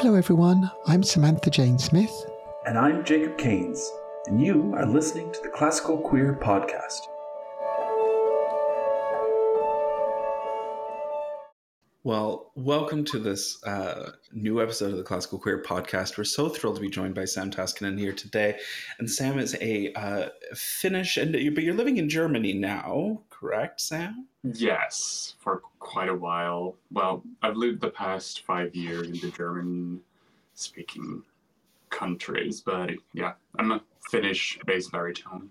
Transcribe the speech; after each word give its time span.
Hello, 0.00 0.14
everyone. 0.14 0.70
I'm 0.86 1.02
Samantha 1.02 1.50
Jane 1.50 1.76
Smith. 1.76 2.30
And 2.64 2.78
I'm 2.78 3.04
Jacob 3.04 3.36
Keynes, 3.36 3.84
and 4.26 4.40
you 4.40 4.72
are 4.76 4.86
listening 4.86 5.32
to 5.32 5.40
the 5.42 5.48
Classical 5.48 5.98
Queer 5.98 6.38
Podcast. 6.40 7.00
Well, 12.04 12.52
welcome 12.54 13.04
to 13.06 13.18
this 13.18 13.60
uh, 13.64 14.12
new 14.32 14.62
episode 14.62 14.92
of 14.92 14.98
the 14.98 15.02
Classical 15.02 15.40
Queer 15.40 15.64
Podcast. 15.64 16.16
We're 16.16 16.22
so 16.22 16.48
thrilled 16.48 16.76
to 16.76 16.80
be 16.80 16.88
joined 16.88 17.16
by 17.16 17.24
Sam 17.24 17.50
Taskinen 17.50 17.98
here 17.98 18.12
today. 18.12 18.56
And 19.00 19.10
Sam 19.10 19.36
is 19.40 19.56
a 19.60 19.92
uh, 19.94 20.28
Finnish, 20.54 21.16
and 21.16 21.32
but 21.32 21.64
you're 21.64 21.74
living 21.74 21.96
in 21.96 22.08
Germany 22.08 22.52
now, 22.52 23.22
correct, 23.38 23.80
Sam? 23.80 24.26
Yes, 24.42 25.34
for 25.38 25.62
quite 25.78 26.08
a 26.08 26.14
while. 26.14 26.76
Well, 26.90 27.22
I've 27.42 27.56
lived 27.56 27.80
the 27.80 27.90
past 27.90 28.44
five 28.44 28.74
years 28.74 29.06
in 29.06 29.14
the 29.14 29.30
German-speaking 29.30 31.22
countries, 31.90 32.60
but 32.60 32.90
yeah, 33.12 33.32
I'm 33.58 33.72
a 33.72 33.80
Finnish 34.10 34.58
bass-baritone. 34.66 35.50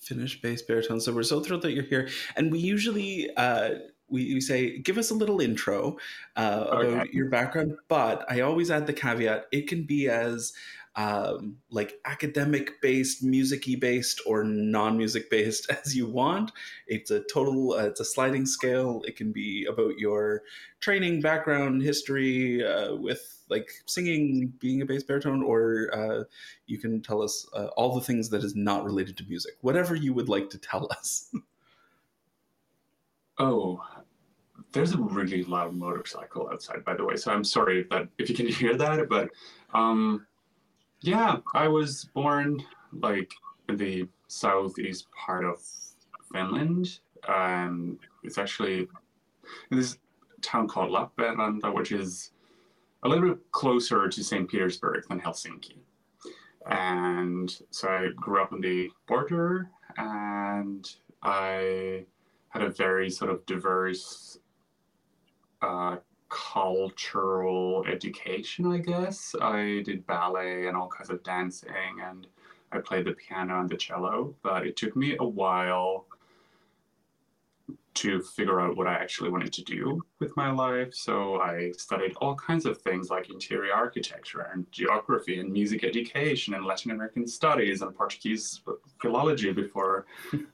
Finnish 0.00 0.40
bass-baritone. 0.40 1.00
So 1.00 1.12
we're 1.12 1.22
so 1.22 1.40
thrilled 1.40 1.62
that 1.62 1.72
you're 1.72 1.84
here, 1.84 2.08
and 2.36 2.50
we 2.50 2.58
usually. 2.58 3.30
Uh, 3.36 3.70
we, 4.08 4.34
we 4.34 4.40
say 4.42 4.78
give 4.78 4.98
us 4.98 5.10
a 5.10 5.14
little 5.14 5.40
intro 5.40 5.96
uh, 6.36 6.66
about 6.68 6.84
okay. 6.84 7.10
your 7.14 7.30
background 7.30 7.78
but 7.88 8.30
i 8.30 8.40
always 8.40 8.70
add 8.70 8.86
the 8.86 8.92
caveat 8.92 9.46
it 9.52 9.66
can 9.66 9.84
be 9.84 10.06
as 10.06 10.52
um, 10.96 11.56
like 11.70 11.94
academic 12.04 12.80
based 12.82 13.22
musicy 13.22 13.76
based 13.76 14.20
or 14.26 14.44
non-music 14.44 15.30
based 15.30 15.70
as 15.84 15.96
you 15.96 16.06
want. 16.06 16.52
It's 16.86 17.10
a 17.10 17.20
total 17.32 17.72
uh, 17.72 17.86
it's 17.86 18.00
a 18.00 18.04
sliding 18.04 18.46
scale. 18.46 19.02
It 19.06 19.16
can 19.16 19.32
be 19.32 19.66
about 19.66 19.98
your 19.98 20.42
training 20.80 21.20
background 21.20 21.82
history 21.82 22.64
uh, 22.64 22.96
with 22.96 23.42
like 23.48 23.70
singing 23.86 24.52
being 24.58 24.82
a 24.82 24.86
bass 24.86 25.02
baritone 25.02 25.42
or 25.42 25.90
uh, 25.94 26.24
you 26.66 26.78
can 26.78 27.02
tell 27.02 27.22
us 27.22 27.46
uh, 27.54 27.66
all 27.76 27.94
the 27.94 28.00
things 28.00 28.28
that 28.30 28.44
is 28.44 28.54
not 28.56 28.84
related 28.84 29.16
to 29.18 29.24
music. 29.28 29.54
Whatever 29.60 29.94
you 29.94 30.12
would 30.14 30.28
like 30.28 30.50
to 30.50 30.58
tell 30.58 30.88
us. 30.90 31.34
Oh, 33.38 33.82
there's 34.72 34.92
a 34.92 34.98
really 34.98 35.42
loud 35.42 35.74
motorcycle 35.74 36.48
outside, 36.52 36.84
by 36.84 36.94
the 36.94 37.04
way. 37.04 37.16
So 37.16 37.32
I'm 37.32 37.42
sorry 37.44 37.80
if 37.80 37.88
that 37.88 38.08
if 38.18 38.28
you 38.28 38.36
can 38.36 38.46
hear 38.46 38.76
that, 38.76 39.08
but 39.08 39.30
um, 39.74 40.26
yeah, 41.02 41.38
I 41.54 41.68
was 41.68 42.08
born 42.14 42.64
like 42.92 43.32
in 43.68 43.76
the 43.76 44.08
southeast 44.28 45.06
part 45.12 45.44
of 45.44 45.58
Finland. 46.32 47.00
Um, 47.28 47.98
it's 48.22 48.38
actually 48.38 48.88
in 49.70 49.78
this 49.78 49.98
town 50.40 50.68
called 50.68 50.90
Lappeenranta, 50.90 51.74
which 51.74 51.92
is 51.92 52.32
a 53.02 53.08
little 53.08 53.30
bit 53.30 53.38
closer 53.50 54.08
to 54.08 54.24
St. 54.24 54.48
Petersburg 54.48 55.04
than 55.08 55.20
Helsinki. 55.20 55.78
And 56.66 57.52
so 57.70 57.88
I 57.88 58.08
grew 58.14 58.40
up 58.40 58.52
on 58.52 58.60
the 58.60 58.90
border 59.08 59.68
and 59.96 60.88
I 61.22 62.06
had 62.50 62.62
a 62.62 62.70
very 62.70 63.10
sort 63.10 63.30
of 63.30 63.44
diverse 63.46 64.38
uh, 65.60 65.96
cultural 66.32 67.84
education, 67.86 68.66
I 68.66 68.78
guess. 68.78 69.34
I 69.40 69.82
did 69.84 70.06
ballet 70.06 70.66
and 70.66 70.76
all 70.76 70.88
kinds 70.88 71.10
of 71.10 71.22
dancing, 71.22 72.00
and 72.02 72.26
I 72.72 72.78
played 72.78 73.04
the 73.04 73.12
piano 73.12 73.60
and 73.60 73.68
the 73.68 73.76
cello, 73.76 74.34
but 74.42 74.66
it 74.66 74.76
took 74.76 74.96
me 74.96 75.16
a 75.20 75.24
while 75.24 76.06
to 77.94 78.22
figure 78.22 78.58
out 78.58 78.74
what 78.76 78.86
I 78.86 78.94
actually 78.94 79.28
wanted 79.28 79.52
to 79.52 79.62
do 79.62 80.00
with 80.18 80.34
my 80.34 80.50
life. 80.50 80.94
So 80.94 81.40
I 81.42 81.72
studied 81.76 82.14
all 82.22 82.34
kinds 82.34 82.64
of 82.64 82.78
things 82.78 83.10
like 83.10 83.28
interior 83.28 83.74
architecture 83.74 84.48
and 84.54 84.64
geography 84.72 85.38
and 85.38 85.52
music 85.52 85.84
education 85.84 86.54
and 86.54 86.64
Latin 86.64 86.92
American 86.92 87.26
studies 87.26 87.82
and 87.82 87.94
Portuguese 87.94 88.62
philology 89.02 89.52
before 89.52 90.06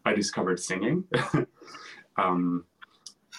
I 0.04 0.14
discovered 0.14 0.58
singing. 0.58 1.04
um, 2.16 2.64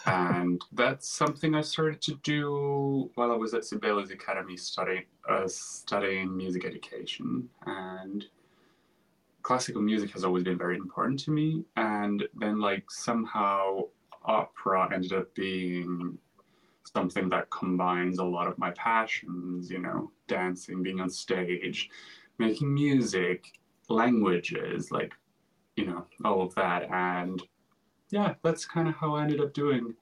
and 0.06 0.62
that's 0.72 1.08
something 1.10 1.56
I 1.56 1.62
started 1.62 2.02
to 2.04 2.16
do 2.24 3.10
while 3.16 3.32
I 3.32 3.36
was 3.36 3.54
at 3.54 3.66
Sibelius 3.66 4.12
Academy 4.12 4.58
studying 4.58 5.06
uh, 5.28 5.48
studying 5.48 6.36
music 6.36 6.66
education. 6.66 7.50
And 7.66 8.26
classical 9.42 9.82
music 9.82 10.12
has 10.12 10.24
always 10.24 10.44
been 10.44 10.58
very 10.58 10.78
important 10.78 11.20
to 11.22 11.32
me. 11.32 11.64
And 11.76 12.24
then, 12.36 12.60
like 12.60 12.90
somehow, 12.90 13.82
opera 14.26 14.90
ended 14.94 15.14
up 15.14 15.34
being 15.36 16.18
something 16.94 17.30
that 17.30 17.50
combines 17.50 18.20
a 18.20 18.24
lot 18.24 18.48
of 18.48 18.58
my 18.58 18.72
passions. 18.72 19.70
You 19.70 19.80
know, 19.80 20.12
dancing, 20.28 20.81
being 20.81 21.02
on 21.02 21.10
stage, 21.10 21.90
making 22.38 22.74
music, 22.74 23.52
languages, 23.90 24.92
like 24.92 25.14
you 25.76 25.86
know, 25.86 26.06
all 26.26 26.42
of 26.42 26.56
that, 26.56 26.90
and 26.92 27.42
yeah, 28.12 28.36
that's 28.44 28.66
kind 28.66 28.88
of 28.88 28.96
how 28.96 29.16
I 29.16 29.24
ended 29.24 29.42
up 29.42 29.53
doing 29.53 29.94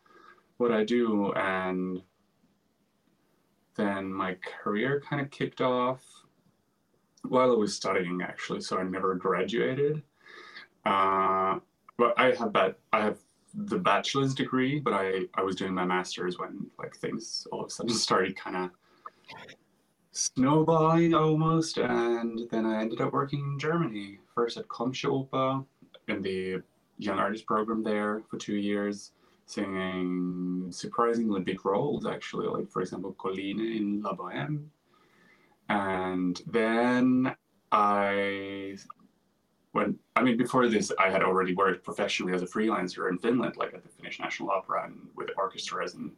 what 0.57 0.71
I 0.71 0.83
do. 0.83 1.31
And 1.33 2.01
then 3.75 4.11
my 4.11 4.37
career 4.63 5.01
kind 5.07 5.21
of 5.21 5.29
kicked 5.29 5.61
off 5.61 6.03
while 7.23 7.51
I 7.51 7.55
was 7.55 7.75
studying, 7.75 8.21
actually. 8.21 8.61
So 8.61 8.77
I 8.77 8.83
never 8.83 9.15
graduated. 9.15 10.01
Uh, 10.85 11.59
but 11.97 12.17
I 12.17 12.31
have 12.33 12.53
that. 12.53 12.77
I 12.93 13.01
have 13.01 13.17
the 13.53 13.77
bachelor's 13.77 14.33
degree, 14.33 14.79
but 14.79 14.93
I 14.93 15.21
I 15.33 15.43
was 15.43 15.55
doing 15.55 15.73
my 15.73 15.85
master's 15.85 16.37
when 16.37 16.67
like 16.79 16.95
things 16.95 17.47
all 17.51 17.61
of 17.61 17.67
a 17.67 17.69
sudden 17.69 17.93
started 17.93 18.37
kind 18.37 18.55
of 18.55 18.69
snowballing 20.11 21.13
almost, 21.13 21.77
and 21.77 22.41
then 22.49 22.65
I 22.65 22.81
ended 22.81 23.01
up 23.01 23.13
working 23.13 23.39
in 23.39 23.59
Germany 23.59 24.19
first 24.33 24.57
at 24.57 24.67
Komische 24.67 25.65
in 26.07 26.21
the 26.21 26.61
young 26.97 27.19
artist 27.19 27.45
program 27.45 27.83
there 27.83 28.21
for 28.29 28.37
two 28.37 28.55
years, 28.55 29.11
singing 29.45 30.67
surprisingly 30.71 31.41
big 31.41 31.65
roles 31.65 32.05
actually, 32.05 32.47
like 32.47 32.69
for 32.69 32.81
example 32.81 33.13
Colline 33.13 33.59
in 33.59 34.01
La 34.01 34.13
Boheme. 34.13 34.69
And 35.69 36.41
then 36.47 37.35
I 37.71 38.77
when 39.73 39.97
I 40.15 40.23
mean 40.23 40.37
before 40.37 40.67
this 40.67 40.91
I 40.99 41.09
had 41.09 41.23
already 41.23 41.53
worked 41.53 41.83
professionally 41.83 42.33
as 42.33 42.41
a 42.41 42.47
freelancer 42.47 43.09
in 43.09 43.19
Finland, 43.19 43.57
like 43.57 43.73
at 43.73 43.83
the 43.83 43.89
Finnish 43.89 44.19
National 44.19 44.51
Opera 44.51 44.85
and 44.85 45.07
with 45.15 45.29
orchestras 45.37 45.93
and 45.95 46.11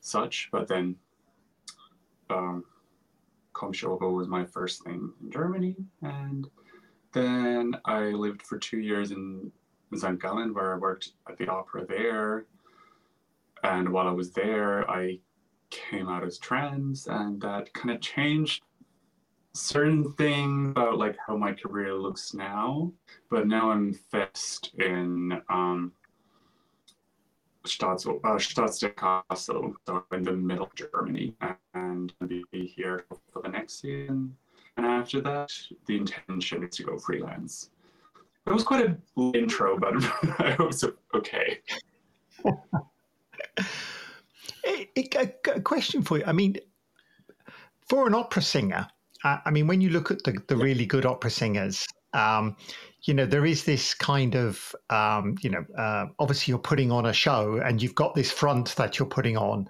such. 0.00 0.48
But 0.52 0.68
then 0.68 0.96
um, 2.30 2.64
was 3.60 4.28
my 4.28 4.44
first 4.44 4.84
thing 4.84 5.12
in 5.22 5.30
Germany, 5.30 5.76
and 6.02 6.48
then 7.12 7.76
I 7.84 8.00
lived 8.10 8.42
for 8.42 8.58
two 8.58 8.78
years 8.78 9.12
in 9.12 9.50
St. 9.96 10.20
Gallen, 10.20 10.54
where 10.54 10.74
I 10.74 10.78
worked 10.78 11.12
at 11.28 11.38
the 11.38 11.48
opera 11.48 11.86
there. 11.86 12.46
And 13.62 13.88
while 13.88 14.08
I 14.08 14.12
was 14.12 14.32
there, 14.32 14.88
I 14.90 15.18
came 15.70 16.08
out 16.08 16.24
as 16.24 16.38
trans, 16.38 17.06
and 17.06 17.40
that 17.40 17.72
kind 17.72 17.94
of 17.94 18.00
changed 18.00 18.62
certain 19.54 20.12
things 20.12 20.72
about 20.72 20.98
like 20.98 21.16
how 21.26 21.36
my 21.36 21.52
career 21.52 21.94
looks 21.94 22.34
now. 22.34 22.92
But 23.30 23.46
now 23.46 23.70
I'm 23.70 23.92
fixed 23.92 24.74
in 24.74 25.40
um, 25.48 25.92
Staats, 27.64 28.06
uh, 28.06 29.34
so 29.34 29.74
in 30.12 30.22
the 30.22 30.32
middle 30.32 30.66
of 30.66 30.74
Germany, 30.74 31.34
and 31.72 32.12
be 32.26 32.66
here 32.66 33.06
for 33.32 33.42
the 33.42 33.48
next 33.48 33.80
season. 33.80 34.36
And 34.76 34.84
after 34.84 35.20
that, 35.22 35.52
the 35.86 35.96
intention 35.96 36.64
is 36.64 36.76
to 36.76 36.82
go 36.82 36.98
freelance. 36.98 37.70
That 38.46 38.52
was 38.52 38.64
quite 38.64 38.86
a 38.86 38.96
intro, 39.34 39.78
but 39.78 39.94
I 40.38 40.50
hope 40.52 40.70
it's 40.70 40.84
okay. 41.14 41.60
a, 44.64 45.32
a, 45.54 45.60
question 45.60 46.02
for 46.02 46.18
you. 46.18 46.24
I 46.26 46.32
mean, 46.32 46.56
for 47.88 48.06
an 48.06 48.14
opera 48.14 48.42
singer, 48.42 48.86
uh, 49.24 49.38
I 49.44 49.50
mean, 49.50 49.66
when 49.66 49.80
you 49.80 49.90
look 49.90 50.10
at 50.10 50.22
the, 50.24 50.38
the 50.48 50.56
really 50.56 50.86
good 50.86 51.06
opera 51.06 51.30
singers, 51.30 51.86
um, 52.12 52.56
you 53.02 53.12
know, 53.12 53.26
there 53.26 53.44
is 53.44 53.64
this 53.64 53.92
kind 53.92 54.34
of, 54.34 54.74
um, 54.88 55.36
you 55.42 55.50
know, 55.50 55.64
uh, 55.76 56.06
obviously 56.18 56.52
you're 56.52 56.58
putting 56.58 56.90
on 56.90 57.06
a 57.06 57.12
show 57.12 57.60
and 57.64 57.82
you've 57.82 57.94
got 57.94 58.14
this 58.14 58.30
front 58.30 58.74
that 58.76 58.98
you're 58.98 59.08
putting 59.08 59.36
on. 59.36 59.68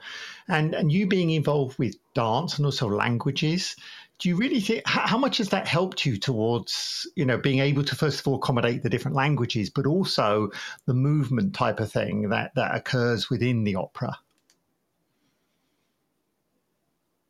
And, 0.49 0.75
and 0.75 0.93
you 0.93 1.07
being 1.07 1.31
involved 1.31 1.79
with 1.79 1.97
dance 2.15 2.57
and 2.57 2.67
also 2.67 2.89
languages, 2.89 3.75
do 4.19 4.29
you 4.29 4.37
really 4.37 4.61
think 4.61 4.83
how 4.87 5.19
much 5.19 5.39
has 5.39 5.49
that 5.49 5.67
helped 5.67 6.07
you 6.07 6.17
towards 6.17 7.11
you 7.17 7.25
know 7.25 7.37
being 7.37 7.59
able 7.59 7.83
to 7.85 7.97
first 7.97 8.21
of 8.21 8.29
all 8.29 8.37
accommodate 8.37 8.83
the 8.83 8.91
different 8.91 9.17
languages 9.17 9.71
but 9.71 9.87
also 9.87 10.51
the 10.87 10.95
movement 10.95 11.55
type 11.55 11.81
of 11.81 11.91
thing 11.91 12.29
that 12.29 12.53
that 12.55 12.75
occurs 12.75 13.29
within 13.29 13.65
the 13.65 13.75
opera? 13.75 14.17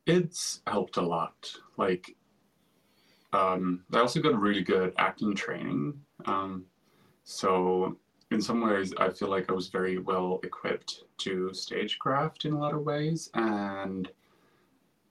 It's 0.07 0.61
helped 0.67 0.99
a 0.99 1.03
lot. 1.03 1.55
Like 1.77 2.15
um, 3.33 3.85
i 3.93 3.99
also 3.99 4.21
got 4.21 4.39
really 4.39 4.63
good 4.63 4.93
acting 4.99 5.35
training. 5.35 6.01
Um, 6.27 6.67
so 7.25 7.97
in 8.31 8.41
some 8.41 8.61
ways 8.61 8.93
i 8.99 9.09
feel 9.11 9.29
like 9.29 9.49
i 9.51 9.53
was 9.53 9.69
very 9.69 9.99
well 9.99 10.41
equipped 10.43 11.05
to 11.19 11.53
stagecraft 11.53 12.45
in 12.45 12.53
a 12.53 12.59
lot 12.59 12.75
of 12.75 12.83
ways. 12.83 13.31
And 13.35 14.11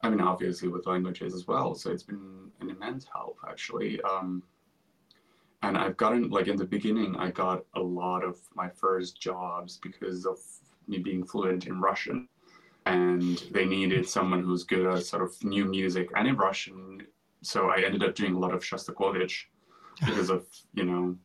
I 0.04 0.10
mean, 0.10 0.20
obviously 0.20 0.68
with 0.68 0.86
languages 0.86 1.34
as 1.34 1.48
well. 1.48 1.74
So 1.76 1.90
it's 1.90 2.04
been 2.04 2.52
an 2.60 2.70
immense 2.70 3.06
help 3.12 3.38
actually. 3.48 4.02
Um, 4.02 4.44
and 5.64 5.78
I've 5.78 5.96
gotten 5.96 6.30
like 6.30 6.48
in 6.48 6.58
the 6.58 6.66
beginning, 6.66 7.16
I 7.16 7.32
got 7.32 7.64
a 7.76 7.80
lot 7.80 8.24
of 8.24 8.38
my 8.54 8.68
first 8.70 9.20
jobs 9.20 9.80
because 9.82 10.26
of 10.26 10.38
me 10.90 11.00
being 11.00 11.24
fluent 11.24 11.68
in 11.68 11.80
Russian, 11.80 12.28
and 12.86 13.42
they 13.52 13.66
needed 13.66 14.08
someone 14.08 14.44
who's 14.44 14.66
good 14.66 14.86
at 14.86 15.06
sort 15.06 15.24
of 15.24 15.42
new 15.42 15.64
music 15.64 16.10
and 16.18 16.28
in 16.28 16.36
Russian. 16.36 17.08
So 17.42 17.70
I 17.70 17.78
ended 17.78 18.04
up 18.04 18.14
doing 18.14 18.36
a 18.36 18.40
lot 18.40 18.54
of 18.54 18.62
Shostakovich 18.62 19.46
because 20.06 20.30
of 20.30 20.46
you 20.74 20.84
know 20.84 21.16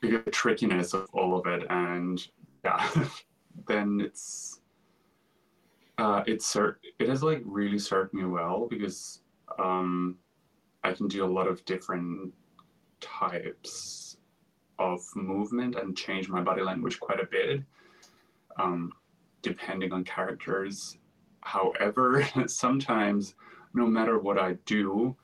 the 0.00 0.18
trickiness 0.32 0.94
of 0.94 1.08
all 1.12 1.38
of 1.38 1.46
it, 1.46 1.64
and 1.70 2.26
yeah, 2.64 2.88
then 3.68 4.00
it's 4.04 4.60
uh, 5.98 6.22
it's 6.26 6.56
it 6.98 7.08
has 7.08 7.22
like 7.22 7.42
really 7.44 7.78
served 7.78 8.12
me 8.12 8.24
well 8.24 8.66
because 8.68 9.20
um, 9.58 10.16
I 10.84 10.92
can 10.92 11.08
do 11.08 11.24
a 11.24 11.26
lot 11.26 11.46
of 11.46 11.64
different 11.64 12.32
types 13.00 14.18
of 14.78 15.00
movement 15.14 15.76
and 15.76 15.96
change 15.96 16.28
my 16.28 16.42
body 16.42 16.62
language 16.62 17.00
quite 17.00 17.20
a 17.20 17.26
bit, 17.26 17.62
um, 18.58 18.92
depending 19.42 19.92
on 19.92 20.04
characters. 20.04 20.98
However, 21.40 22.28
sometimes, 22.46 23.34
no 23.72 23.86
matter 23.86 24.18
what 24.18 24.38
I 24.38 24.54
do, 24.66 25.16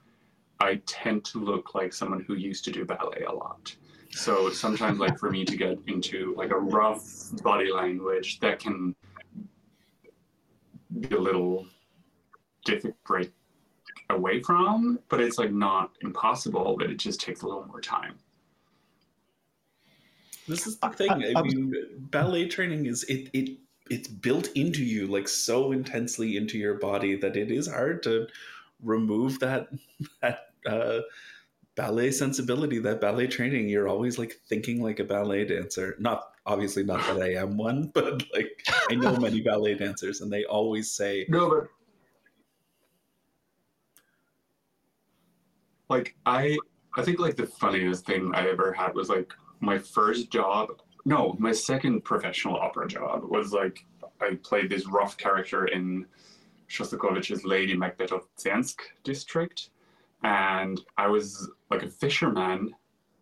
I 0.61 0.81
tend 0.87 1.25
to 1.27 1.39
look 1.39 1.75
like 1.75 1.93
someone 1.93 2.25
who 2.27 2.35
used 2.35 2.65
to 2.65 2.71
do 2.71 2.85
ballet 2.85 3.25
a 3.27 3.33
lot. 3.33 3.75
So 4.11 4.51
sometimes, 4.51 4.99
like 4.99 5.19
for 5.19 5.31
me 5.31 5.45
to 5.45 5.57
get 5.57 5.79
into 5.87 6.35
like 6.37 6.51
a 6.51 6.59
rough 6.59 7.05
body 7.43 7.73
language, 7.73 8.41
that 8.41 8.59
can 8.59 8.95
be 11.01 11.15
a 11.15 11.21
little 11.21 11.67
difficult 12.65 13.03
break 13.05 13.33
away 14.11 14.43
from, 14.43 14.99
but 15.09 15.21
it's 15.21 15.39
like 15.39 15.53
not 15.53 15.91
impossible, 16.03 16.77
but 16.79 16.91
it 16.91 16.99
just 16.99 17.21
takes 17.21 17.43
a 17.43 17.47
little 17.47 17.67
more 17.67 17.81
time. 17.81 18.15
This 20.49 20.67
is 20.67 20.79
the 20.79 20.89
thing. 20.91 21.11
I, 21.11 21.33
I, 21.37 21.41
I 21.41 21.43
mean, 21.43 21.75
ballet 22.11 22.49
training 22.49 22.87
is 22.87 23.05
it 23.05 23.31
it 23.33 23.59
it's 23.91 24.09
built 24.09 24.49
into 24.55 24.85
you 24.85 25.07
like 25.07 25.29
so 25.29 25.73
intensely 25.73 26.37
into 26.37 26.59
your 26.59 26.75
body 26.75 27.17
that 27.17 27.37
it 27.37 27.51
is 27.51 27.69
hard 27.69 28.03
to 28.05 28.27
remove 28.83 29.39
that 29.41 29.69
that 30.23 30.53
uh, 30.67 31.01
ballet 31.75 32.11
sensibility, 32.11 32.79
that 32.81 33.01
ballet 33.01 33.27
training. 33.27 33.69
You're 33.69 33.89
always 33.89 34.19
like 34.19 34.41
thinking 34.49 34.83
like 34.83 34.99
a 34.99 35.05
ballet 35.05 35.45
dancer. 35.45 35.97
Not 35.99 36.32
obviously 36.47 36.85
not 36.85 37.01
that 37.07 37.23
I 37.23 37.35
am 37.35 37.57
one, 37.57 37.87
but 37.95 38.23
like 38.33 38.63
I 38.91 38.95
know 38.95 39.17
many 39.17 39.41
ballet 39.41 39.75
dancers, 39.75 40.21
and 40.21 40.33
they 40.33 40.45
always 40.45 40.91
say 40.91 41.27
no, 41.29 41.49
but 41.49 41.69
like 45.89 46.17
I 46.27 46.59
I 46.97 47.03
think 47.03 47.19
like 47.19 47.37
the 47.37 47.47
funniest 47.47 48.07
thing 48.07 48.33
I 48.35 48.49
ever 48.49 48.73
had 48.73 48.95
was 48.95 49.09
like 49.09 49.33
my 49.61 49.79
first 49.79 50.31
job. 50.31 50.69
No, 51.05 51.35
my 51.39 51.53
second 51.53 52.03
professional 52.03 52.57
opera 52.57 52.87
job 52.87 53.25
was 53.25 53.53
like 53.53 53.85
I 54.21 54.39
played 54.43 54.71
this 54.71 54.87
rough 54.87 55.17
character 55.17 55.67
in 55.67 56.07
Shostakovich's 56.69 57.45
Lady 57.45 57.77
Macbeth 57.77 58.13
of 58.13 58.23
Mtsensk 58.37 58.77
district, 59.05 59.71
and 60.23 60.81
I 60.97 61.09
was 61.09 61.51
like 61.71 61.83
a 61.83 61.89
fisherman 61.89 62.75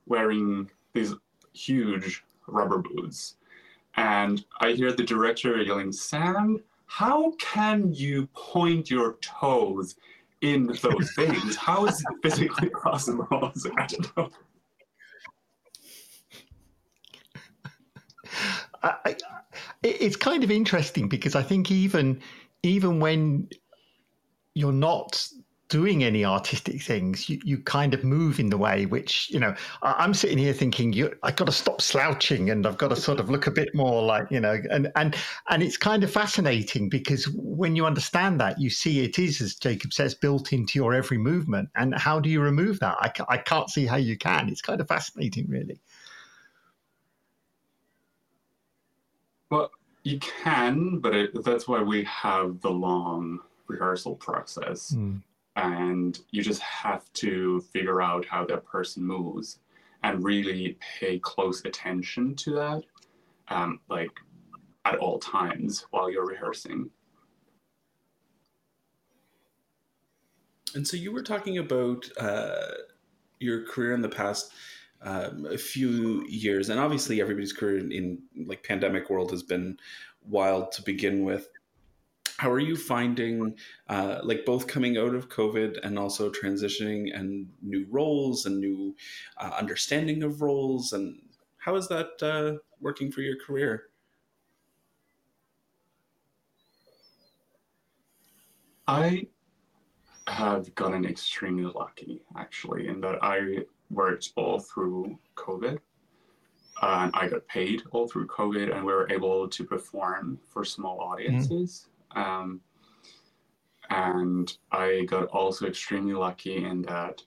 wearing 0.07 0.71
these 0.93 1.15
huge 1.53 2.25
rubber 2.53 2.79
boots, 2.79 3.37
and 3.97 4.45
I 4.61 4.73
hear 4.73 4.93
the 4.93 5.05
director 5.05 5.61
yelling, 5.63 5.93
"Sam, 5.93 6.63
how 6.87 7.33
can 7.39 7.93
you 7.93 8.27
point 8.35 8.91
your 8.91 9.15
toes 9.21 9.97
in 10.41 10.67
those 10.67 11.13
things. 11.17 11.57
How 11.57 11.87
is 11.87 12.01
it 12.01 12.07
physically 12.23 12.71
possible? 12.71 13.27
I 13.77 13.87
don't 13.87 14.17
know. 14.17 14.31
I, 18.83 18.95
I, 19.05 19.17
it's 19.83 20.17
kind 20.17 20.45
of 20.45 20.51
interesting 20.51 21.09
because 21.09 21.35
I 21.35 21.43
think 21.43 21.71
even 21.71 22.21
even 22.63 23.01
when 23.01 23.49
you're 24.55 24.73
not 24.73 25.27
doing 25.71 26.03
any 26.03 26.25
artistic 26.25 26.83
things, 26.83 27.29
you, 27.29 27.41
you 27.45 27.57
kind 27.57 27.95
of 27.95 28.03
move 28.05 28.41
in 28.41 28.51
the 28.51 28.59
way 28.59 28.87
which, 28.87 29.31
you 29.31 29.39
know, 29.39 29.55
I, 29.83 30.05
am 30.05 30.13
sitting 30.13 30.37
here 30.37 30.53
thinking 30.53 30.93
you 30.93 31.17
I've 31.23 31.37
got 31.37 31.47
to 31.47 31.53
stop 31.53 31.81
slouching 31.81 32.51
and 32.51 32.67
I've 32.67 32.77
got 32.77 32.89
to 32.89 32.97
sort 32.97 33.21
of 33.21 33.31
look 33.31 33.47
a 33.47 33.53
bit 33.53 33.73
more 33.73 34.03
like, 34.03 34.31
you 34.31 34.41
know, 34.41 34.59
and 34.71 34.91
and 34.97 35.17
and 35.49 35.63
it's 35.63 35.77
kind 35.77 36.03
of 36.05 36.11
fascinating 36.11 36.89
because 36.89 37.27
when 37.35 37.77
you 37.77 37.87
understand 37.87 38.41
that, 38.41 38.61
you 38.61 38.69
see 38.69 39.05
it 39.05 39.19
is, 39.19 39.41
as 39.41 39.55
Jacob 39.55 39.93
says, 39.93 40.13
built 40.15 40.53
into 40.53 40.79
your 40.79 40.93
every 40.93 41.19
movement. 41.19 41.71
And 41.77 41.95
how 41.95 42.19
do 42.19 42.29
you 42.29 42.41
remove 42.41 42.81
that? 42.81 42.97
I, 43.01 43.13
I 43.29 43.39
can't 43.39 43.71
see 43.71 43.87
how 43.87 43.97
you 43.97 44.19
can. 44.19 44.49
It's 44.49 44.63
kind 44.63 44.81
of 44.81 44.89
fascinating, 44.89 45.47
really. 45.49 45.81
Well, 49.51 49.71
you 50.03 50.19
can, 50.19 50.99
but 50.99 51.15
it, 51.15 51.45
that's 51.45 51.69
why 51.69 51.81
we 51.81 52.03
have 52.05 52.61
the 52.61 52.71
long 52.71 53.39
rehearsal 53.69 54.17
process. 54.17 54.93
Mm 54.97 55.23
and 55.61 56.21
you 56.31 56.43
just 56.43 56.63
have 56.63 57.13
to 57.13 57.61
figure 57.61 58.01
out 58.01 58.25
how 58.25 58.47
that 58.47 58.65
person 58.65 59.05
moves 59.05 59.59
and 60.03 60.25
really 60.25 60.79
pay 60.81 61.19
close 61.19 61.63
attention 61.67 62.35
to 62.35 62.55
that 62.55 62.83
um, 63.49 63.79
like 63.91 64.11
at 64.87 64.97
all 64.97 65.19
times 65.19 65.85
while 65.91 66.11
you're 66.11 66.27
rehearsing. 66.27 66.89
And 70.75 70.87
so 70.87 70.97
you 70.97 71.13
were 71.13 71.23
talking 71.23 71.59
about 71.59 72.09
uh, 72.19 72.69
your 73.39 73.67
career 73.67 73.93
in 73.93 74.01
the 74.01 74.09
past 74.09 74.53
um, 75.03 75.47
a 75.47 75.59
few 75.59 76.27
years 76.27 76.71
and 76.71 76.81
obviously 76.81 77.21
everybody's 77.21 77.53
career 77.53 77.79
in, 77.79 77.93
in 77.93 78.19
like 78.47 78.63
pandemic 78.63 79.11
world 79.11 79.31
has 79.31 79.43
been 79.43 79.79
wild 80.27 80.73
to 80.73 80.83
begin 80.83 81.25
with 81.25 81.49
how 82.41 82.51
are 82.51 82.59
you 82.59 82.75
finding 82.75 83.55
uh, 83.91 84.19
like 84.23 84.47
both 84.47 84.67
coming 84.67 84.97
out 84.97 85.15
of 85.15 85.29
covid 85.29 85.79
and 85.85 85.99
also 85.99 86.31
transitioning 86.31 87.15
and 87.15 87.47
new 87.61 87.87
roles 87.91 88.47
and 88.47 88.59
new 88.59 88.97
uh, 89.37 89.51
understanding 89.59 90.23
of 90.23 90.41
roles 90.41 90.95
and 90.95 91.21
how 91.59 91.77
is 91.77 91.87
that 91.87 92.13
uh, 92.23 92.57
working 92.81 93.13
for 93.13 93.21
your 93.21 93.37
career 93.37 93.91
i 98.89 99.23
have 100.27 100.75
gotten 100.75 101.05
extremely 101.05 101.71
lucky 101.75 102.23
actually 102.39 102.89
in 102.89 103.03
that 103.03 103.23
i 103.23 103.59
worked 103.91 104.33
all 104.37 104.59
through 104.59 105.19
covid 105.37 105.79
and 106.83 107.11
I 107.13 107.29
got 107.29 107.47
paid 107.47 107.83
all 107.91 108.09
through 108.09 108.27
COVID, 108.29 108.75
and 108.75 108.87
we 108.87 108.95
were 108.95 109.07
able 109.13 109.47
to 109.47 109.65
perform 109.65 110.41
for 110.49 110.65
small 110.65 110.99
mm-hmm. 110.99 111.13
audiences. 111.13 111.90
Um, 112.15 112.61
and 113.91 114.57
I 114.71 115.05
got 115.09 115.27
also 115.29 115.67
extremely 115.67 116.15
lucky 116.15 116.65
in 116.65 116.83
that 116.83 117.23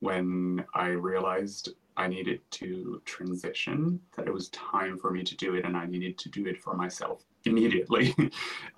when 0.00 0.64
I 0.74 0.88
realized 0.88 1.70
I 1.96 2.06
needed 2.06 2.40
to 2.52 3.02
transition, 3.04 4.00
that 4.16 4.26
it 4.26 4.32
was 4.32 4.48
time 4.50 4.98
for 4.98 5.10
me 5.10 5.22
to 5.22 5.36
do 5.36 5.54
it 5.54 5.64
and 5.64 5.76
I 5.76 5.86
needed 5.86 6.18
to 6.18 6.28
do 6.28 6.46
it 6.46 6.62
for 6.62 6.74
myself 6.74 7.24
immediately. 7.44 8.14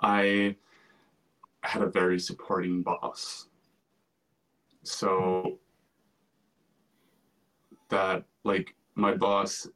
I 0.00 0.56
had 1.62 1.82
a 1.82 1.86
very 1.86 2.18
supporting 2.18 2.82
boss. 2.82 3.48
So 4.84 5.58
that, 7.88 8.24
like, 8.42 8.74
my 8.94 9.14
boss 9.14 9.68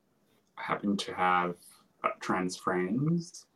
happened 0.57 0.99
to 1.01 1.15
have 1.15 1.55
uh, 2.03 2.09
trans 2.21 2.57
friends 2.57 3.47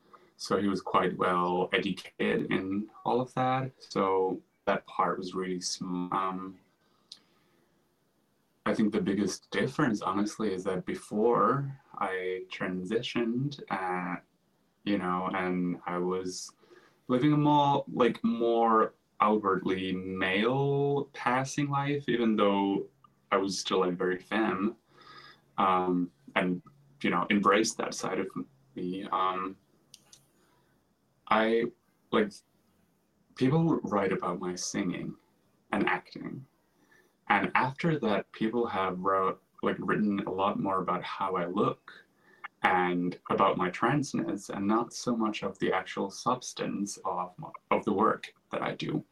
so 0.41 0.57
he 0.57 0.69
was 0.69 0.81
quite 0.81 1.15
well 1.19 1.69
educated 1.75 2.51
in 2.51 2.87
all 3.05 3.21
of 3.21 3.33
that. 3.35 3.71
So 3.79 4.41
that 4.65 4.87
part 4.87 5.19
was 5.19 5.35
really 5.35 5.61
smooth. 5.61 6.11
Um, 6.13 6.55
I 8.65 8.73
think 8.73 8.91
the 8.91 9.03
biggest 9.03 9.51
difference, 9.51 10.01
honestly, 10.01 10.55
is 10.55 10.65
that 10.65 10.87
before 10.87 11.71
I 11.99 12.45
transitioned, 12.51 13.61
uh, 13.71 14.17
you 14.85 14.97
know, 14.97 15.29
and 15.35 15.77
I 15.87 15.99
was 15.99 16.51
living 17.09 17.35
a 17.35 17.37
more 17.37 17.85
like 17.93 18.19
more 18.25 18.95
outwardly 19.21 19.93
male 19.93 21.11
passing 21.13 21.69
life, 21.69 22.09
even 22.09 22.35
though 22.35 22.87
I 23.31 23.37
was 23.37 23.59
still 23.59 23.81
like 23.81 23.99
very 23.99 24.19
femme, 24.19 24.75
um, 25.59 26.11
and 26.35 26.63
you 27.03 27.11
know, 27.11 27.27
embraced 27.29 27.77
that 27.77 27.93
side 27.93 28.21
of 28.21 28.29
me. 28.75 29.07
Um, 29.13 29.57
I 31.31 31.65
like 32.13 32.33
people 33.37 33.81
write 33.85 34.13
about 34.13 34.41
my 34.41 34.55
singing 34.55 35.15
and 35.73 35.87
acting. 35.87 36.45
And 37.29 37.51
after 37.55 37.99
that, 38.01 38.31
people 38.33 38.67
have 38.67 38.99
wrote 38.99 39.41
like 39.63 39.77
written 39.79 40.21
a 40.27 40.31
lot 40.31 40.59
more 40.59 40.81
about 40.81 41.03
how 41.05 41.37
I 41.37 41.47
look 41.47 41.93
and 42.63 43.17
about 43.31 43.57
my 43.57 43.71
transness 43.71 44.51
and 44.51 44.67
not 44.67 44.93
so 44.93 45.17
much 45.17 45.43
of 45.43 45.59
the 45.59 45.73
actual 45.73 46.11
substance 46.11 46.99
of 47.05 47.33
of 47.71 47.85
the 47.85 47.93
work 47.93 48.33
that 48.51 48.63
I 48.63 48.75
do, 48.75 49.05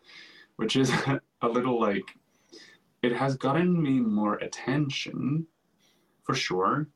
which 0.56 0.76
is 0.76 0.90
a 1.42 1.48
little 1.48 1.80
like 1.80 2.04
it 3.02 3.12
has 3.12 3.36
gotten 3.36 3.80
me 3.80 4.00
more 4.00 4.34
attention 4.36 5.46
for 6.24 6.34
sure. 6.34 6.88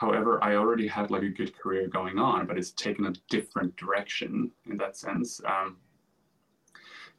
However, 0.00 0.42
I 0.42 0.54
already 0.54 0.88
had 0.88 1.10
like 1.10 1.24
a 1.24 1.28
good 1.28 1.54
career 1.54 1.86
going 1.86 2.18
on, 2.18 2.46
but 2.46 2.56
it's 2.56 2.70
taken 2.70 3.04
a 3.04 3.12
different 3.28 3.76
direction 3.76 4.50
in 4.64 4.78
that 4.78 4.96
sense. 4.96 5.42
Um, 5.44 5.76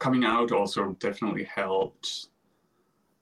coming 0.00 0.24
out 0.24 0.50
also 0.50 0.96
definitely 0.98 1.44
helped 1.44 2.26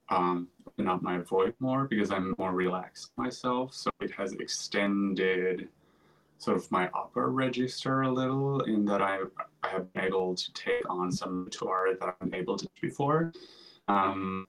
um, 0.08 0.48
open 0.66 0.88
up 0.88 1.02
my 1.02 1.18
voice 1.18 1.52
more 1.60 1.84
because 1.84 2.10
I'm 2.10 2.34
more 2.38 2.52
relaxed 2.52 3.10
myself. 3.18 3.74
So 3.74 3.90
it 4.00 4.10
has 4.12 4.32
extended 4.32 5.68
sort 6.38 6.56
of 6.56 6.70
my 6.72 6.88
upper 6.94 7.30
register 7.30 8.00
a 8.00 8.10
little 8.10 8.62
in 8.62 8.86
that 8.86 9.02
I, 9.02 9.18
I 9.62 9.68
have 9.68 9.92
been 9.92 10.04
able 10.04 10.34
to 10.36 10.52
take 10.54 10.88
on 10.88 11.12
some 11.12 11.48
tour 11.50 11.98
that 12.00 12.16
I'm 12.22 12.32
able 12.32 12.56
to 12.56 12.66
before. 12.80 13.30
Um, 13.88 14.46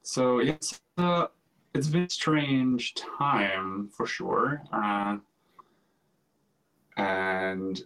so 0.00 0.38
it's 0.38 0.80
uh, 0.96 1.26
it's 1.74 1.88
been 1.88 2.02
a 2.02 2.10
strange 2.10 2.94
time 2.94 3.88
for 3.88 4.06
sure, 4.06 4.62
uh, 4.72 5.18
and 6.96 7.82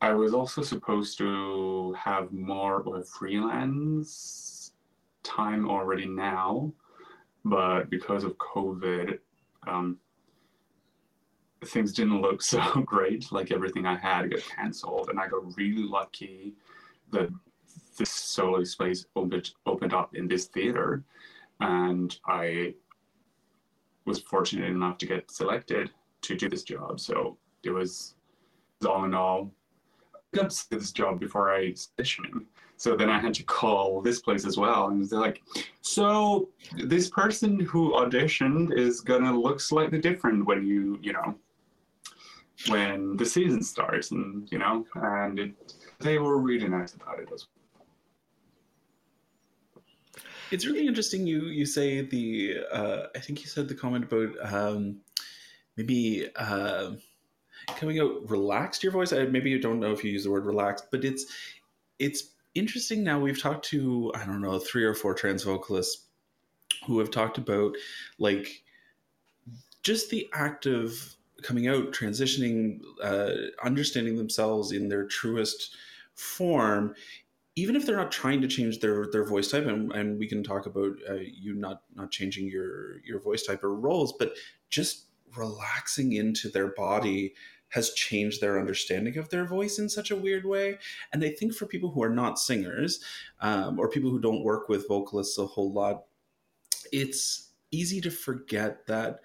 I 0.00 0.12
was 0.12 0.34
also 0.34 0.62
supposed 0.62 1.16
to 1.18 1.94
have 1.98 2.30
more 2.32 2.80
of 2.80 2.86
a 2.88 3.02
freelance 3.04 4.72
time 5.22 5.68
already 5.68 6.06
now, 6.06 6.72
but 7.44 7.88
because 7.88 8.22
of 8.22 8.36
COVID, 8.36 9.18
um, 9.66 9.98
things 11.64 11.92
didn't 11.92 12.20
look 12.20 12.42
so 12.54 12.60
great. 12.82 13.32
Like 13.32 13.50
everything 13.50 13.86
I 13.86 13.96
had 13.96 14.30
got 14.30 14.40
canceled, 14.40 15.08
and 15.08 15.18
I 15.18 15.26
got 15.28 15.56
really 15.56 15.84
lucky 15.84 16.54
that 17.10 17.30
this 17.96 18.10
solo 18.10 18.64
space 18.64 19.06
opened 19.16 19.52
opened 19.66 19.94
up 19.94 20.14
in 20.14 20.28
this 20.28 20.46
theater, 20.46 21.02
and 21.60 22.18
I 22.26 22.74
was 24.04 24.20
fortunate 24.20 24.70
enough 24.70 24.98
to 24.98 25.06
get 25.06 25.30
selected 25.30 25.90
to 26.22 26.36
do 26.36 26.48
this 26.48 26.62
job. 26.62 27.00
So 27.00 27.38
it 27.62 27.70
was, 27.70 28.14
all 28.86 29.04
in 29.04 29.14
all, 29.14 29.52
I 30.14 30.36
got 30.36 30.66
this 30.70 30.92
job 30.92 31.20
before 31.20 31.54
I 31.54 31.72
auditioned. 31.72 32.44
So 32.76 32.96
then 32.96 33.08
I 33.08 33.20
had 33.20 33.34
to 33.34 33.44
call 33.44 34.02
this 34.02 34.20
place 34.20 34.44
as 34.44 34.56
well, 34.56 34.88
and 34.88 35.08
they're 35.08 35.20
like, 35.20 35.42
"So 35.80 36.48
this 36.76 37.08
person 37.08 37.60
who 37.60 37.92
auditioned 37.92 38.76
is 38.76 39.00
gonna 39.00 39.38
look 39.38 39.60
slightly 39.60 40.00
different 40.00 40.44
when 40.44 40.66
you, 40.66 40.98
you 41.00 41.12
know, 41.12 41.38
when 42.68 43.16
the 43.16 43.24
season 43.24 43.62
starts, 43.62 44.10
and 44.10 44.50
you 44.50 44.58
know, 44.58 44.86
and 44.96 45.38
it, 45.38 45.74
they 46.00 46.18
were 46.18 46.38
really 46.38 46.68
nice 46.68 46.94
about 46.94 47.20
it 47.20 47.30
as 47.32 47.46
well." 47.46 47.63
It's 50.50 50.66
really 50.66 50.86
interesting. 50.86 51.26
You 51.26 51.46
you 51.46 51.66
say 51.66 52.02
the 52.02 52.58
uh, 52.72 53.02
I 53.14 53.18
think 53.18 53.40
you 53.40 53.46
said 53.46 53.68
the 53.68 53.74
comment 53.74 54.04
about 54.04 54.52
um, 54.52 55.00
maybe 55.76 56.28
uh, 56.36 56.92
coming 57.68 58.00
out 58.00 58.28
relaxed 58.30 58.82
your 58.82 58.92
voice. 58.92 59.12
I 59.12 59.24
maybe 59.24 59.50
you 59.50 59.58
don't 59.58 59.80
know 59.80 59.92
if 59.92 60.04
you 60.04 60.10
use 60.10 60.24
the 60.24 60.30
word 60.30 60.46
relaxed, 60.46 60.86
but 60.90 61.04
it's 61.04 61.26
it's 61.98 62.30
interesting. 62.54 63.02
Now 63.02 63.18
we've 63.18 63.40
talked 63.40 63.64
to 63.66 64.12
I 64.14 64.24
don't 64.24 64.42
know 64.42 64.58
three 64.58 64.84
or 64.84 64.94
four 64.94 65.14
trans 65.14 65.42
vocalists 65.42 66.06
who 66.86 66.98
have 66.98 67.10
talked 67.10 67.38
about 67.38 67.74
like 68.18 68.62
just 69.82 70.10
the 70.10 70.28
act 70.32 70.66
of 70.66 71.16
coming 71.42 71.68
out, 71.68 71.92
transitioning, 71.92 72.80
uh, 73.02 73.32
understanding 73.62 74.16
themselves 74.16 74.72
in 74.72 74.88
their 74.88 75.04
truest 75.04 75.76
form 76.14 76.94
even 77.56 77.76
if 77.76 77.86
they're 77.86 77.96
not 77.96 78.10
trying 78.10 78.40
to 78.40 78.48
change 78.48 78.80
their 78.80 79.06
their 79.12 79.24
voice 79.24 79.50
type 79.50 79.66
and, 79.66 79.92
and 79.92 80.18
we 80.18 80.26
can 80.26 80.42
talk 80.42 80.66
about 80.66 80.92
uh, 81.08 81.14
you 81.14 81.54
not 81.54 81.82
not 81.94 82.10
changing 82.10 82.48
your 82.48 83.00
your 83.04 83.20
voice 83.20 83.44
type 83.44 83.62
or 83.62 83.74
roles 83.74 84.12
but 84.12 84.34
just 84.70 85.06
relaxing 85.36 86.12
into 86.12 86.48
their 86.48 86.68
body 86.68 87.34
has 87.68 87.90
changed 87.90 88.40
their 88.40 88.60
understanding 88.60 89.18
of 89.18 89.28
their 89.30 89.44
voice 89.44 89.80
in 89.80 89.88
such 89.88 90.12
a 90.12 90.16
weird 90.16 90.44
way. 90.44 90.78
And 91.12 91.24
i 91.24 91.30
think 91.30 91.54
for 91.54 91.66
people 91.66 91.90
who 91.90 92.02
are 92.02 92.14
not 92.14 92.38
singers 92.38 93.00
um, 93.40 93.78
or 93.78 93.88
people 93.88 94.10
who 94.10 94.20
don't 94.20 94.44
work 94.44 94.68
with 94.68 94.88
vocalists 94.88 95.38
a 95.38 95.46
whole 95.46 95.72
lot 95.72 96.04
it's 96.92 97.50
easy 97.70 98.00
to 98.00 98.10
forget 98.10 98.86
that 98.86 99.20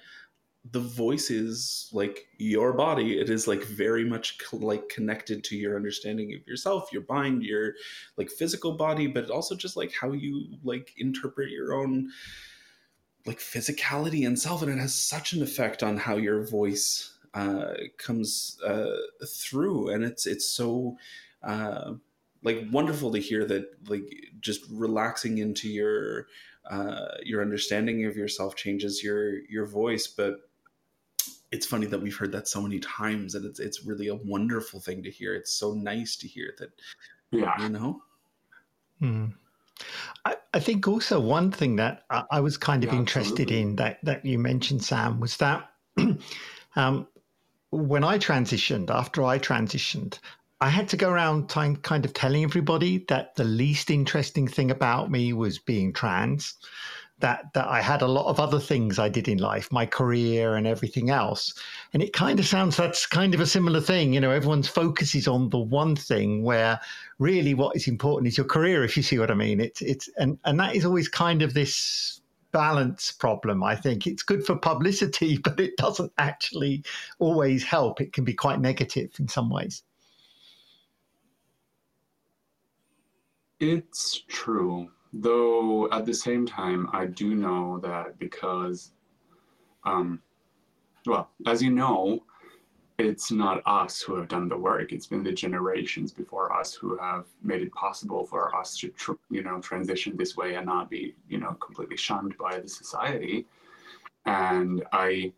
the 0.72 0.80
voice 0.80 1.32
is 1.32 1.90
like 1.94 2.28
your 2.38 2.74
body. 2.74 3.20
It 3.20 3.30
is 3.30 3.48
like 3.48 3.64
very 3.64 4.04
much 4.04 4.38
co- 4.40 4.58
like 4.58 4.90
connected 4.90 5.44
to 5.46 5.56
your 5.56 5.76
understanding 5.76 6.34
of 6.34 6.46
yourself 6.48 6.90
your 6.92 7.06
mind 7.08 7.44
your 7.44 7.74
like 8.18 8.30
physical 8.30 8.74
body 8.74 9.08
but 9.08 9.30
also 9.30 9.56
just 9.56 9.78
like 9.78 9.94
how 9.94 10.12
you 10.12 10.48
like 10.64 10.94
interpret 10.98 11.50
your 11.50 11.74
own 11.74 12.10
like 13.26 13.40
physicality 13.40 14.28
and 14.28 14.38
self 14.38 14.62
and 14.62 14.72
it 14.72 14.80
has 14.80 14.94
such 14.94 15.34
an 15.34 15.42
effect 15.42 15.82
on 15.82 15.98
how 15.98 16.18
your 16.18 16.46
voice 16.46 17.18
uh 17.34 17.74
comes 17.98 18.60
uh 18.66 18.98
through. 19.26 19.90
And 19.90 20.04
it's 20.04 20.28
it's 20.28 20.48
so 20.48 20.98
uh 21.42 21.94
like 22.44 22.68
wonderful 22.72 23.12
to 23.12 23.20
hear 23.20 23.46
that 23.46 23.90
like 23.90 24.10
just 24.40 24.62
relaxing 24.70 25.38
into 25.38 25.70
your 25.70 26.28
uh, 26.70 27.16
your 27.24 27.42
understanding 27.42 28.06
of 28.06 28.16
yourself 28.16 28.56
changes 28.56 29.04
your 29.04 29.40
your 29.50 29.66
voice. 29.66 30.08
But 30.08 30.49
it's 31.52 31.66
funny 31.66 31.88
that 31.88 32.02
we've 32.02 32.16
heard 32.16 32.32
that 32.32 32.48
so 32.48 32.62
many 32.62 32.80
times 32.80 33.36
and 33.36 33.46
it's 33.46 33.60
it's 33.60 33.86
really 33.86 34.08
a 34.08 34.16
wonderful 34.16 34.80
thing 34.80 35.02
to 35.04 35.10
hear 35.10 35.34
it's 35.34 35.54
so 35.54 35.74
nice 35.74 36.16
to 36.16 36.28
hear 36.28 36.54
that 36.60 36.70
yeah 37.32 37.62
you 37.62 37.70
know 37.70 38.02
mm. 39.02 39.34
I, 40.26 40.36
I, 40.54 40.60
think 40.60 40.88
also 40.88 41.22
one 41.22 41.52
thing 41.52 41.78
that 41.78 42.04
I, 42.10 42.24
I 42.32 42.40
was 42.42 42.58
kind 42.58 42.84
of 42.84 42.92
yeah, 42.92 43.00
interested 43.00 43.44
absolutely. 43.44 43.62
in 43.62 43.76
that 43.78 44.00
that 44.04 44.26
you 44.26 44.38
mentioned 44.38 44.84
sam 44.84 45.20
was 45.20 45.38
that 45.38 45.70
um, 46.76 47.08
when 47.72 48.04
i 48.04 48.18
transitioned 48.18 48.90
after 48.90 49.24
i 49.24 49.40
transitioned 49.40 50.20
I 50.62 50.68
had 50.68 50.90
to 50.90 50.98
go 50.98 51.10
around 51.10 51.48
time, 51.48 51.78
kind 51.78 52.04
of 52.04 52.14
telling 52.14 52.44
everybody 52.44 53.06
that 53.08 53.36
the 53.36 53.46
least 53.46 53.90
interesting 53.90 54.46
thing 54.46 54.72
about 54.72 55.10
me 55.10 55.32
was 55.32 55.58
being 55.58 55.94
trans 55.94 56.56
that 57.20 57.54
that 57.54 57.68
I 57.68 57.82
had 57.82 58.02
a 58.02 58.08
lot 58.08 58.28
of 58.28 58.40
other 58.40 58.60
things 58.60 59.00
I 59.00 59.10
did 59.10 59.28
in 59.28 59.38
life, 59.38 59.72
my 59.72 59.86
career 59.86 60.56
and 60.56 60.66
everything 60.66 61.10
else. 61.10 61.54
And 61.94 62.02
it 62.02 62.14
kind 62.14 62.40
of 62.40 62.48
sounds 62.48 62.78
that's 62.78 63.06
kind 63.06 63.34
of 63.34 63.40
a 63.40 63.46
similar 63.46 63.82
thing. 63.82 64.14
You 64.14 64.20
know, 64.20 64.32
everyone's 64.32 64.68
focus 64.68 65.16
is 65.16 65.28
on 65.28 65.50
the 65.50 65.60
one 65.60 65.96
thing 65.96 66.44
where 66.44 66.80
really 67.18 67.54
what 67.54 67.76
is 67.76 67.88
important 67.88 68.28
is 68.28 68.38
your 68.38 68.48
career, 68.48 68.84
if 68.84 68.96
you 68.96 69.04
see 69.04 69.20
what 69.20 69.32
I 69.32 69.36
mean. 69.36 69.60
It's 69.60 69.82
it's 69.82 70.10
and, 70.18 70.38
and 70.46 70.60
that 70.60 70.76
is 70.76 70.86
always 70.86 71.08
kind 71.08 71.42
of 71.42 71.54
this 71.54 72.22
balance 72.52 73.12
problem. 73.12 73.64
I 73.64 73.76
think 73.76 74.08
it's 74.08 74.24
good 74.24 74.46
for 74.46 74.56
publicity, 74.56 75.38
but 75.44 75.60
it 75.60 75.78
doesn't 75.78 76.14
actually 76.18 76.84
always 77.20 77.64
help. 77.64 78.02
It 78.02 78.14
can 78.14 78.24
be 78.24 78.34
quite 78.34 78.60
negative 78.60 79.12
in 79.20 79.28
some 79.28 79.50
ways. 79.50 79.84
It's 83.60 84.24
true 84.30 84.90
Though 85.12 85.90
at 85.92 86.06
the 86.06 86.14
same 86.14 86.46
time, 86.46 86.90
I 86.94 87.06
do 87.06 87.34
know 87.34 87.80
that 87.80 88.20
because, 88.20 88.92
um, 89.84 90.22
well, 91.06 91.32
as 91.48 91.64
you 91.64 91.72
know, 91.72 92.24
it's 93.00 93.32
not 93.32 93.64
us 93.66 94.02
who 94.02 94.16
have 94.16 94.28
done 94.28 94.50
the 94.50 94.58
work. 94.58 94.92
It's 94.92 95.08
been 95.08 95.24
the 95.24 95.32
generations 95.32 96.12
before 96.12 96.54
us 96.56 96.74
who 96.74 96.98
have 96.98 97.26
made 97.42 97.62
it 97.62 97.74
possible 97.74 98.26
for 98.26 98.54
us 98.56 98.78
to, 98.78 98.90
tr- 98.90 99.14
you 99.30 99.42
know, 99.42 99.60
transition 99.62 100.18
this 100.18 100.36
way 100.36 100.56
and 100.56 100.66
not 100.66 100.90
be, 100.90 101.16
you 101.30 101.40
know, 101.40 101.54
completely 101.54 101.98
shunned 101.98 102.38
by 102.38 102.60
the 102.60 102.68
society. 102.68 103.46
And 104.26 104.84
I 104.92 105.32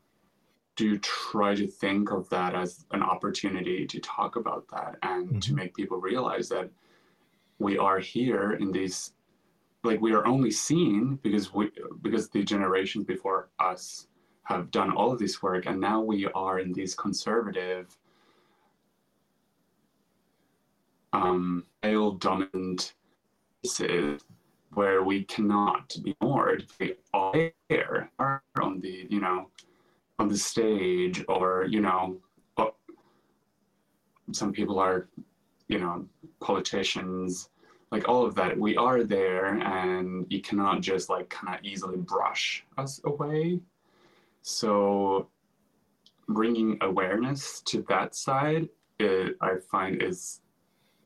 do 0.76 0.98
try 0.98 1.54
to 1.54 1.68
think 1.68 2.12
of 2.12 2.28
that 2.30 2.56
as 2.56 2.86
an 2.92 3.04
opportunity 3.04 3.86
to 3.86 4.00
talk 4.00 4.36
about 4.36 4.66
that 4.72 4.98
and 5.04 5.28
mm-hmm. 5.28 5.40
to 5.40 5.54
make 5.54 5.76
people 5.76 6.00
realize 6.00 6.50
that 6.50 6.70
we 7.60 7.78
are 7.78 8.00
here 8.00 8.54
in 8.54 8.72
these 8.72 9.14
like 9.84 10.02
we 10.02 10.14
are 10.14 10.26
only 10.28 10.52
seen 10.52 11.20
because 11.24 11.54
we 11.54 11.72
because 12.02 12.30
the 12.30 12.44
generations 12.44 13.06
before 13.06 13.50
us 13.60 14.08
have 14.44 14.72
done 14.72 14.92
all 14.92 15.12
of 15.12 15.20
this 15.20 15.42
work 15.42 15.66
and 15.66 15.80
now 15.80 16.02
we 16.02 16.28
are 16.28 16.60
in 16.60 16.74
these 16.74 16.96
conservative 16.96 17.96
um 21.14 21.66
male 21.84 22.12
dominant 22.12 22.94
places 23.64 24.22
where 24.74 25.04
we 25.04 25.24
cannot 25.26 25.94
be 26.04 26.12
ignored. 26.12 26.66
We 26.80 26.96
are 27.14 27.52
there 27.70 28.10
on 28.20 28.80
the 28.80 29.08
you 29.10 29.20
know 29.20 29.50
on 30.20 30.28
the 30.30 30.38
stage 30.38 31.24
or 31.28 31.66
you 31.70 31.82
know 31.82 32.18
some 34.32 34.52
people 34.52 34.80
are 34.80 35.08
you 35.68 35.80
know 35.80 36.06
politicians 36.40 37.50
like 37.92 38.08
all 38.08 38.26
of 38.26 38.36
that 38.36 38.58
we 38.58 38.78
are 38.78 39.04
there 39.04 39.56
and 39.56 40.26
you 40.30 40.42
cannot 40.42 40.82
just 40.82 41.10
like 41.10 41.30
kind 41.30 41.56
of 41.58 41.64
easily 41.64 41.98
brush 41.98 42.66
us 42.78 43.02
away 43.06 43.60
so 44.42 45.28
bringing 46.30 46.78
awareness 46.82 47.62
to 47.62 47.84
that 47.90 48.16
side 48.16 48.70
it, 49.00 49.36
i 49.42 49.56
find 49.70 50.02
is 50.02 50.42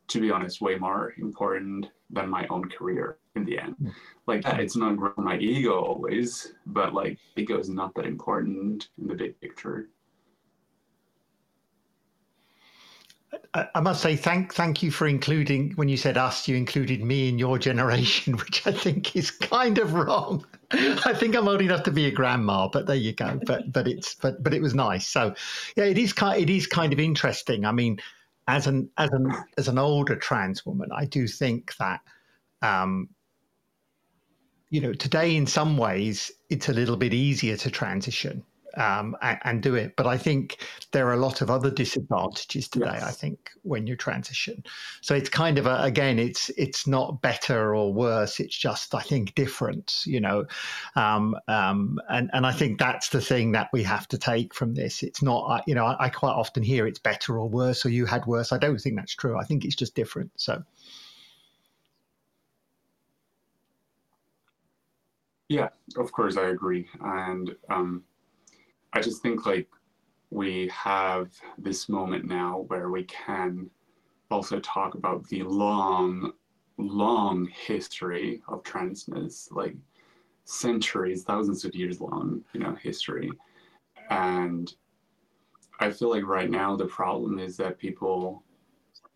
to 0.07 0.19
be 0.19 0.31
honest, 0.31 0.61
way 0.61 0.75
more 0.75 1.13
important 1.17 1.87
than 2.09 2.29
my 2.29 2.45
own 2.49 2.69
career 2.69 3.17
in 3.35 3.45
the 3.45 3.59
end. 3.59 3.75
Hmm. 3.79 3.89
Like 4.27 4.43
it's 4.45 4.75
not 4.75 4.97
growing 4.97 5.13
my 5.17 5.37
ego 5.37 5.79
always, 5.79 6.53
but 6.67 6.93
like 6.93 7.17
ego 7.35 7.59
is 7.59 7.69
not 7.69 7.93
that 7.95 8.05
important 8.05 8.89
in 8.99 9.07
the 9.07 9.15
big 9.15 9.39
picture. 9.41 9.89
I 13.53 13.79
must 13.79 14.01
say 14.01 14.15
thank 14.15 14.53
thank 14.53 14.83
you 14.83 14.91
for 14.91 15.07
including 15.07 15.71
when 15.75 15.87
you 15.87 15.97
said 15.97 16.17
us, 16.17 16.47
you 16.47 16.55
included 16.55 17.01
me 17.03 17.29
in 17.29 17.39
your 17.39 17.57
generation, 17.57 18.37
which 18.37 18.65
I 18.67 18.71
think 18.71 19.15
is 19.15 19.31
kind 19.31 19.77
of 19.77 19.93
wrong. 19.93 20.45
I 20.71 21.13
think 21.13 21.35
I'm 21.35 21.47
old 21.47 21.61
enough 21.61 21.83
to 21.83 21.91
be 21.91 22.05
a 22.05 22.11
grandma, 22.11 22.67
but 22.67 22.87
there 22.87 22.95
you 22.95 23.13
go. 23.13 23.39
But 23.45 23.71
but 23.71 23.87
it's 23.87 24.15
but 24.15 24.43
but 24.43 24.53
it 24.53 24.61
was 24.61 24.75
nice. 24.75 25.07
So 25.07 25.33
yeah, 25.75 25.85
it 25.85 25.97
is 25.97 26.13
kind 26.13 26.41
it 26.41 26.49
is 26.49 26.67
kind 26.67 26.91
of 26.91 26.99
interesting. 26.99 27.65
I 27.65 27.71
mean, 27.71 27.99
as 28.47 28.67
an 28.67 28.89
as 28.97 29.11
an 29.11 29.31
as 29.57 29.67
an 29.67 29.77
older 29.77 30.15
trans 30.15 30.65
woman, 30.65 30.89
I 30.93 31.05
do 31.05 31.27
think 31.27 31.75
that 31.77 32.01
um, 32.61 33.09
you 34.69 34.81
know 34.81 34.93
today 34.93 35.35
in 35.35 35.47
some 35.47 35.77
ways 35.77 36.31
it's 36.49 36.69
a 36.69 36.73
little 36.73 36.97
bit 36.97 37.13
easier 37.13 37.57
to 37.57 37.71
transition 37.71 38.43
um, 38.77 39.15
and, 39.21 39.39
and, 39.43 39.63
do 39.63 39.75
it. 39.75 39.95
But 39.95 40.07
I 40.07 40.17
think 40.17 40.57
there 40.91 41.07
are 41.07 41.13
a 41.13 41.17
lot 41.17 41.41
of 41.41 41.49
other 41.49 41.69
disadvantages 41.69 42.67
today. 42.67 42.91
Yes. 42.93 43.03
I 43.03 43.11
think 43.11 43.51
when 43.63 43.87
you 43.87 43.95
transition, 43.95 44.63
so 45.01 45.15
it's 45.15 45.29
kind 45.29 45.57
of 45.57 45.65
a, 45.65 45.81
again, 45.81 46.19
it's 46.19 46.49
it's 46.57 46.87
not 46.87 47.21
better 47.21 47.75
or 47.75 47.93
worse. 47.93 48.39
It's 48.39 48.55
just 48.55 48.93
I 48.93 49.01
think 49.01 49.35
different. 49.35 50.01
You 50.05 50.21
know, 50.21 50.45
um, 50.95 51.35
um, 51.47 51.99
and 52.09 52.29
and 52.33 52.45
I 52.45 52.51
think 52.51 52.79
that's 52.79 53.09
the 53.09 53.21
thing 53.21 53.51
that 53.53 53.69
we 53.73 53.83
have 53.83 54.07
to 54.09 54.17
take 54.17 54.53
from 54.53 54.73
this. 54.73 55.03
It's 55.03 55.21
not 55.21 55.63
you 55.67 55.75
know 55.75 55.85
I, 55.85 56.05
I 56.05 56.09
quite 56.09 56.33
often 56.33 56.63
hear 56.63 56.87
it's 56.87 56.99
better 56.99 57.39
or 57.39 57.49
worse 57.49 57.85
or 57.85 57.89
you 57.89 58.05
had 58.05 58.25
worse. 58.25 58.51
I 58.51 58.57
don't 58.57 58.79
think 58.79 58.95
that's 58.95 59.15
true. 59.15 59.37
I 59.37 59.43
think 59.43 59.65
it's 59.65 59.75
just 59.75 59.95
different. 59.95 60.31
So. 60.35 60.63
Yeah, 65.47 65.69
of 65.97 66.11
course, 66.11 66.37
I 66.37 66.47
agree. 66.47 66.87
And 67.01 67.55
um, 67.69 68.03
I 68.95 69.01
just 69.01 69.21
think 69.21 69.45
like 69.45 69.67
we 70.29 70.71
have 70.73 71.29
this 71.57 71.89
moment 71.89 72.25
now 72.25 72.63
where 72.69 72.89
we 72.89 73.03
can 73.03 73.69
also 74.31 74.59
talk 74.61 74.95
about 74.95 75.27
the 75.27 75.43
long, 75.43 76.31
long 76.77 77.47
history 77.47 78.41
of 78.47 78.63
transness, 78.63 79.51
like 79.51 79.75
centuries, 80.45 81.23
thousands 81.23 81.65
of 81.65 81.75
years 81.75 81.99
long, 81.99 82.41
you 82.53 82.61
know, 82.61 82.73
history. 82.81 83.29
And 84.09 84.73
I 85.81 85.91
feel 85.91 86.09
like 86.09 86.25
right 86.25 86.49
now 86.49 86.77
the 86.77 86.85
problem 86.85 87.37
is 87.37 87.57
that 87.57 87.77
people, 87.77 88.43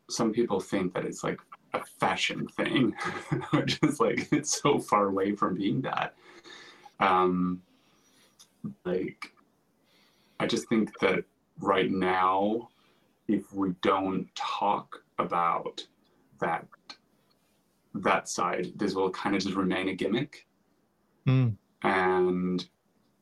some 0.10 0.34
people 0.34 0.60
think 0.60 0.94
that 0.94 1.06
it's 1.06 1.24
like 1.24 1.40
a 1.74 1.82
fashion 1.86 2.48
thing, 2.50 2.94
which 3.52 3.80
is 3.84 4.02
like 4.02 4.28
it's 4.34 4.62
so 4.62 4.78
far 4.78 5.06
away 5.08 5.36
from 5.36 5.56
being 5.56 5.82
that. 5.84 6.16
Um, 7.00 7.62
like 8.84 9.32
I 10.40 10.48
just 10.48 10.68
think 10.70 10.98
that 11.00 11.24
right 11.60 11.92
now, 11.92 12.70
if 13.28 13.54
we 13.54 13.74
don't 13.82 14.28
talk 14.36 15.04
about 15.18 15.86
that 16.40 16.66
that 17.96 18.30
side, 18.30 18.72
this 18.76 18.94
will 18.94 19.10
kind 19.10 19.36
of 19.36 19.42
just 19.42 19.56
remain 19.56 19.90
a 19.90 19.94
gimmick, 19.94 20.48
mm. 21.28 21.56
and 21.84 22.66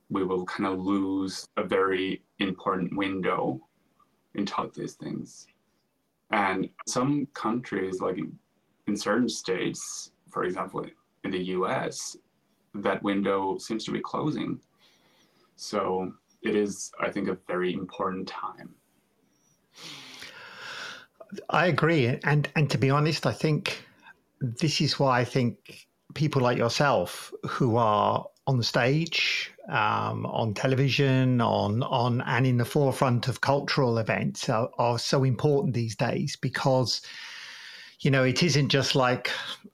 we 0.10 0.24
will 0.24 0.46
kind 0.46 0.68
of 0.68 0.80
lose 0.80 1.48
a 1.58 1.64
very 1.64 2.22
important 2.40 2.96
window 2.96 3.62
into 4.36 4.72
these 4.76 4.94
things. 4.94 5.48
And 6.32 6.70
some 6.86 7.28
countries, 7.34 8.02
like 8.02 8.20
in 8.88 8.96
certain 8.96 9.30
states, 9.30 10.12
for 10.30 10.44
example, 10.44 10.86
in 11.24 11.32
the 11.32 11.44
U.S., 11.46 12.18
that 12.76 13.02
window 13.04 13.58
seems 13.58 13.84
to 13.86 13.92
be 13.92 14.00
closing. 14.00 14.60
So 15.56 16.14
it 16.48 16.56
is, 16.56 16.92
I 17.00 17.10
think, 17.12 17.28
a 17.28 17.38
very 17.48 17.74
important 17.74 18.28
time. 18.28 18.74
I 21.50 21.68
agree, 21.68 22.08
and 22.24 22.48
and 22.56 22.70
to 22.72 22.78
be 22.78 22.90
honest, 22.90 23.26
I 23.26 23.34
think 23.34 23.84
this 24.40 24.80
is 24.82 25.00
why 25.00 25.20
I 25.20 25.26
think 25.26 25.88
people 26.14 26.42
like 26.42 26.58
yourself 26.58 27.34
who 27.46 27.76
are 27.76 28.26
on 28.48 28.58
the 28.58 28.64
stage, 28.64 29.52
um, 29.68 30.26
on 30.26 30.54
television, 30.54 31.42
on 31.42 31.84
on 31.84 32.22
and 32.22 32.48
in 32.48 32.58
the 32.58 32.66
forefront 32.66 33.28
of 33.28 33.42
cultural 33.42 33.98
events 33.98 34.48
are, 34.48 34.70
are 34.78 34.98
so 34.98 35.26
important 35.26 35.74
these 35.74 35.96
days 35.96 36.38
because 36.38 37.02
you 38.02 38.12
know, 38.12 38.24
it 38.24 38.44
isn't 38.44 38.70
just 38.70 38.96
like 38.96 39.32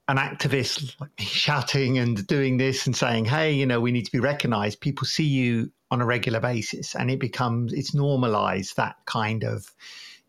an 0.08 0.18
activist 0.18 0.96
shouting 1.20 1.98
and 1.98 2.26
doing 2.26 2.58
this 2.58 2.86
and 2.86 2.96
saying, 2.96 3.26
"Hey, 3.26 3.52
you 3.52 3.66
know, 3.66 3.82
we 3.82 3.92
need 3.92 4.06
to 4.06 4.12
be 4.12 4.20
recognized." 4.20 4.80
People 4.80 5.06
see 5.06 5.26
you 5.26 5.72
on 5.94 6.02
a 6.02 6.06
regular 6.06 6.40
basis, 6.40 6.96
and 6.96 7.10
it 7.12 7.20
becomes 7.20 7.72
it's 7.74 7.94
normalized 7.94 8.76
that 8.78 8.96
kind 9.06 9.44
of 9.44 9.74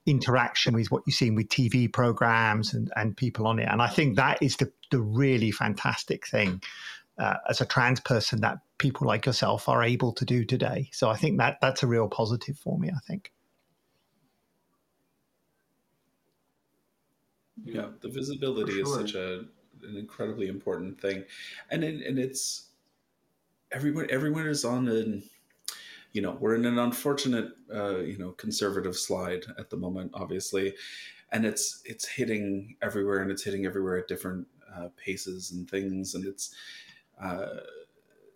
interaction 0.07 0.74
with 0.74 0.90
what 0.90 1.03
you've 1.07 1.16
seen 1.16 1.35
with 1.35 1.48
TV 1.48 1.90
programs 1.90 2.74
and 2.74 2.92
and 2.96 3.16
people 3.16 3.46
on 3.46 3.59
it. 3.59 3.68
And 3.68 3.81
I 3.81 3.88
think 3.88 4.16
that 4.16 4.42
is 4.42 4.57
the 4.57 4.70
the 4.90 5.00
really 5.00 5.50
fantastic 5.50 6.27
thing 6.27 6.62
uh, 7.18 7.37
as 7.48 7.61
a 7.61 7.66
trans 7.66 8.00
person 8.00 8.42
that 8.42 8.59
people 8.79 9.07
like 9.07 9.27
yourself 9.27 9.68
are 9.68 9.83
able 9.83 10.12
to 10.12 10.24
do 10.24 10.44
today. 10.44 10.90
So 10.92 11.09
I 11.09 11.16
think 11.16 11.38
that 11.38 11.59
that's 11.61 11.83
a 11.83 11.87
real 11.87 12.09
positive 12.09 12.59
for 12.59 12.79
me. 12.79 12.90
I 12.94 13.00
think. 13.07 13.33
yeah 17.64 17.88
the 18.00 18.09
visibility 18.09 18.72
sure. 18.72 18.83
is 18.83 18.94
such 18.94 19.14
a 19.14 19.44
an 19.83 19.96
incredibly 19.96 20.48
important 20.48 21.00
thing 21.00 21.24
and 21.70 21.85
it, 21.85 22.07
and 22.07 22.18
it's 22.18 22.68
everyone 23.72 24.07
everyone 24.11 24.46
is 24.46 24.64
on 24.64 24.88
an 24.88 25.22
you 26.14 26.22
know 26.22 26.38
we're 26.40 26.55
in 26.55 26.64
an 26.64 26.79
unfortunate 26.79 27.50
uh, 27.74 27.98
you 27.98 28.16
know 28.16 28.31
conservative 28.33 28.96
slide 28.96 29.44
at 29.59 29.68
the 29.68 29.77
moment 29.77 30.11
obviously 30.14 30.74
and 31.33 31.44
it's 31.44 31.83
it's 31.85 32.09
hitting 32.09 32.77
everywhere 32.81 33.18
and 33.18 33.31
it's 33.31 33.44
hitting 33.44 33.66
everywhere 33.66 33.98
at 33.98 34.09
different 34.09 34.46
uh, 34.74 34.88
paces 34.96 35.50
and 35.50 35.68
things 35.68 36.14
and 36.14 36.24
it's 36.27 36.55
uh, 37.22 37.61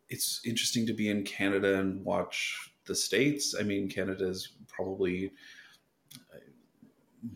it's 0.09 0.41
interesting 0.45 0.87
to 0.87 0.93
be 0.93 1.09
in 1.09 1.23
Canada 1.23 1.79
and 1.79 2.05
watch 2.05 2.73
the 2.87 2.95
states. 2.95 3.55
I 3.59 3.63
mean, 3.63 3.89
Canada 3.89 4.27
is 4.27 4.49
probably 4.67 5.33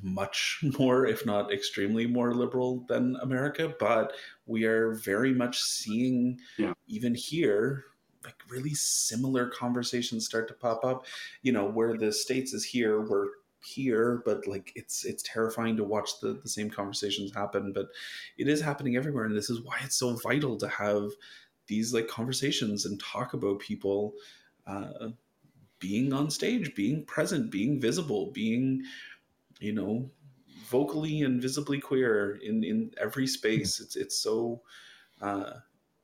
much 0.03 0.61
more, 0.79 1.07
if 1.07 1.27
not 1.27 1.53
extremely 1.53 2.07
more 2.07 2.35
liberal 2.35 2.85
than 2.89 3.17
America, 3.23 3.75
but 3.79 4.13
we 4.47 4.65
are 4.65 4.95
very 4.95 5.35
much 5.35 5.61
seeing, 5.61 6.39
yeah. 6.57 6.73
even 6.89 7.15
here, 7.15 7.85
like 8.25 8.37
really 8.49 8.75
similar 8.75 9.49
conversations 9.49 10.27
start 10.27 10.49
to 10.49 10.55
pop 10.55 10.85
up. 10.85 11.07
You 11.43 11.53
know, 11.53 11.67
where 11.69 11.97
the 11.97 12.13
States 12.13 12.53
is 12.53 12.65
here, 12.65 13.01
we're 13.01 13.29
here, 13.65 14.23
but 14.25 14.47
like 14.47 14.73
it's 14.75 15.05
it's 15.05 15.23
terrifying 15.23 15.77
to 15.77 15.85
watch 15.85 16.21
the, 16.21 16.35
the 16.43 16.49
same 16.49 16.71
conversations 16.71 17.35
happen. 17.35 17.73
But 17.73 17.87
it 18.39 18.49
is 18.49 18.61
happening 18.61 18.97
everywhere, 18.97 19.25
and 19.25 19.37
this 19.37 19.51
is 19.51 19.61
why 19.63 19.79
it's 19.85 19.97
so 19.97 20.17
vital 20.17 20.57
to 20.59 20.69
have 20.69 21.11
these 21.67 21.95
like 21.95 22.09
conversations 22.09 22.87
and 22.87 23.01
talk 23.01 23.35
about 23.35 23.61
people 23.61 24.15
uh, 24.67 25.09
being 25.79 26.13
on 26.13 26.31
stage, 26.31 26.75
being 26.75 27.05
present, 27.05 27.51
being 27.51 27.81
visible, 27.81 28.31
being 28.33 28.83
you 29.63 29.73
know, 29.73 30.11
vocally 30.69 31.23
and 31.23 31.41
visibly 31.41 31.79
queer 31.79 32.39
in 32.43 32.65
in 32.65 32.91
every 33.01 33.27
space. 33.27 33.81
It's 33.81 33.97
it's 33.97 34.19
so 34.19 34.61
uh, 35.21 35.53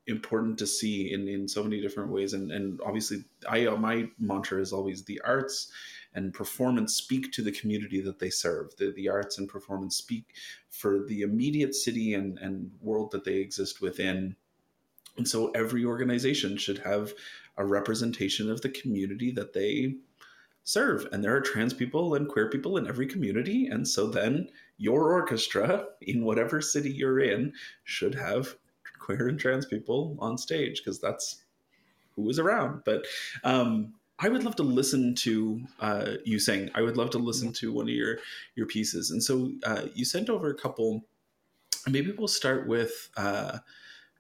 important 0.09 0.59
to 0.59 0.67
see 0.67 1.13
in 1.13 1.29
in 1.29 1.47
so 1.47 1.63
many 1.63 1.81
different 1.81 2.11
ways. 2.11 2.33
And 2.33 2.51
and 2.51 2.81
obviously, 2.85 3.25
I 3.49 3.65
my 3.77 4.09
mantra 4.19 4.61
is 4.61 4.73
always 4.73 5.05
the 5.05 5.21
arts 5.25 5.71
and 6.15 6.33
performance 6.35 6.95
speak 6.95 7.31
to 7.33 7.43
the 7.43 7.53
community 7.53 8.01
that 8.01 8.19
they 8.19 8.31
serve. 8.31 8.75
The 8.77 8.93
the 8.93 9.09
arts 9.09 9.39
and 9.39 9.49
performance 9.49 9.97
speak 9.97 10.35
for 10.71 11.05
the 11.07 11.23
immediate 11.23 11.75
city 11.75 12.15
and 12.15 12.39
and 12.39 12.73
world 12.81 13.11
that 13.13 13.25
they 13.25 13.37
exist 13.37 13.81
within. 13.81 14.37
And 15.17 15.29
so 15.29 15.51
every 15.51 15.85
organization 15.85 16.57
should 16.57 16.79
have 16.79 17.13
a 17.57 17.65
representation 17.65 18.51
of 18.51 18.63
the 18.63 18.69
community 18.69 19.33
that 19.33 19.53
they 19.53 19.97
serve. 20.63 21.09
And 21.11 21.25
there 21.25 21.35
are 21.35 21.41
trans 21.41 21.75
people 21.75 22.15
and 22.15 22.29
queer 22.29 22.49
people 22.51 22.77
in 22.77 22.87
every 22.87 23.07
community. 23.07 23.67
And 23.67 23.89
so 23.89 24.07
then 24.07 24.49
your 24.77 25.13
orchestra 25.13 25.87
in 26.03 26.25
whatever 26.25 26.61
city 26.61 26.91
you're 26.91 27.19
in 27.19 27.55
should 27.85 28.15
have 28.15 28.55
queer 28.99 29.29
and 29.29 29.39
trans 29.39 29.67
people 29.67 30.17
on 30.21 30.39
stage 30.39 30.79
because 30.79 31.01
that's 31.01 31.43
who 32.17 32.29
is 32.29 32.39
around. 32.39 32.83
But 32.85 33.07
um, 33.45 33.95
I 34.19 34.29
would 34.29 34.45
love 34.45 34.57
to 34.57 34.63
listen 34.63 35.15
to 35.17 35.61
uh, 35.81 36.13
you 36.25 36.39
sing. 36.39 36.71
I 36.75 36.83
would 36.83 36.97
love 36.97 37.11
to 37.11 37.19
listen 37.19 37.53
to 37.55 37.73
one 37.73 37.87
of 37.87 37.95
your 37.95 38.19
your 38.57 38.67
pieces. 38.67 39.11
And 39.11 39.23
so 39.23 39.53
uh, 39.65 39.87
you 39.95 40.05
sent 40.05 40.29
over 40.29 40.51
a 40.51 40.55
couple. 40.55 41.05
Maybe 41.87 42.13
we'll 42.13 42.29
start 42.29 42.67
with 42.67 43.09
uh, 43.17 43.59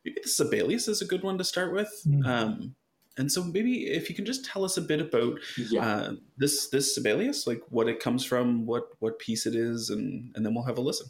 maybe 0.05 0.21
the 0.23 0.29
Sibelius 0.29 0.89
is 0.89 1.03
a 1.03 1.07
good 1.07 1.23
one 1.23 1.39
to 1.39 1.45
start 1.45 1.73
with. 1.73 1.91
Mm-hmm. 2.07 2.27
Um, 2.27 2.75
and 3.19 3.31
so 3.31 3.43
maybe 3.43 3.89
if 3.89 4.09
you 4.09 4.15
can 4.15 4.25
just 4.25 4.45
tell 4.45 4.65
us 4.65 4.77
a 4.77 4.81
bit 4.81 5.01
about 5.01 5.41
yeah. 5.57 5.85
uh, 5.85 6.13
this 6.37 6.69
this 6.69 6.95
Sibelius, 6.95 7.49
like 7.49 7.63
what 7.69 7.89
it 7.89 7.99
comes 7.99 8.25
from, 8.25 8.65
what 8.65 8.91
what 9.01 9.19
piece 9.19 9.45
it 9.45 9.57
is, 9.57 9.91
and 9.91 10.31
and 10.37 10.47
then 10.47 10.55
we'll 10.55 10.65
have 10.65 10.79
a 10.79 10.83
listen. 10.83 11.09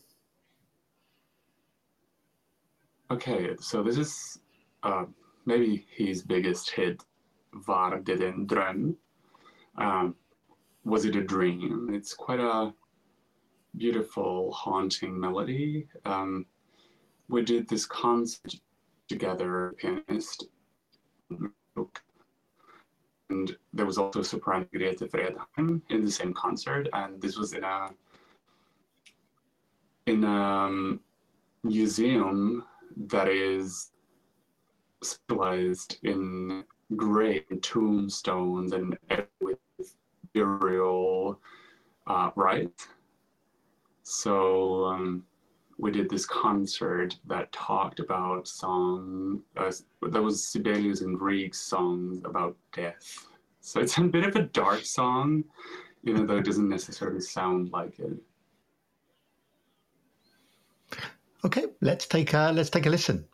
Okay, 3.10 3.56
so 3.58 3.82
this 3.82 3.96
is 3.96 4.38
uh, 4.82 5.06
maybe 5.46 5.86
his 5.90 6.20
biggest 6.20 6.70
hit, 6.70 7.02
Var 7.54 7.94
en 7.94 8.46
dröm? 8.46 8.96
Um, 9.78 10.14
was 10.84 11.06
it 11.06 11.16
a 11.16 11.24
dream? 11.24 11.88
It's 11.90 12.12
quite 12.12 12.38
a 12.38 12.74
beautiful, 13.78 14.52
haunting 14.52 15.18
melody. 15.18 15.88
Um, 16.04 16.44
we 17.30 17.42
did 17.42 17.66
this 17.66 17.86
concert 17.86 18.56
together, 19.08 19.74
pianist, 19.78 20.48
and 23.30 23.56
there 23.72 23.86
was 23.86 23.96
also 23.96 24.20
soprano 24.20 24.66
Grete 24.74 25.10
Fredheim 25.10 25.80
in 25.88 26.04
the 26.04 26.10
same 26.10 26.34
concert, 26.34 26.88
and 26.92 27.22
this 27.22 27.38
was 27.38 27.54
in 27.54 27.64
a 27.64 27.88
in 30.06 30.24
a 30.24 30.28
um, 30.28 31.00
museum 31.64 32.64
that 33.06 33.28
is 33.28 33.90
specialized 35.02 35.98
in 36.02 36.64
great 36.96 37.62
tombstones 37.62 38.72
and 38.72 38.98
with 39.40 39.58
burial 40.34 41.40
uh, 42.06 42.30
rites. 42.34 42.88
So 44.02 44.84
um, 44.86 45.24
we 45.78 45.90
did 45.92 46.10
this 46.10 46.26
concert 46.26 47.16
that 47.26 47.52
talked 47.52 48.00
about 48.00 48.48
song 48.48 49.42
uh, 49.56 49.70
that 50.02 50.22
was 50.22 50.44
Sibelius 50.44 51.02
and 51.02 51.18
Grieg's 51.18 51.60
songs 51.60 52.22
about 52.24 52.56
death. 52.72 53.26
So 53.60 53.80
it's 53.80 53.98
a 53.98 54.02
bit 54.02 54.24
of 54.24 54.34
a 54.34 54.42
dark 54.44 54.84
song, 54.84 55.44
even 56.04 56.26
though 56.26 56.38
it 56.38 56.44
doesn't 56.44 56.68
necessarily 56.68 57.20
sound 57.20 57.70
like 57.70 57.98
it. 57.98 58.16
Okay, 61.44 61.66
let's 61.80 62.06
take 62.06 62.34
a 62.34 62.50
let's 62.52 62.70
take 62.70 62.86
a 62.86 62.90
listen. 62.90 63.26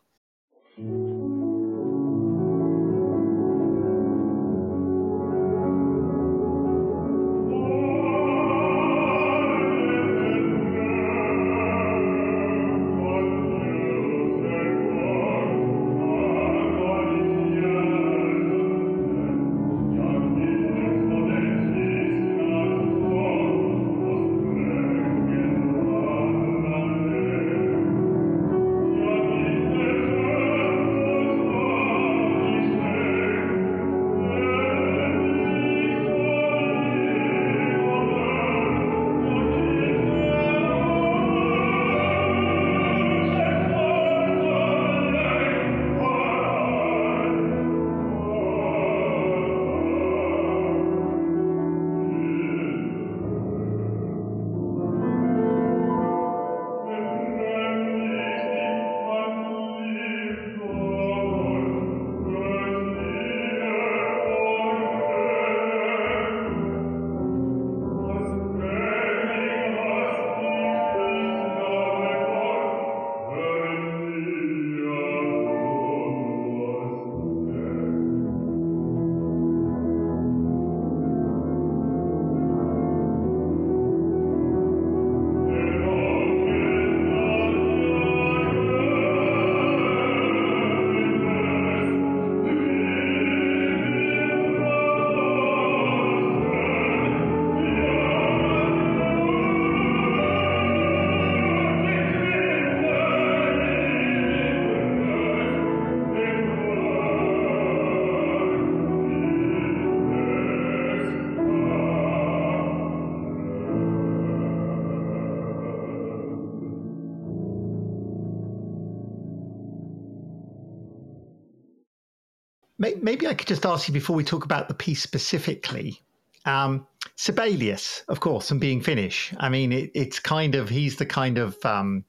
Maybe 123.05 123.27
I 123.27 123.35
could 123.35 123.49
just 123.49 123.67
ask 123.67 123.87
you 123.87 123.93
before 123.93 124.17
we 124.17 124.25
talk 124.25 124.47
about 124.47 124.67
the 124.67 124.73
piece 124.73 125.03
specifically. 125.03 126.01
Um, 126.47 126.87
Sibelius, 127.17 128.03
of 128.09 128.21
course, 128.21 128.51
and 128.51 128.59
being 128.59 128.81
Finnish. 128.81 129.35
I 129.37 129.51
mean, 129.51 129.73
it, 129.73 129.91
it's 129.95 130.19
kind 130.19 130.55
of 130.55 130.71
he's 130.71 130.97
the 130.97 131.05
kind 131.05 131.37
of 131.37 131.63
um, 131.67 132.07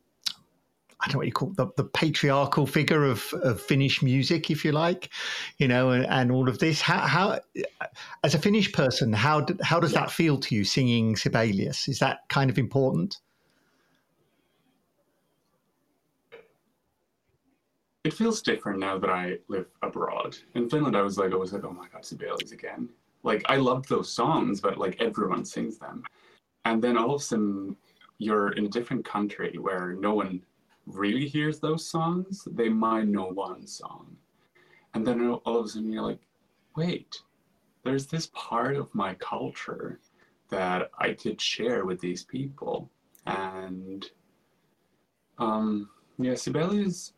I 1.01 1.07
don't 1.07 1.15
know 1.15 1.17
what 1.17 1.27
you 1.27 1.33
call 1.33 1.51
it, 1.51 1.57
the, 1.57 1.67
the 1.75 1.83
patriarchal 1.83 2.65
figure 2.65 3.03
of, 3.03 3.25
of 3.43 3.59
Finnish 3.59 4.01
music, 4.01 4.49
if 4.49 4.63
you 4.63 4.71
like, 4.71 5.09
you 5.57 5.67
know, 5.67 5.89
and, 5.89 6.05
and 6.05 6.31
all 6.31 6.47
of 6.47 6.59
this. 6.59 6.79
How, 6.79 6.99
how, 6.99 7.39
as 8.23 8.33
a 8.33 8.39
Finnish 8.39 8.71
person, 8.71 9.11
how 9.11 9.45
how 9.61 9.81
does 9.81 9.91
yeah. 9.91 9.99
that 9.99 10.11
feel 10.11 10.39
to 10.39 10.55
you 10.55 10.63
singing 10.63 11.17
Sibelius? 11.17 11.89
Is 11.89 11.99
that 11.99 12.19
kind 12.29 12.49
of 12.49 12.57
important? 12.57 13.17
Feels 18.15 18.41
different 18.41 18.79
now 18.79 18.97
that 18.97 19.09
I 19.09 19.37
live 19.47 19.67
abroad. 19.81 20.37
In 20.55 20.69
Finland, 20.69 20.95
I 20.95 21.01
was 21.01 21.17
like, 21.17 21.31
I 21.31 21.35
was 21.35 21.53
like, 21.53 21.63
oh 21.63 21.71
my 21.71 21.87
god, 21.87 22.05
Sibelius 22.05 22.51
again. 22.51 22.89
Like 23.23 23.43
I 23.47 23.57
loved 23.57 23.89
those 23.89 24.11
songs, 24.11 24.61
but 24.61 24.77
like 24.77 25.01
everyone 25.01 25.45
sings 25.45 25.77
them. 25.77 26.03
And 26.65 26.83
then 26.83 26.97
all 26.97 27.15
of 27.15 27.21
a 27.21 27.23
sudden, 27.23 27.75
you're 28.17 28.51
in 28.53 28.65
a 28.65 28.69
different 28.69 29.05
country 29.05 29.57
where 29.59 29.93
no 29.93 30.13
one 30.13 30.43
really 30.85 31.27
hears 31.27 31.59
those 31.59 31.87
songs. 31.87 32.47
They 32.51 32.69
might 32.69 33.07
know 33.07 33.27
one 33.27 33.67
song, 33.67 34.15
and 34.93 35.05
then 35.05 35.29
all 35.29 35.59
of 35.59 35.65
a 35.65 35.69
sudden 35.69 35.91
you're 35.91 36.03
like, 36.03 36.21
wait, 36.75 37.21
there's 37.83 38.07
this 38.07 38.29
part 38.33 38.75
of 38.75 38.93
my 38.93 39.15
culture 39.15 39.99
that 40.49 40.91
I 40.99 41.13
could 41.13 41.41
share 41.41 41.85
with 41.85 41.99
these 41.99 42.23
people, 42.23 42.89
and 43.25 44.09
um, 45.37 45.89
yeah, 46.17 46.35
Sibelius 46.35 47.13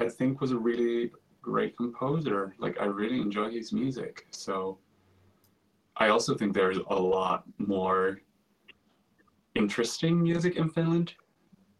I 0.00 0.08
think 0.08 0.40
was 0.40 0.52
a 0.52 0.58
really 0.58 1.10
great 1.42 1.76
composer. 1.76 2.54
Like 2.58 2.80
I 2.80 2.86
really 2.86 3.20
enjoy 3.20 3.50
his 3.50 3.72
music. 3.72 4.26
So 4.30 4.78
I 5.96 6.08
also 6.08 6.34
think 6.34 6.54
there's 6.54 6.78
a 6.88 6.94
lot 6.94 7.44
more 7.58 8.20
interesting 9.54 10.22
music 10.22 10.56
in 10.56 10.70
Finland 10.70 11.14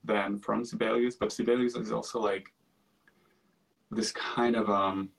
than 0.04 0.38
from 0.38 0.64
Sibelius, 0.64 1.16
but 1.16 1.32
Sibelius 1.32 1.76
is 1.76 1.92
also 1.92 2.20
like 2.20 2.52
this 3.90 4.12
kind 4.12 4.56
of 4.56 4.68
um 4.70 5.10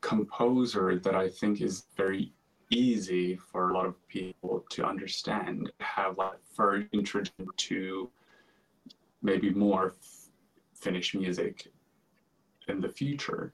composer 0.00 0.98
that 0.98 1.14
I 1.14 1.28
think 1.28 1.60
is 1.60 1.84
very 1.96 2.32
easy 2.70 3.36
for 3.36 3.70
a 3.70 3.74
lot 3.74 3.86
of 3.86 3.96
people 4.08 4.64
to 4.70 4.84
understand, 4.84 5.70
have 5.80 6.16
like 6.16 6.38
first 6.54 6.86
introduced 6.92 7.56
to 7.56 8.10
maybe 9.22 9.50
more 9.50 9.94
Finnish 10.80 11.14
music 11.14 11.68
in 12.68 12.80
the 12.80 12.88
future. 12.88 13.52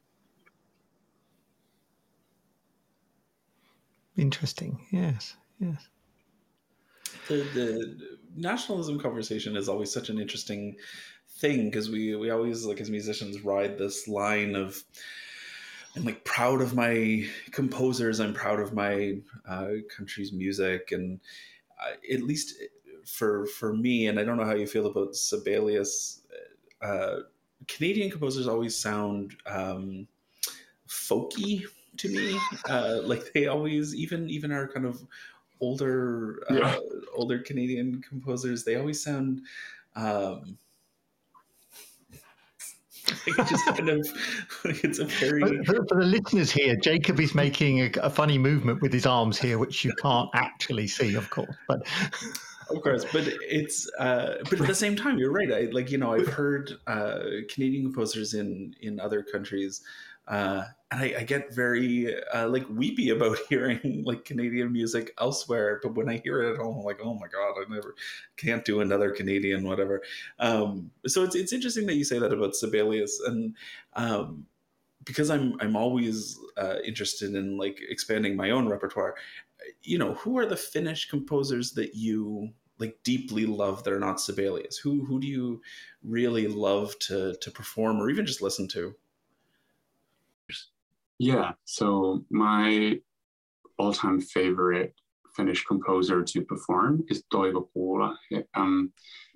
Interesting. 4.16 4.86
Yes. 4.90 5.36
Yes. 5.58 5.88
The, 7.28 7.36
the 7.54 7.96
nationalism 8.34 8.98
conversation 9.00 9.56
is 9.56 9.68
always 9.68 9.92
such 9.92 10.08
an 10.08 10.18
interesting 10.18 10.76
thing 11.28 11.66
because 11.66 11.90
we 11.90 12.14
we 12.16 12.30
always 12.30 12.64
like 12.64 12.80
as 12.80 12.88
musicians 12.88 13.40
ride 13.40 13.76
this 13.76 14.08
line 14.08 14.54
of 14.54 14.82
I'm 15.96 16.04
like 16.04 16.24
proud 16.24 16.60
of 16.60 16.74
my 16.74 17.26
composers. 17.50 18.20
I'm 18.20 18.34
proud 18.34 18.60
of 18.60 18.74
my 18.74 19.18
uh, 19.48 19.68
country's 19.94 20.32
music, 20.32 20.92
and 20.92 21.20
uh, 21.80 21.94
at 22.12 22.22
least 22.22 22.54
for 23.04 23.46
for 23.46 23.74
me, 23.74 24.06
and 24.06 24.20
I 24.20 24.24
don't 24.24 24.36
know 24.36 24.44
how 24.44 24.54
you 24.54 24.66
feel 24.66 24.86
about 24.86 25.16
Sibelius 25.16 26.20
uh, 26.82 27.20
Canadian 27.68 28.10
composers 28.10 28.46
always 28.46 28.76
sound 28.76 29.36
um, 29.46 30.06
folky 30.88 31.64
to 31.98 32.08
me. 32.08 32.38
Uh, 32.68 33.00
like 33.04 33.32
they 33.32 33.46
always, 33.46 33.94
even 33.94 34.28
even 34.30 34.52
our 34.52 34.68
kind 34.68 34.86
of 34.86 35.02
older 35.60 36.42
uh, 36.50 36.54
yeah. 36.54 36.76
older 37.14 37.38
Canadian 37.38 38.02
composers, 38.02 38.64
they 38.64 38.76
always 38.76 39.02
sound. 39.02 39.42
Um, 39.94 40.58
like 43.38 43.48
just 43.48 43.64
kind 43.66 43.88
of 43.88 44.08
like 44.64 44.82
it's 44.82 44.98
a 44.98 45.04
very 45.04 45.64
for, 45.64 45.86
for, 45.86 45.96
the 45.96 46.04
listeners 46.04 46.50
here 46.50 46.74
jacob 46.74 47.20
is 47.20 47.36
making 47.36 47.80
a, 47.80 47.90
a, 48.02 48.10
funny 48.10 48.36
movement 48.36 48.82
with 48.82 48.92
his 48.92 49.06
arms 49.06 49.38
here 49.38 49.60
which 49.60 49.84
you 49.84 49.92
can't 50.02 50.28
actually 50.34 50.88
see 50.88 51.14
of 51.14 51.30
course 51.30 51.54
but 51.68 51.86
of 52.70 52.82
course 52.82 53.04
but 53.12 53.22
it's 53.42 53.90
uh 53.98 54.36
but 54.50 54.60
at 54.60 54.66
the 54.66 54.74
same 54.74 54.96
time 54.96 55.18
you're 55.18 55.32
right 55.32 55.52
i 55.52 55.60
like 55.72 55.90
you 55.90 55.98
know 55.98 56.12
i've 56.12 56.28
heard 56.28 56.72
uh 56.86 57.20
canadian 57.48 57.84
composers 57.84 58.34
in 58.34 58.74
in 58.80 58.98
other 59.00 59.22
countries 59.22 59.82
uh 60.28 60.64
and 60.90 61.00
I, 61.00 61.14
I 61.18 61.22
get 61.24 61.52
very 61.52 62.14
uh, 62.32 62.48
like 62.48 62.64
weepy 62.70 63.10
about 63.10 63.38
hearing 63.48 64.04
like 64.06 64.24
Canadian 64.24 64.72
music 64.72 65.12
elsewhere, 65.20 65.80
but 65.82 65.94
when 65.94 66.08
I 66.08 66.18
hear 66.18 66.42
it 66.42 66.52
at 66.52 66.58
home, 66.58 66.78
I'm 66.78 66.84
like, 66.84 67.00
oh 67.02 67.14
my 67.14 67.26
god, 67.26 67.54
I 67.58 67.72
never 67.72 67.94
can't 68.36 68.64
do 68.64 68.80
another 68.80 69.10
Canadian 69.10 69.64
whatever. 69.64 70.02
Um, 70.38 70.90
so 71.06 71.24
it's 71.24 71.34
it's 71.34 71.52
interesting 71.52 71.86
that 71.86 71.94
you 71.94 72.04
say 72.04 72.18
that 72.18 72.32
about 72.32 72.54
Sibelius, 72.54 73.20
and 73.26 73.56
um, 73.94 74.46
because 75.04 75.28
I'm 75.28 75.56
I'm 75.60 75.76
always 75.76 76.38
uh, 76.56 76.76
interested 76.84 77.34
in 77.34 77.56
like 77.56 77.80
expanding 77.88 78.36
my 78.36 78.50
own 78.50 78.68
repertoire. 78.68 79.16
You 79.82 79.98
know, 79.98 80.14
who 80.14 80.38
are 80.38 80.46
the 80.46 80.56
Finnish 80.56 81.08
composers 81.08 81.72
that 81.72 81.94
you 81.94 82.50
like 82.78 82.98
deeply 83.04 83.46
love 83.46 83.84
that 83.84 83.92
are 83.92 84.00
not 84.00 84.20
Sibelius? 84.20 84.76
Who 84.78 85.04
who 85.04 85.20
do 85.20 85.26
you 85.26 85.60
really 86.02 86.46
love 86.46 86.98
to 87.00 87.34
to 87.40 87.50
perform 87.50 88.00
or 88.00 88.10
even 88.10 88.26
just 88.26 88.42
listen 88.42 88.68
to? 88.68 88.94
Yeah, 91.18 91.52
so 91.64 92.24
my 92.30 93.00
all-time 93.78 94.20
favorite 94.20 94.94
Finnish 95.34 95.64
composer 95.64 96.22
to 96.22 96.42
perform 96.42 97.04
is 97.08 97.22
Toivo 97.32 97.68
Kuula. 97.74 98.16
Um, 98.54 98.92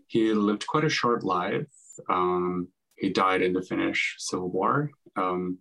he 0.07 0.33
lived 0.33 0.67
quite 0.67 0.85
a 0.85 0.91
short 0.91 1.25
life. 1.25 1.67
Um, 2.09 2.69
he 2.97 3.11
died 3.11 3.43
in 3.43 3.53
the 3.53 3.63
Finnish 3.63 4.17
Civil 4.19 4.51
War 4.51 4.91
um, 5.17 5.59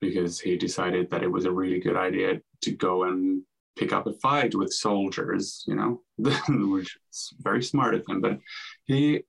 because 0.00 0.40
he 0.40 0.56
decided 0.56 1.10
that 1.10 1.22
it 1.22 1.30
was 1.30 1.44
a 1.44 1.52
really 1.52 1.80
good 1.80 1.96
idea 1.96 2.40
to 2.62 2.70
go 2.70 3.04
and 3.04 3.42
pick 3.76 3.92
up 3.92 4.06
a 4.06 4.12
fight 4.14 4.54
with 4.54 4.72
soldiers, 4.72 5.64
you 5.66 5.74
know, 5.74 6.02
which 6.48 6.96
is 7.12 7.32
very 7.38 7.62
smart 7.62 7.94
of 7.94 8.04
him. 8.08 8.20
But 8.20 8.40
he 8.84 9.22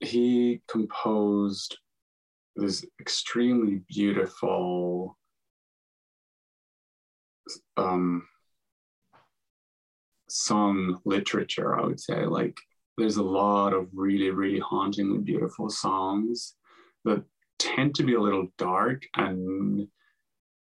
he 0.00 0.62
composed 0.66 1.78
this 2.56 2.84
extremely 3.00 3.82
beautiful 3.88 5.18
um, 7.76 8.26
song 10.28 11.00
literature, 11.04 11.78
I 11.78 11.84
would 11.86 12.00
say. 12.00 12.24
Like, 12.24 12.58
there's 12.96 13.16
a 13.16 13.22
lot 13.22 13.72
of 13.72 13.88
really, 13.92 14.30
really 14.30 14.58
hauntingly 14.58 15.18
beautiful 15.18 15.68
songs 15.68 16.54
that 17.04 17.22
tend 17.58 17.94
to 17.94 18.02
be 18.02 18.14
a 18.14 18.20
little 18.20 18.48
dark, 18.58 19.02
and 19.16 19.86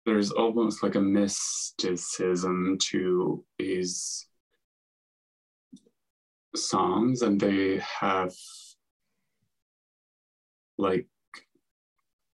there's 0.08 0.30
almost 0.30 0.82
like 0.82 0.94
a 0.94 1.00
mysticism 1.00 2.78
to 2.80 3.44
these 3.58 4.26
songs, 6.56 7.20
and 7.20 7.38
they 7.38 7.78
have 8.00 8.32
like 10.78 11.06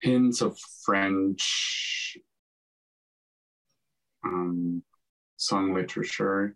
hints 0.01 0.41
of 0.41 0.55
French 0.85 2.15
um, 4.23 4.83
song 5.37 5.73
literature 5.73 6.55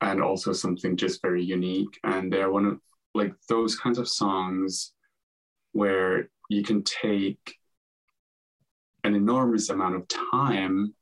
and 0.00 0.22
also 0.22 0.54
something 0.54 0.96
just 0.96 1.20
very 1.20 1.44
unique. 1.44 2.00
And 2.04 2.32
they're 2.32 2.50
one 2.50 2.64
of 2.64 2.80
like 3.14 3.34
those 3.50 3.76
kinds 3.76 3.98
of 3.98 4.08
songs 4.08 4.94
where 5.72 6.30
you 6.48 6.62
can 6.62 6.82
take 6.84 7.58
an 9.04 9.14
enormous 9.14 9.68
amount 9.70 9.96
of 9.96 10.06
time 10.08 10.94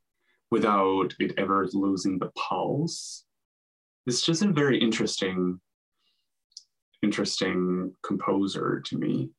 without 0.50 1.14
it 1.18 1.34
ever 1.38 1.68
losing 1.72 2.18
the 2.18 2.30
pulse. 2.36 3.24
It's 4.06 4.22
just 4.22 4.42
a 4.42 4.48
very 4.48 4.78
interesting, 4.78 5.60
interesting 7.02 7.94
composer 8.02 8.80
to 8.86 8.98
me. 8.98 9.30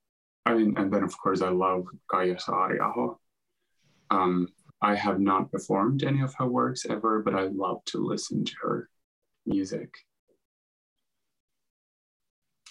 I 0.45 0.53
mean, 0.53 0.75
and 0.77 0.91
then 0.91 1.03
of 1.03 1.17
course 1.17 1.41
I 1.41 1.49
love 1.49 1.85
Kaija 2.11 2.43
Saariaho. 2.43 3.17
Um, 4.09 4.47
I 4.81 4.95
have 4.95 5.19
not 5.19 5.51
performed 5.51 6.03
any 6.03 6.21
of 6.21 6.33
her 6.35 6.47
works 6.47 6.85
ever, 6.89 7.21
but 7.21 7.35
I 7.35 7.47
love 7.47 7.83
to 7.85 7.99
listen 7.99 8.43
to 8.45 8.53
her 8.63 8.89
music. 9.45 9.93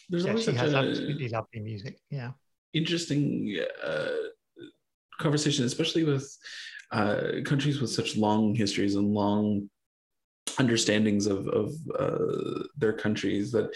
There's 0.09 0.24
yeah, 0.24 0.37
she 0.37 0.53
has 0.53 0.74
absolutely 0.74 1.29
lovely 1.29 1.61
music. 1.61 1.98
Yeah, 2.11 2.33
interesting 2.72 3.57
uh, 3.83 4.09
conversation, 5.21 5.65
especially 5.65 6.05
with 6.05 6.27
uh, 6.91 7.43
countries 7.45 7.81
with 7.81 7.91
such 7.91 8.17
long 8.17 8.55
histories 8.55 8.97
and 8.97 9.15
long 9.15 9.71
understandings 10.59 11.27
of 11.27 11.47
of 11.49 11.73
uh, 11.99 12.65
their 12.77 12.93
countries 12.93 13.53
that 13.53 13.71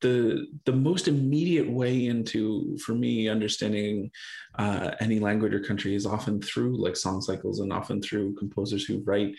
the 0.00 0.46
the 0.64 0.72
most 0.72 1.08
immediate 1.08 1.70
way 1.70 2.06
into 2.06 2.76
for 2.78 2.94
me 2.94 3.28
understanding 3.28 4.10
uh, 4.58 4.90
any 5.00 5.18
language 5.20 5.54
or 5.54 5.60
country 5.60 5.94
is 5.94 6.06
often 6.06 6.40
through 6.40 6.76
like 6.76 6.96
song 6.96 7.20
cycles 7.20 7.60
and 7.60 7.72
often 7.72 8.02
through 8.02 8.34
composers 8.34 8.84
who 8.84 9.02
write 9.04 9.34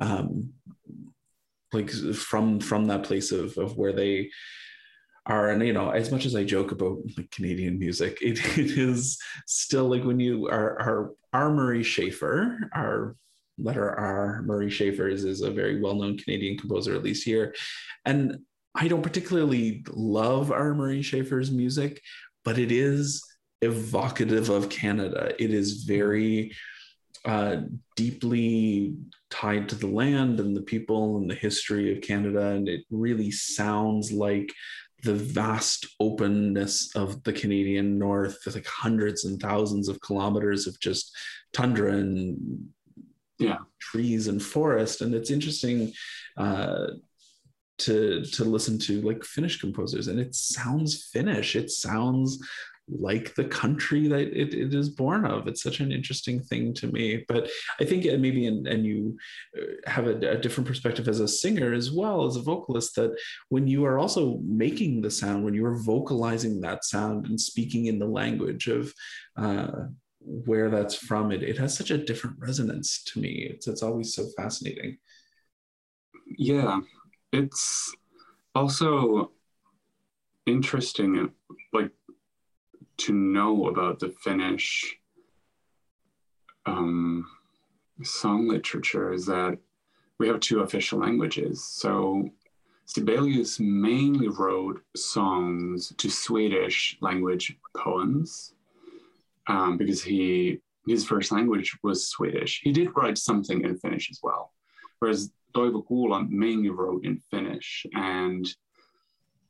um, 0.00 0.52
like 1.72 1.90
from 1.90 2.60
from 2.60 2.86
that 2.86 3.04
place 3.04 3.32
of 3.32 3.56
of 3.56 3.76
where 3.76 3.92
they 3.92 4.28
are 5.26 5.50
and 5.50 5.64
you 5.64 5.72
know 5.72 5.90
as 5.90 6.10
much 6.10 6.26
as 6.26 6.34
i 6.34 6.42
joke 6.42 6.72
about 6.72 6.98
like 7.16 7.30
canadian 7.30 7.78
music 7.78 8.18
it, 8.20 8.38
it 8.58 8.78
is 8.78 9.18
still 9.46 9.88
like 9.88 10.04
when 10.04 10.18
you 10.20 10.48
are 10.48 10.80
our 10.80 11.10
R. 11.32 11.50
murray 11.50 11.82
schafer 11.82 12.56
our 12.74 13.16
letter 13.58 13.90
r 13.90 14.42
murray 14.42 14.68
schafer 14.68 15.10
is, 15.10 15.24
is 15.24 15.42
a 15.42 15.50
very 15.50 15.80
well-known 15.80 16.18
canadian 16.18 16.58
composer 16.58 16.94
at 16.94 17.02
least 17.02 17.24
here 17.24 17.54
and 18.04 18.38
I 18.74 18.88
don't 18.88 19.02
particularly 19.02 19.84
love 19.90 20.50
R. 20.50 20.74
Murray 20.74 21.02
Schafer's 21.02 21.50
music, 21.50 22.00
but 22.44 22.58
it 22.58 22.72
is 22.72 23.22
evocative 23.60 24.48
of 24.48 24.70
Canada. 24.70 25.34
It 25.38 25.52
is 25.52 25.84
very 25.84 26.52
uh, 27.24 27.58
deeply 27.96 28.96
tied 29.30 29.68
to 29.68 29.76
the 29.76 29.86
land 29.86 30.40
and 30.40 30.56
the 30.56 30.62
people 30.62 31.18
and 31.18 31.30
the 31.30 31.34
history 31.34 31.94
of 31.94 32.02
Canada. 32.02 32.48
And 32.48 32.68
it 32.68 32.84
really 32.90 33.30
sounds 33.30 34.10
like 34.10 34.52
the 35.02 35.14
vast 35.14 35.86
openness 35.98 36.94
of 36.94 37.22
the 37.24 37.32
Canadian 37.32 37.98
North, 37.98 38.38
like 38.46 38.66
hundreds 38.66 39.24
and 39.24 39.40
thousands 39.40 39.88
of 39.88 40.00
kilometers 40.00 40.66
of 40.66 40.78
just 40.80 41.16
tundra 41.52 41.92
and 41.92 42.68
yeah. 43.38 43.58
trees 43.80 44.28
and 44.28 44.42
forest. 44.42 45.00
And 45.00 45.14
it's 45.14 45.30
interesting 45.30 45.92
uh, 46.36 46.86
to 47.78 48.24
to 48.24 48.44
listen 48.44 48.78
to 48.78 49.00
like 49.02 49.24
Finnish 49.24 49.60
composers, 49.60 50.08
and 50.08 50.20
it 50.20 50.34
sounds 50.34 51.08
Finnish. 51.12 51.56
It 51.56 51.70
sounds 51.70 52.38
like 52.98 53.34
the 53.34 53.44
country 53.44 54.06
that 54.08 54.20
it, 54.20 54.54
it 54.54 54.74
is 54.74 54.88
born 54.88 55.24
of. 55.24 55.46
It's 55.46 55.62
such 55.62 55.80
an 55.80 55.92
interesting 55.92 56.40
thing 56.40 56.74
to 56.74 56.86
me. 56.88 57.24
But 57.28 57.50
I 57.80 57.84
think 57.84 58.04
maybe 58.20 58.46
and 58.46 58.66
and 58.66 58.84
you 58.84 59.16
uh, 59.56 59.90
have 59.90 60.06
a, 60.06 60.16
a, 60.16 60.36
different 60.36 60.66
perspective 60.66 61.08
as 61.08 61.20
a 61.20 61.28
singer 61.28 61.72
as 61.72 61.90
well 61.90 62.26
as 62.26 62.36
a 62.36 62.42
vocalist 62.42 62.94
that 62.96 63.16
when 63.48 63.66
you 63.66 63.84
are 63.84 63.98
also 63.98 64.38
making 64.44 65.00
the 65.00 65.10
sound, 65.10 65.44
when 65.44 65.54
you 65.54 65.64
are 65.64 65.76
vocalizing 65.76 66.60
that 66.60 66.84
sound 66.84 67.26
and 67.26 67.40
speaking 67.40 67.86
in 67.86 67.98
the 67.98 68.06
language 68.06 68.68
of 68.68 68.92
uh, 69.36 69.86
where 70.20 70.70
that's 70.70 70.94
from, 70.94 71.32
it 71.32 71.42
it 71.42 71.58
has 71.58 71.76
such 71.76 71.90
a 71.90 71.98
different 71.98 72.36
resonance 72.38 73.02
to 73.04 73.20
me. 73.20 73.48
It's 73.50 73.66
it's 73.66 73.82
always 73.82 74.14
so 74.14 74.26
fascinating. 74.36 74.98
Yeah, 76.26 76.80
it's 77.32 77.94
also 78.54 79.32
interesting 80.46 81.30
like 81.72 81.90
to 83.04 83.12
know 83.12 83.68
about 83.68 83.98
the 83.98 84.08
finnish 84.24 84.96
um, 86.66 87.26
song 88.02 88.48
literature 88.48 89.12
is 89.12 89.26
that 89.26 89.58
we 90.18 90.28
have 90.28 90.40
two 90.40 90.60
official 90.60 90.98
languages 90.98 91.64
so 91.64 92.28
sibelius 92.84 93.58
mainly 93.60 94.28
wrote 94.28 94.80
songs 94.96 95.92
to 95.98 96.08
swedish 96.10 96.96
language 97.00 97.56
poems 97.76 98.54
um, 99.48 99.76
because 99.76 100.02
he 100.02 100.58
his 100.86 101.04
first 101.04 101.30
language 101.32 101.76
was 101.82 102.08
swedish 102.08 102.60
he 102.62 102.72
did 102.72 102.88
write 102.96 103.18
something 103.18 103.64
in 103.64 103.76
finnish 103.78 104.10
as 104.10 104.18
well 104.22 104.52
whereas 104.98 105.32
Toivo 105.54 105.86
Kuula 105.86 106.28
mainly 106.30 106.70
wrote 106.70 107.04
in 107.04 107.18
Finnish, 107.30 107.86
and 107.94 108.46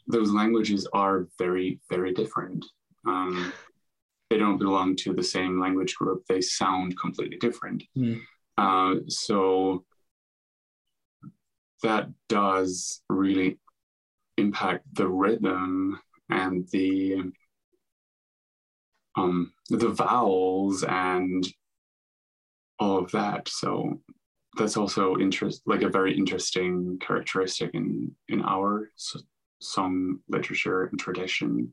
those 0.06 0.30
languages 0.30 0.86
are 0.92 1.28
very, 1.38 1.80
very 1.88 2.12
different. 2.12 2.64
Um, 3.06 3.52
they 4.30 4.38
don't 4.38 4.58
belong 4.58 4.96
to 4.96 5.12
the 5.12 5.22
same 5.22 5.60
language 5.60 5.94
group. 5.94 6.24
They 6.26 6.40
sound 6.40 6.98
completely 6.98 7.36
different. 7.38 7.82
Mm. 7.96 8.20
Uh, 8.56 9.00
so 9.08 9.84
that 11.82 12.08
does 12.28 13.02
really 13.08 13.58
impact 14.38 14.84
the 14.94 15.08
rhythm 15.08 15.98
and 16.30 16.66
the 16.72 17.32
um, 19.16 19.52
the 19.68 19.90
vowels 19.90 20.82
and 20.84 21.46
all 22.78 22.98
of 22.98 23.10
that. 23.12 23.48
So 23.48 24.00
that's 24.56 24.76
also 24.76 25.18
interest, 25.18 25.62
like 25.66 25.82
a 25.82 25.88
very 25.88 26.16
interesting 26.16 26.98
characteristic 27.00 27.70
in 27.74 28.14
in 28.28 28.42
our 28.42 28.90
song 29.60 30.18
literature 30.28 30.84
and 30.84 30.98
tradition. 30.98 31.72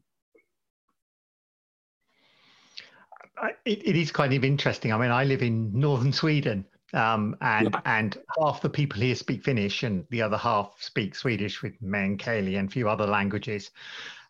It, 3.66 3.88
it 3.88 3.96
is 3.96 4.12
kind 4.12 4.34
of 4.34 4.44
interesting. 4.44 4.94
I 4.94 4.98
mean, 4.98 5.12
I 5.12 5.24
live 5.24 5.42
in 5.42 5.72
northern 5.78 6.14
Sweden, 6.14 6.66
um, 6.94 7.36
and 7.42 7.70
yeah. 7.72 7.82
and 7.86 8.18
half 8.40 8.62
the 8.62 8.70
people 8.70 9.02
here 9.02 9.16
speak 9.16 9.44
Finnish, 9.44 9.84
and 9.84 10.06
the 10.10 10.22
other 10.22 10.38
half 10.38 10.76
speak 10.80 11.16
Swedish 11.16 11.62
with 11.62 11.82
meänkieli 11.82 12.58
and 12.58 12.70
a 12.70 12.72
few 12.72 12.90
other 12.90 13.08
languages 13.08 13.72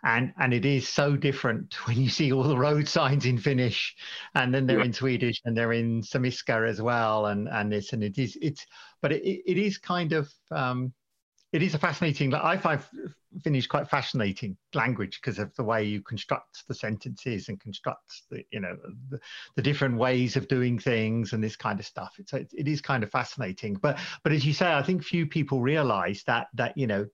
and 0.04 0.34
and 0.38 0.54
it 0.54 0.66
is 0.66 0.88
so 0.88 1.16
different 1.16 1.74
when 1.88 1.98
you 1.98 2.10
see 2.10 2.32
all 2.32 2.44
the 2.44 2.58
road 2.58 2.88
signs 2.88 3.26
in 3.26 3.38
Finnish, 3.38 3.96
and 4.36 4.54
then 4.54 4.66
they're 4.66 4.80
yeah. 4.80 4.86
in 4.86 4.94
Swedish 4.94 5.42
and 5.46 5.58
they're 5.58 5.74
in 5.74 6.02
Samiska 6.02 6.68
as 6.68 6.82
well, 6.82 7.28
and 7.28 7.48
and 7.50 7.72
this 7.72 7.94
and 7.94 8.04
it 8.04 8.18
is 8.18 8.38
it's 8.42 8.66
but 9.02 9.12
it, 9.12 9.24
it 9.24 9.58
is 9.58 9.78
kind 9.78 10.14
of 10.14 10.32
um, 10.52 10.94
it 11.52 11.64
is 11.64 11.74
a 11.74 11.80
fascinating. 11.80 12.34
I 12.34 12.58
find 12.58 12.80
Finnish 13.44 13.66
quite 13.66 13.90
fascinating 13.90 14.56
language 14.76 15.20
because 15.20 15.40
of 15.40 15.56
the 15.56 15.64
way 15.64 15.84
you 15.84 16.02
construct 16.02 16.68
the 16.68 16.76
sentences 16.76 17.50
and 17.50 17.60
construct 17.60 18.22
the 18.30 18.44
you 18.52 18.60
know 18.60 18.78
the, 19.10 19.20
the 19.56 19.62
different 19.62 19.98
ways 19.98 20.36
of 20.36 20.48
doing 20.48 20.78
things 20.78 21.34
and 21.34 21.44
this 21.44 21.56
kind 21.56 21.80
of 21.80 21.86
stuff. 21.88 22.14
It's 22.20 22.34
it, 22.34 22.52
it 22.56 22.68
is 22.68 22.82
kind 22.82 23.04
of 23.04 23.10
fascinating. 23.10 23.76
But 23.76 23.98
but 24.24 24.32
as 24.32 24.46
you 24.46 24.54
say, 24.54 24.74
I 24.74 24.84
think 24.84 25.04
few 25.04 25.26
people 25.26 25.60
realise 25.60 26.24
that 26.24 26.48
that 26.54 26.78
you 26.78 26.86
know 26.86 27.08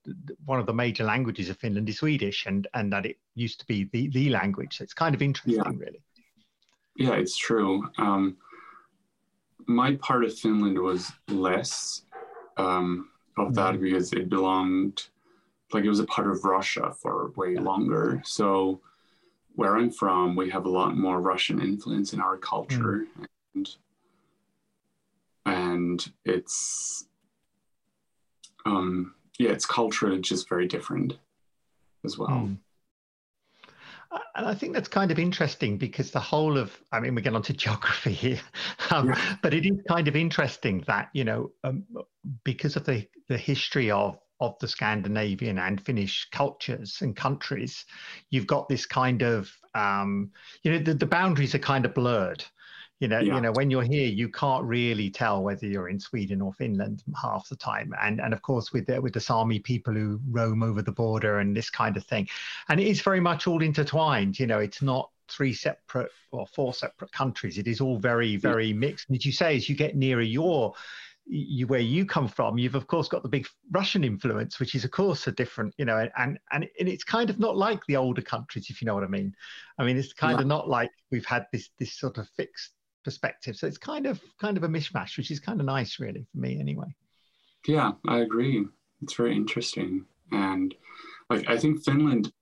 one 0.44 0.60
of 0.60 0.66
the 0.66 0.74
major 0.74 1.04
languages 1.04 1.48
of 1.48 1.56
Finland 1.56 1.88
is 1.88 1.98
Swedish 1.98 2.44
and 2.44 2.66
and 2.74 2.92
that 2.92 3.06
it 3.06 3.16
used 3.34 3.60
to 3.60 3.66
be 3.66 3.88
the 3.92 4.08
the 4.08 4.28
language. 4.28 4.76
So 4.76 4.84
it's 4.84 4.94
kind 4.94 5.14
of 5.14 5.22
interesting, 5.22 5.54
yeah. 5.54 5.70
really. 5.78 6.02
Yeah, 6.96 7.14
it's 7.14 7.36
true. 7.38 7.88
Um, 7.98 8.36
my 9.66 9.96
part 9.96 10.24
of 10.24 10.38
Finland 10.38 10.78
was 10.78 11.10
less. 11.28 12.02
Um, 12.58 13.10
of 13.36 13.54
that 13.54 13.74
mm-hmm. 13.74 13.84
because 13.84 14.12
it 14.12 14.28
belonged 14.28 15.08
like 15.72 15.84
it 15.84 15.88
was 15.88 16.00
a 16.00 16.06
part 16.06 16.30
of 16.30 16.44
Russia 16.44 16.92
for 16.92 17.32
way 17.36 17.56
longer. 17.56 18.22
So 18.24 18.80
where 19.54 19.76
I'm 19.76 19.90
from, 19.90 20.36
we 20.36 20.48
have 20.50 20.66
a 20.66 20.70
lot 20.70 20.96
more 20.96 21.20
Russian 21.20 21.60
influence 21.60 22.12
in 22.12 22.20
our 22.20 22.36
culture 22.36 23.06
mm. 23.18 23.26
and 23.54 23.68
and 25.46 26.12
it's 26.24 27.06
um 28.64 29.14
yeah, 29.38 29.50
it's 29.50 29.66
culturally 29.66 30.20
just 30.20 30.48
very 30.48 30.66
different 30.66 31.18
as 32.04 32.16
well. 32.16 32.28
Mm. 32.28 32.58
And 34.34 34.46
I 34.46 34.54
think 34.54 34.74
that's 34.74 34.88
kind 34.88 35.10
of 35.10 35.18
interesting 35.18 35.78
because 35.78 36.10
the 36.10 36.20
whole 36.20 36.58
of, 36.58 36.76
I 36.92 37.00
mean, 37.00 37.14
we 37.14 37.22
get 37.22 37.34
onto 37.34 37.52
geography 37.64 38.12
here, 38.12 38.40
um, 38.90 39.08
yeah. 39.08 39.36
but 39.42 39.54
it 39.54 39.66
is 39.66 39.78
kind 39.88 40.08
of 40.08 40.16
interesting 40.16 40.84
that, 40.86 41.08
you 41.12 41.24
know, 41.24 41.52
um, 41.64 41.84
because 42.44 42.76
of 42.76 42.84
the, 42.84 43.06
the 43.28 43.38
history 43.38 43.90
of, 43.90 44.18
of 44.40 44.54
the 44.60 44.68
Scandinavian 44.68 45.58
and 45.58 45.80
Finnish 45.80 46.28
cultures 46.30 46.98
and 47.00 47.16
countries, 47.16 47.84
you've 48.30 48.46
got 48.46 48.68
this 48.68 48.84
kind 48.86 49.22
of, 49.22 49.50
um, 49.74 50.30
you 50.62 50.72
know, 50.72 50.78
the, 50.78 50.94
the 50.94 51.06
boundaries 51.06 51.54
are 51.54 51.60
kind 51.60 51.84
of 51.84 51.94
blurred. 51.94 52.44
You 53.00 53.08
know, 53.08 53.20
yeah. 53.20 53.34
you 53.34 53.40
know, 53.42 53.52
when 53.52 53.70
you're 53.70 53.82
here, 53.82 54.06
you 54.06 54.30
can't 54.30 54.64
really 54.64 55.10
tell 55.10 55.42
whether 55.42 55.66
you're 55.66 55.88
in 55.88 56.00
Sweden 56.00 56.40
or 56.40 56.54
Finland 56.54 57.02
half 57.20 57.48
the 57.48 57.56
time. 57.56 57.92
And 58.00 58.20
and 58.20 58.32
of 58.32 58.40
course, 58.40 58.72
with 58.72 58.86
the, 58.86 59.00
with 59.00 59.12
the 59.12 59.20
Sami 59.20 59.58
people 59.58 59.92
who 59.92 60.18
roam 60.30 60.62
over 60.62 60.80
the 60.80 60.92
border 60.92 61.38
and 61.40 61.54
this 61.54 61.68
kind 61.68 61.96
of 61.96 62.04
thing, 62.04 62.28
and 62.68 62.80
it 62.80 62.86
is 62.86 63.02
very 63.02 63.20
much 63.20 63.46
all 63.46 63.62
intertwined. 63.62 64.38
You 64.38 64.46
know, 64.46 64.60
it's 64.60 64.80
not 64.80 65.10
three 65.28 65.52
separate 65.52 66.10
or 66.32 66.46
four 66.46 66.72
separate 66.72 67.12
countries. 67.12 67.58
It 67.58 67.66
is 67.66 67.80
all 67.80 67.98
very 67.98 68.36
very 68.36 68.72
mixed. 68.72 69.08
And 69.08 69.16
as 69.16 69.26
you 69.26 69.32
say, 69.32 69.56
as 69.56 69.68
you 69.68 69.76
get 69.76 69.94
nearer 69.94 70.22
your 70.22 70.72
you, 71.26 71.66
where 71.66 71.80
you 71.80 72.06
come 72.06 72.28
from, 72.28 72.56
you've 72.56 72.76
of 72.76 72.86
course 72.86 73.08
got 73.08 73.22
the 73.22 73.28
big 73.28 73.46
Russian 73.72 74.04
influence, 74.04 74.60
which 74.60 74.74
is 74.74 74.84
of 74.84 74.90
course 74.90 75.26
a 75.26 75.32
different, 75.32 75.74
you 75.76 75.84
know, 75.84 76.08
and 76.16 76.38
and 76.50 76.68
and 76.78 76.88
it's 76.88 77.04
kind 77.04 77.28
of 77.28 77.38
not 77.38 77.56
like 77.56 77.84
the 77.86 77.96
older 77.96 78.22
countries, 78.22 78.70
if 78.70 78.80
you 78.80 78.86
know 78.86 78.94
what 78.94 79.04
I 79.04 79.08
mean. 79.08 79.34
I 79.78 79.84
mean, 79.84 79.96
it's 79.96 80.12
kind 80.12 80.38
yeah. 80.38 80.42
of 80.42 80.46
not 80.46 80.68
like 80.68 80.90
we've 81.10 81.26
had 81.26 81.46
this 81.52 81.68
this 81.78 81.92
sort 81.92 82.18
of 82.18 82.28
fixed 82.36 82.75
perspective. 83.06 83.54
So 83.54 83.68
it's 83.68 83.78
kind 83.78 84.04
of 84.04 84.20
kind 84.40 84.56
of 84.56 84.64
a 84.64 84.68
mishmash, 84.68 85.16
which 85.16 85.30
is 85.30 85.38
kind 85.38 85.60
of 85.60 85.66
nice, 85.66 86.00
really, 86.00 86.26
for 86.32 86.38
me 86.38 86.58
anyway. 86.58 86.88
Yeah, 87.64 87.92
I 88.08 88.18
agree. 88.18 88.66
It's 89.00 89.14
very 89.14 89.36
interesting, 89.36 90.04
and 90.32 90.74
like 91.30 91.48
I 91.48 91.56
think 91.56 91.84
Finland 91.84 92.32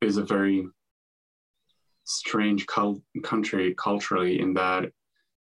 is 0.00 0.16
a 0.16 0.24
very 0.24 0.66
strange 2.02 2.66
cul- 2.66 3.02
country 3.22 3.72
culturally 3.78 4.40
in 4.40 4.54
that 4.54 4.90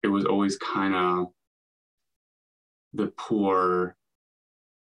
it 0.02 0.08
was 0.08 0.24
always 0.24 0.56
kind 0.56 0.94
of 0.94 1.26
the 2.94 3.08
poor 3.18 3.94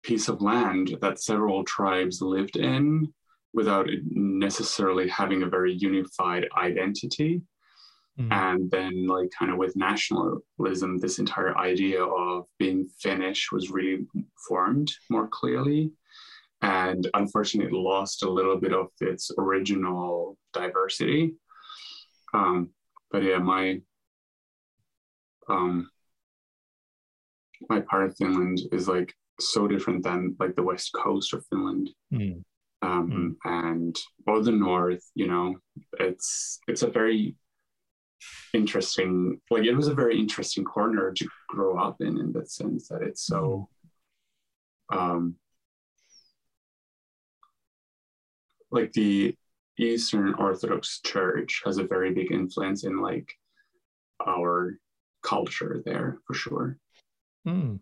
piece 0.02 0.28
of 0.28 0.42
land 0.42 0.96
that 1.02 1.22
several 1.22 1.62
tribes 1.62 2.20
lived 2.20 2.56
in 2.56 3.12
without 3.52 3.86
necessarily 4.10 5.06
having 5.08 5.42
a 5.42 5.48
very 5.56 5.72
unified 5.72 6.48
identity. 6.56 7.42
Mm-hmm. 8.20 8.32
And 8.32 8.70
then, 8.70 9.06
like, 9.06 9.30
kind 9.38 9.50
of 9.50 9.56
with 9.56 9.76
nationalism, 9.76 10.98
this 10.98 11.18
entire 11.18 11.56
idea 11.56 12.04
of 12.04 12.44
being 12.58 12.88
Finnish 13.00 13.50
was 13.50 13.70
really 13.70 14.06
formed 14.46 14.90
more 15.08 15.28
clearly. 15.28 15.92
And 16.62 17.08
unfortunately, 17.14 17.72
it 17.72 17.80
lost 17.80 18.22
a 18.22 18.30
little 18.30 18.58
bit 18.58 18.74
of 18.74 18.88
its 19.00 19.30
original 19.38 20.36
diversity. 20.52 21.34
Um, 22.34 22.70
but 23.10 23.22
yeah, 23.22 23.38
my 23.38 23.80
um, 25.48 25.90
my 27.68 27.80
part 27.80 28.04
of 28.04 28.16
Finland 28.16 28.60
is 28.72 28.88
like 28.88 29.12
so 29.40 29.66
different 29.66 30.04
than 30.04 30.36
like 30.38 30.54
the 30.54 30.62
west 30.62 30.92
coast 30.92 31.32
of 31.32 31.44
Finland. 31.46 31.90
Mm. 32.12 32.42
Um, 32.82 33.10
mm. 33.10 33.34
and 33.44 33.96
or 34.26 34.42
the 34.42 34.52
north, 34.52 35.04
you 35.14 35.26
know, 35.26 35.56
it's 35.98 36.60
it's 36.68 36.82
a 36.82 36.90
very 36.90 37.36
interesting 38.54 39.40
like 39.50 39.64
it 39.64 39.74
was 39.74 39.88
a 39.88 39.94
very 39.94 40.18
interesting 40.18 40.64
corner 40.64 41.12
to 41.12 41.26
grow 41.48 41.78
up 41.78 42.00
in 42.00 42.18
in 42.18 42.32
that 42.32 42.50
sense 42.50 42.88
that 42.88 43.02
it's 43.02 43.24
so 43.24 43.68
um 44.92 45.36
like 48.70 48.92
the 48.92 49.34
eastern 49.78 50.34
orthodox 50.34 51.00
church 51.00 51.62
has 51.64 51.78
a 51.78 51.84
very 51.84 52.12
big 52.12 52.30
influence 52.32 52.84
in 52.84 53.00
like 53.00 53.32
our 54.26 54.78
culture 55.22 55.82
there 55.84 56.18
for 56.26 56.34
sure 56.34 56.78
mm. 57.46 57.78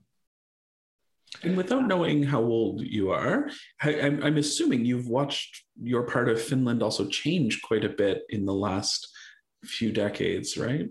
And 1.43 1.57
without 1.57 1.87
knowing 1.87 2.23
how 2.23 2.41
old 2.41 2.81
you 2.81 3.11
are, 3.11 3.51
I, 3.83 3.93
am 3.93 4.23
I'm 4.23 4.39
assuming 4.39 4.85
you've 4.85 5.09
watched 5.09 5.65
your 5.81 6.03
part 6.05 6.29
of 6.29 6.41
Finland 6.41 6.83
also 6.83 7.07
change 7.07 7.61
quite 7.63 7.85
a 7.85 7.91
bit 7.91 8.23
in 8.31 8.45
the 8.45 8.55
last 8.55 9.09
few 9.65 9.93
decades, 9.93 10.57
right? 10.57 10.89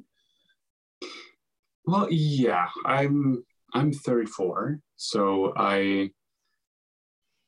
Well, 1.85 2.07
yeah, 2.11 2.67
I'm 2.85 3.43
I'm 3.73 3.91
34, 3.91 4.79
so 4.95 5.53
I 5.55 6.11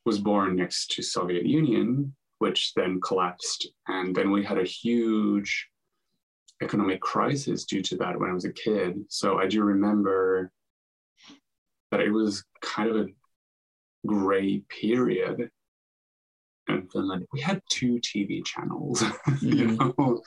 was 0.05 0.19
born 0.19 0.55
next 0.55 0.91
to 0.91 1.03
Soviet 1.03 1.45
Union, 1.45 2.15
which 2.39 2.73
then 2.75 2.99
collapsed, 3.01 3.69
and 3.87 4.15
then 4.15 4.31
we 4.31 4.43
had 4.43 4.57
a 4.57 4.63
huge 4.63 5.67
economic 6.61 7.01
crisis 7.01 7.65
due 7.65 7.81
to 7.81 7.97
that 7.97 8.19
when 8.19 8.29
I 8.29 8.33
was 8.33 8.45
a 8.45 8.53
kid. 8.53 8.99
So 9.09 9.39
I 9.39 9.47
do 9.47 9.63
remember 9.63 10.51
that 11.91 12.01
it 12.01 12.11
was 12.11 12.43
kind 12.61 12.89
of 12.89 12.95
a 12.97 13.07
gray 14.05 14.63
period 14.69 15.49
in 16.69 16.87
Finland. 16.87 17.25
We 17.31 17.41
had 17.41 17.61
two 17.69 17.99
TV 17.99 18.43
channels, 18.45 19.01
you 19.41 19.67
mm-hmm. 19.67 20.01
know, 20.01 20.21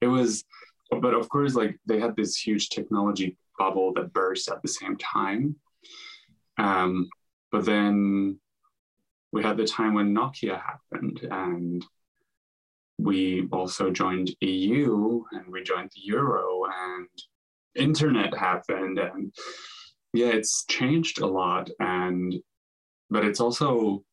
it 0.00 0.06
was, 0.06 0.44
but 0.90 1.14
of 1.14 1.28
course, 1.28 1.54
like 1.54 1.78
they 1.86 2.00
had 2.00 2.16
this 2.16 2.36
huge 2.36 2.68
technology 2.68 3.36
bubble 3.58 3.92
that 3.94 4.12
burst 4.12 4.50
at 4.50 4.62
the 4.62 4.68
same 4.68 4.96
time. 4.96 5.56
Um, 6.58 7.08
but 7.50 7.64
then 7.64 8.38
we 9.32 9.42
had 9.42 9.56
the 9.56 9.66
time 9.66 9.94
when 9.94 10.14
Nokia 10.14 10.60
happened, 10.60 11.26
and 11.30 11.84
we 12.98 13.48
also 13.52 13.90
joined 13.90 14.34
EU, 14.40 15.24
and 15.32 15.46
we 15.48 15.62
joined 15.62 15.90
the 15.94 16.02
euro, 16.02 16.64
and 16.64 17.08
internet 17.74 18.36
happened, 18.36 18.98
and 18.98 19.34
yeah, 20.12 20.28
it's 20.28 20.64
changed 20.66 21.20
a 21.20 21.26
lot, 21.26 21.70
and 21.80 22.34
but 23.10 23.24
it's 23.24 23.40
also 23.40 24.04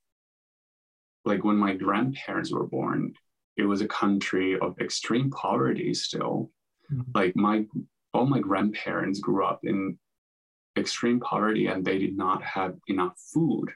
like 1.25 1.43
when 1.43 1.57
my 1.57 1.75
grandparents 1.75 2.51
were 2.51 2.67
born, 2.67 3.13
it 3.57 3.63
was 3.63 3.81
a 3.81 3.87
country 3.87 4.57
of 4.59 4.79
extreme 4.79 5.29
poverty 5.29 5.93
still. 5.93 6.51
Mm-hmm. 6.91 7.11
Like 7.13 7.35
my 7.35 7.65
all 8.13 8.25
my 8.25 8.39
grandparents 8.39 9.19
grew 9.19 9.45
up 9.45 9.61
in 9.63 9.97
extreme 10.77 11.19
poverty 11.19 11.67
and 11.67 11.83
they 11.83 11.97
did 11.97 12.17
not 12.17 12.43
have 12.43 12.75
enough 12.87 13.17
food, 13.33 13.69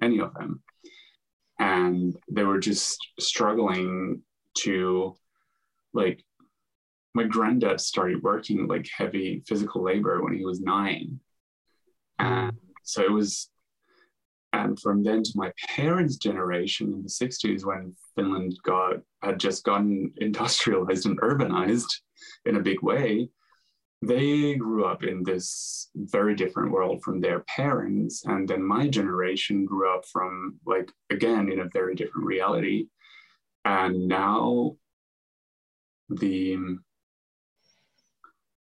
any 0.00 0.20
of 0.20 0.32
them. 0.34 0.62
And 1.58 2.16
they 2.30 2.44
were 2.44 2.58
just 2.58 2.98
struggling 3.20 4.22
to 4.58 5.14
like 5.92 6.24
my 7.14 7.24
granddad 7.24 7.80
started 7.80 8.22
working 8.22 8.66
like 8.66 8.88
heavy 8.96 9.42
physical 9.46 9.84
labor 9.84 10.22
when 10.22 10.34
he 10.36 10.44
was 10.44 10.60
nine. 10.60 11.20
And 12.18 12.56
so 12.82 13.02
it 13.02 13.12
was 13.12 13.50
and 14.54 14.78
from 14.78 15.02
then 15.02 15.24
to 15.24 15.32
my 15.34 15.52
parents' 15.68 16.16
generation 16.16 16.92
in 16.92 17.02
the 17.02 17.08
60s, 17.08 17.64
when 17.64 17.94
Finland 18.14 18.56
got 18.64 19.00
had 19.20 19.40
just 19.40 19.64
gotten 19.64 20.12
industrialized 20.18 21.06
and 21.06 21.20
urbanized 21.20 21.92
in 22.46 22.56
a 22.56 22.62
big 22.62 22.80
way, 22.80 23.28
they 24.00 24.54
grew 24.54 24.84
up 24.84 25.02
in 25.02 25.24
this 25.24 25.90
very 25.96 26.36
different 26.36 26.70
world 26.70 27.02
from 27.02 27.20
their 27.20 27.40
parents. 27.56 28.24
And 28.26 28.48
then 28.48 28.62
my 28.62 28.86
generation 28.86 29.64
grew 29.64 29.92
up 29.92 30.04
from, 30.12 30.60
like, 30.64 30.92
again, 31.10 31.50
in 31.50 31.60
a 31.60 31.68
very 31.72 31.96
different 31.96 32.26
reality. 32.26 32.86
And 33.64 34.06
now 34.06 34.76
the 36.10 36.58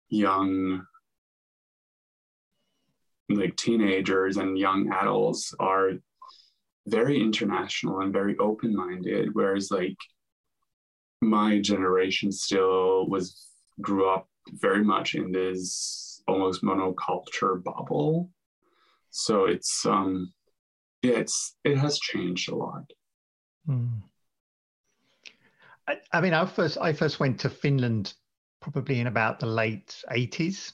young 0.09 0.86
like 3.38 3.55
teenagers 3.55 4.38
and 4.38 4.57
young 4.57 4.91
adults 4.91 5.53
are 5.59 5.91
very 6.88 7.19
international 7.19 8.01
and 8.01 8.11
very 8.11 8.36
open-minded 8.39 9.29
whereas 9.34 9.69
like 9.69 9.97
my 11.21 11.59
generation 11.59 12.32
still 12.32 13.07
was 13.07 13.47
grew 13.79 14.09
up 14.09 14.27
very 14.53 14.84
much 14.84 15.15
in 15.15 15.32
this 15.32 16.21
almost 16.27 16.63
monoculture 16.63 17.63
bubble. 17.63 18.29
So 19.11 19.45
it's 19.45 19.86
um 19.86 20.34
yeah 21.01 21.17
it's 21.17 21.55
it 21.63 21.77
has 21.77 21.99
changed 21.99 22.49
a 22.49 22.55
lot. 22.55 22.91
Mm. 23.67 24.01
I, 25.88 25.97
I 26.11 26.21
mean 26.21 26.34
i 26.34 26.45
first 26.45 26.77
i 26.79 26.93
first 26.93 27.19
went 27.19 27.39
to 27.41 27.49
finland 27.49 28.13
probably 28.59 28.99
in 28.99 29.07
about 29.07 29.39
the 29.39 29.45
late 29.45 30.03
80s 30.11 30.73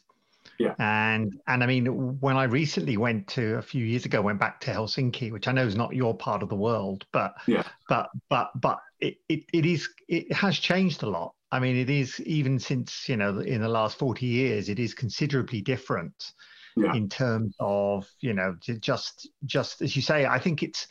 yeah. 0.59 0.73
And 0.79 1.39
and 1.47 1.63
I 1.63 1.67
mean, 1.67 1.85
when 2.19 2.35
I 2.35 2.45
recently 2.45 2.97
went 2.97 3.27
to 3.29 3.55
a 3.55 3.61
few 3.61 3.85
years 3.85 4.05
ago, 4.05 4.21
went 4.21 4.39
back 4.39 4.59
to 4.61 4.71
Helsinki, 4.71 5.31
which 5.31 5.47
I 5.47 5.51
know 5.51 5.65
is 5.65 5.75
not 5.75 5.95
your 5.95 6.15
part 6.15 6.43
of 6.43 6.49
the 6.49 6.55
world, 6.55 7.05
but 7.11 7.33
yeah, 7.45 7.63
but 7.87 8.09
but 8.29 8.51
but 8.55 8.79
it, 8.99 9.17
it, 9.29 9.43
it 9.53 9.65
is 9.65 9.87
it 10.07 10.31
has 10.33 10.57
changed 10.57 11.03
a 11.03 11.09
lot. 11.09 11.33
I 11.51 11.59
mean, 11.59 11.75
it 11.75 11.89
is 11.89 12.19
even 12.21 12.59
since 12.59 13.07
you 13.07 13.17
know 13.17 13.39
in 13.39 13.61
the 13.61 13.69
last 13.69 13.99
forty 13.99 14.25
years, 14.25 14.69
it 14.69 14.79
is 14.79 14.93
considerably 14.93 15.61
different 15.61 16.31
yeah. 16.75 16.93
in 16.93 17.07
terms 17.07 17.55
of 17.59 18.09
you 18.19 18.33
know 18.33 18.55
just 18.79 19.29
just 19.45 19.81
as 19.81 19.95
you 19.95 20.01
say. 20.01 20.25
I 20.25 20.39
think 20.39 20.63
it's 20.63 20.87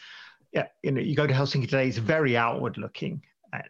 yeah, 0.53 0.67
you 0.83 0.93
know, 0.93 1.01
you 1.01 1.15
go 1.15 1.27
to 1.27 1.35
Helsinki 1.35 1.69
today, 1.69 1.89
it's 1.89 1.99
very 1.99 2.37
outward 2.37 2.79
looking 2.79 3.21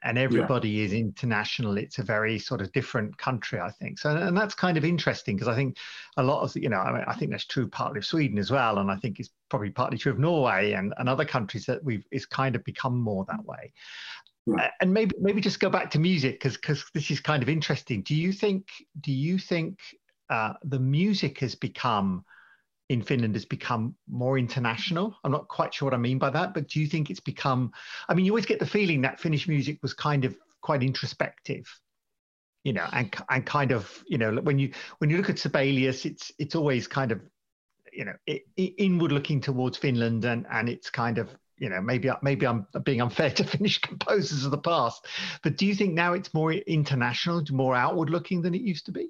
and 0.02 0.18
everybody 0.18 0.68
yeah. 0.68 0.84
is 0.84 0.92
international 0.92 1.76
it's 1.76 1.98
a 1.98 2.02
very 2.02 2.38
sort 2.38 2.60
of 2.60 2.72
different 2.72 3.16
country 3.18 3.60
i 3.60 3.70
think 3.70 3.98
so 3.98 4.10
and 4.10 4.36
that's 4.36 4.54
kind 4.54 4.76
of 4.76 4.84
interesting 4.84 5.36
because 5.36 5.48
i 5.48 5.54
think 5.54 5.76
a 6.16 6.22
lot 6.22 6.42
of 6.42 6.54
you 6.56 6.68
know 6.68 6.78
I, 6.78 6.92
mean, 6.92 7.04
I 7.06 7.14
think 7.14 7.30
that's 7.30 7.44
true 7.44 7.68
partly 7.68 7.98
of 7.98 8.06
sweden 8.06 8.38
as 8.38 8.50
well 8.50 8.78
and 8.78 8.90
i 8.90 8.96
think 8.96 9.20
it's 9.20 9.30
probably 9.48 9.70
partly 9.70 9.98
true 9.98 10.12
of 10.12 10.18
norway 10.18 10.72
and, 10.72 10.94
and 10.98 11.08
other 11.08 11.24
countries 11.24 11.66
that 11.66 11.82
we've 11.84 12.04
it's 12.10 12.26
kind 12.26 12.56
of 12.56 12.64
become 12.64 12.98
more 12.98 13.24
that 13.28 13.44
way 13.44 13.72
yeah. 14.46 14.70
and 14.80 14.92
maybe 14.92 15.14
maybe 15.20 15.40
just 15.40 15.60
go 15.60 15.70
back 15.70 15.90
to 15.90 15.98
music 15.98 16.34
because 16.34 16.56
because 16.56 16.84
this 16.94 17.10
is 17.10 17.20
kind 17.20 17.42
of 17.42 17.48
interesting 17.48 18.02
do 18.02 18.14
you 18.14 18.32
think 18.32 18.68
do 19.00 19.12
you 19.12 19.38
think 19.38 19.78
uh, 20.28 20.54
the 20.64 20.80
music 20.80 21.38
has 21.38 21.54
become 21.54 22.24
in 22.88 23.02
Finland 23.02 23.34
has 23.34 23.44
become 23.44 23.94
more 24.08 24.38
international. 24.38 25.16
I'm 25.24 25.32
not 25.32 25.48
quite 25.48 25.74
sure 25.74 25.86
what 25.86 25.94
I 25.94 25.98
mean 25.98 26.18
by 26.18 26.30
that, 26.30 26.54
but 26.54 26.68
do 26.68 26.80
you 26.80 26.86
think 26.86 27.10
it's 27.10 27.20
become? 27.20 27.72
I 28.08 28.14
mean, 28.14 28.24
you 28.24 28.32
always 28.32 28.46
get 28.46 28.60
the 28.60 28.66
feeling 28.66 29.02
that 29.02 29.20
Finnish 29.20 29.48
music 29.48 29.78
was 29.82 29.92
kind 29.92 30.24
of 30.24 30.36
quite 30.60 30.82
introspective, 30.82 31.66
you 32.62 32.72
know, 32.72 32.86
and 32.92 33.14
and 33.28 33.44
kind 33.44 33.72
of 33.72 34.04
you 34.06 34.18
know 34.18 34.36
when 34.36 34.58
you 34.58 34.72
when 34.98 35.10
you 35.10 35.16
look 35.16 35.30
at 35.30 35.38
Sibelius, 35.38 36.04
it's 36.04 36.30
it's 36.38 36.54
always 36.54 36.86
kind 36.86 37.10
of 37.10 37.20
you 37.92 38.04
know 38.04 38.14
it, 38.26 38.42
it, 38.56 38.74
inward 38.78 39.10
looking 39.10 39.40
towards 39.40 39.78
Finland, 39.78 40.24
and 40.24 40.46
and 40.50 40.68
it's 40.68 40.88
kind 40.88 41.18
of 41.18 41.28
you 41.58 41.68
know 41.68 41.80
maybe 41.80 42.08
maybe 42.22 42.46
I'm 42.46 42.66
being 42.84 43.00
unfair 43.02 43.30
to 43.30 43.44
Finnish 43.56 43.80
composers 43.80 44.44
of 44.44 44.52
the 44.52 44.58
past, 44.58 45.06
but 45.42 45.56
do 45.56 45.66
you 45.66 45.74
think 45.74 45.94
now 45.94 46.12
it's 46.12 46.32
more 46.32 46.52
international, 46.52 47.42
more 47.50 47.74
outward 47.74 48.10
looking 48.10 48.42
than 48.42 48.54
it 48.54 48.60
used 48.60 48.86
to 48.86 48.92
be? 48.92 49.08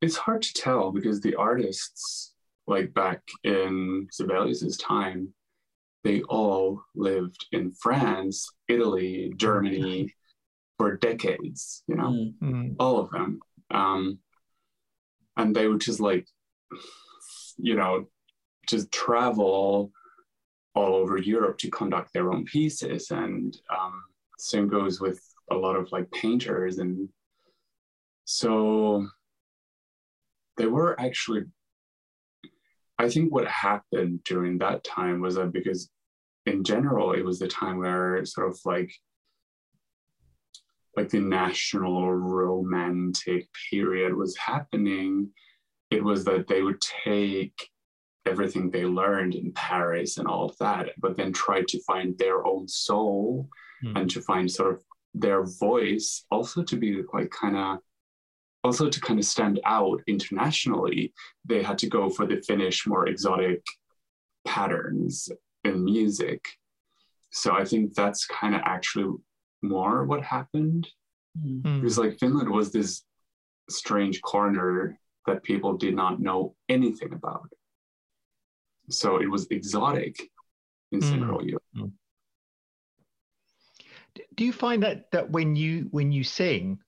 It's 0.00 0.16
hard 0.16 0.42
to 0.42 0.54
tell 0.54 0.92
because 0.92 1.20
the 1.20 1.34
artists 1.34 2.29
like 2.70 2.94
back 2.94 3.20
in 3.44 4.06
Sibelius's 4.12 4.78
time, 4.78 5.34
they 6.04 6.22
all 6.22 6.82
lived 6.94 7.44
in 7.52 7.72
France, 7.72 8.48
Italy, 8.68 9.32
Germany 9.36 10.14
for 10.78 10.96
decades, 10.96 11.82
you 11.88 11.96
know, 11.96 12.10
mm-hmm. 12.42 12.70
all 12.78 12.98
of 12.98 13.10
them. 13.10 13.40
Um, 13.70 14.18
and 15.36 15.54
they 15.54 15.66
would 15.66 15.80
just 15.80 16.00
like, 16.00 16.26
you 17.58 17.74
know, 17.74 18.06
just 18.66 18.90
travel 18.92 19.90
all 20.74 20.94
over 20.94 21.18
Europe 21.18 21.58
to 21.58 21.70
conduct 21.70 22.12
their 22.14 22.32
own 22.32 22.44
pieces. 22.44 23.10
And 23.10 23.54
um, 23.70 24.04
same 24.38 24.68
goes 24.68 25.00
with 25.00 25.20
a 25.50 25.54
lot 25.54 25.76
of 25.76 25.90
like 25.92 26.10
painters. 26.12 26.78
And 26.78 27.08
so 28.24 29.06
they 30.56 30.66
were 30.66 30.98
actually 31.00 31.42
I 33.00 33.08
think 33.08 33.32
what 33.32 33.48
happened 33.48 34.24
during 34.24 34.58
that 34.58 34.84
time 34.84 35.20
was 35.20 35.36
that 35.36 35.52
because 35.52 35.90
in 36.44 36.62
general 36.64 37.12
it 37.12 37.24
was 37.24 37.38
the 37.38 37.48
time 37.48 37.78
where 37.78 38.22
sort 38.26 38.48
of 38.48 38.58
like 38.66 38.92
like 40.96 41.08
the 41.08 41.20
national 41.20 42.12
romantic 42.12 43.48
period 43.70 44.14
was 44.14 44.36
happening 44.36 45.30
it 45.90 46.04
was 46.04 46.24
that 46.24 46.46
they 46.46 46.62
would 46.62 46.80
take 47.04 47.58
everything 48.26 48.70
they 48.70 48.84
learned 48.84 49.34
in 49.34 49.50
paris 49.52 50.18
and 50.18 50.28
all 50.28 50.44
of 50.50 50.58
that 50.58 50.90
but 50.98 51.16
then 51.16 51.32
try 51.32 51.62
to 51.68 51.82
find 51.84 52.18
their 52.18 52.46
own 52.46 52.68
soul 52.68 53.48
mm. 53.82 53.98
and 53.98 54.10
to 54.10 54.20
find 54.20 54.50
sort 54.50 54.74
of 54.74 54.82
their 55.14 55.44
voice 55.58 56.26
also 56.30 56.62
to 56.62 56.76
be 56.76 57.02
like 57.14 57.30
kind 57.30 57.56
of 57.56 57.78
also 58.62 58.88
to 58.88 59.00
kind 59.00 59.18
of 59.18 59.24
stand 59.24 59.60
out 59.64 60.00
internationally, 60.06 61.12
they 61.44 61.62
had 61.62 61.78
to 61.78 61.88
go 61.88 62.10
for 62.10 62.26
the 62.26 62.42
Finnish 62.42 62.86
more 62.86 63.08
exotic 63.08 63.62
patterns 64.46 65.28
in 65.64 65.84
music. 65.84 66.44
So 67.30 67.52
I 67.52 67.64
think 67.64 67.94
that's 67.94 68.26
kind 68.26 68.54
of 68.54 68.62
actually 68.64 69.14
more 69.62 70.04
what 70.04 70.22
happened. 70.22 70.88
Mm-hmm. 71.38 71.80
Because 71.80 71.98
like 71.98 72.18
Finland 72.18 72.50
was 72.50 72.72
this 72.72 73.04
strange 73.68 74.20
corner 74.22 74.98
that 75.26 75.42
people 75.42 75.76
did 75.76 75.94
not 75.94 76.20
know 76.20 76.54
anything 76.68 77.12
about. 77.12 77.48
So 78.90 79.20
it 79.20 79.30
was 79.30 79.46
exotic 79.50 80.16
in. 80.90 81.00
Central 81.00 81.44
Europe. 81.44 81.62
Hmm. 81.74 81.86
Do 84.34 84.44
you 84.44 84.52
find 84.52 84.82
that 84.82 85.10
that 85.12 85.30
when 85.30 85.54
you 85.54 85.86
when 85.92 86.10
you 86.10 86.24
sing, 86.24 86.80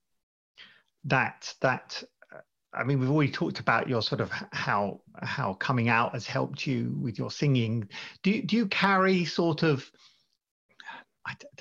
that 1.05 1.55
that 1.61 2.03
uh, 2.33 2.39
I 2.73 2.85
mean, 2.85 3.01
we've 3.01 3.11
already 3.11 3.33
talked 3.33 3.61
about 3.61 3.89
your 3.89 4.03
sort 4.03 4.21
of 4.21 4.31
how 4.53 5.01
how 5.23 5.55
coming 5.55 5.89
out 5.89 6.13
has 6.13 6.27
helped 6.27 6.67
you 6.67 6.97
with 7.01 7.19
your 7.19 7.31
singing. 7.31 7.89
Do 8.23 8.43
do 8.43 8.57
you 8.57 8.67
carry 8.67 9.25
sort 9.25 9.63
of 9.63 9.91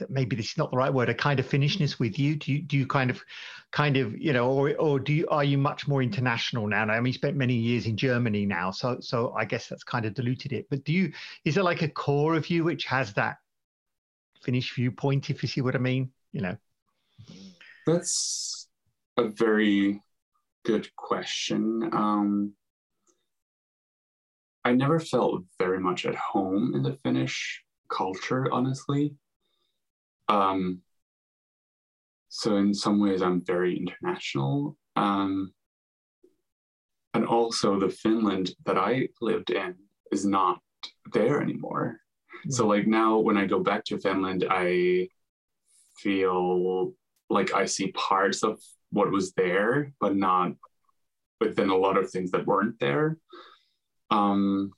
maybe 0.09 0.35
this 0.35 0.51
is 0.51 0.57
not 0.57 0.71
the 0.71 0.77
right 0.77 0.93
word 0.93 1.09
a 1.09 1.13
kind 1.13 1.39
of 1.39 1.47
Finnishness 1.47 1.99
with 1.99 2.17
you? 2.17 2.35
Do 2.35 2.51
you 2.51 2.61
do 2.61 2.77
you 2.77 2.87
kind 2.87 3.09
of 3.09 3.21
kind 3.71 3.97
of 3.97 4.17
you 4.17 4.33
know, 4.33 4.51
or 4.51 4.75
or 4.77 4.99
do 4.99 5.13
you 5.13 5.27
are 5.29 5.43
you 5.43 5.57
much 5.57 5.87
more 5.87 6.01
international 6.01 6.67
now? 6.67 6.83
I 6.83 6.99
mean, 6.99 7.07
you 7.07 7.13
spent 7.13 7.37
many 7.37 7.53
years 7.53 7.85
in 7.85 7.97
Germany 7.97 8.45
now, 8.45 8.71
so 8.71 8.99
so 8.99 9.33
I 9.33 9.45
guess 9.45 9.67
that's 9.67 9.83
kind 9.83 10.05
of 10.05 10.13
diluted 10.13 10.53
it. 10.53 10.67
But 10.69 10.83
do 10.83 10.93
you 10.93 11.11
is 11.45 11.55
there 11.55 11.63
like 11.63 11.81
a 11.81 11.89
core 11.89 12.35
of 12.35 12.49
you 12.49 12.63
which 12.63 12.85
has 12.85 13.13
that 13.13 13.37
Finnish 14.41 14.73
viewpoint, 14.73 15.29
if 15.29 15.43
you 15.43 15.49
see 15.49 15.61
what 15.61 15.75
I 15.75 15.79
mean? 15.79 16.11
You 16.31 16.41
know, 16.41 16.57
that's 17.85 18.60
a 19.17 19.27
very 19.27 20.01
good 20.63 20.93
question. 20.95 21.89
Um, 21.91 22.53
I 24.63 24.73
never 24.73 24.99
felt 24.99 25.43
very 25.59 25.79
much 25.79 26.05
at 26.05 26.15
home 26.15 26.73
in 26.75 26.83
the 26.83 26.97
Finnish 27.03 27.63
culture, 27.89 28.51
honestly. 28.51 29.15
Um, 30.27 30.81
so 32.29 32.57
in 32.57 32.73
some 32.73 32.99
ways, 32.99 33.21
I'm 33.21 33.43
very 33.43 33.77
international. 33.77 34.77
Um, 34.95 35.53
and 37.13 37.25
also, 37.25 37.79
the 37.79 37.89
Finland 37.89 38.51
that 38.65 38.77
I 38.77 39.09
lived 39.19 39.49
in 39.49 39.75
is 40.11 40.25
not 40.25 40.59
there 41.11 41.41
anymore. 41.41 41.99
So 42.49 42.67
like 42.67 42.87
now 42.87 43.19
when 43.19 43.37
I 43.37 43.45
go 43.45 43.59
back 43.59 43.83
to 43.85 43.99
Finland, 43.99 44.45
I 44.49 45.09
feel 45.97 46.93
like 47.29 47.53
I 47.53 47.65
see 47.65 47.91
parts 47.91 48.43
of 48.43 48.59
what 48.91 49.11
was 49.11 49.33
there, 49.33 49.93
but 49.99 50.15
not 50.15 50.53
within 51.39 51.69
a 51.69 51.75
lot 51.75 51.97
of 51.97 52.09
things 52.09 52.31
that 52.31 52.45
weren't 52.45 52.79
there. 52.79 53.17
Um, 54.09 54.71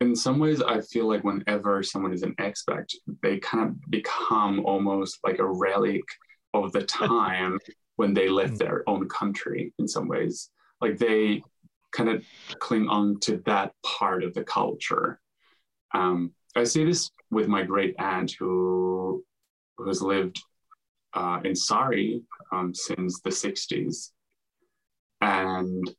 in 0.00 0.14
some 0.14 0.38
ways, 0.38 0.62
I 0.62 0.80
feel 0.80 1.08
like 1.08 1.24
whenever 1.24 1.82
someone 1.82 2.12
is 2.12 2.22
an 2.22 2.34
expat, 2.36 2.92
they 3.22 3.38
kind 3.38 3.68
of 3.68 3.90
become 3.90 4.64
almost 4.64 5.18
like 5.24 5.38
a 5.38 5.46
relic 5.46 6.04
of 6.54 6.72
the 6.72 6.82
time 6.84 7.58
when 7.96 8.14
they 8.14 8.28
left 8.28 8.52
hmm. 8.52 8.56
their 8.56 8.88
own 8.88 9.08
country 9.08 9.72
in 9.78 9.88
some 9.88 10.08
ways. 10.08 10.50
Like 10.80 10.98
they 10.98 11.42
kind 11.92 12.08
of 12.08 12.24
cling 12.58 12.88
on 12.88 13.18
to 13.20 13.38
that 13.46 13.72
part 13.84 14.22
of 14.22 14.34
the 14.34 14.44
culture. 14.44 15.20
Um, 15.94 16.32
I 16.54 16.64
see 16.64 16.84
this 16.84 17.10
with 17.30 17.48
my 17.48 17.62
great 17.62 17.94
aunt 17.98 18.32
who, 18.38 19.24
who 19.76 19.88
has 19.88 20.02
lived 20.02 20.40
uh, 21.14 21.40
in 21.44 21.54
Sari 21.54 22.22
um, 22.52 22.74
since 22.74 23.20
the 23.20 23.30
60s. 23.30 24.10
And 25.20 25.90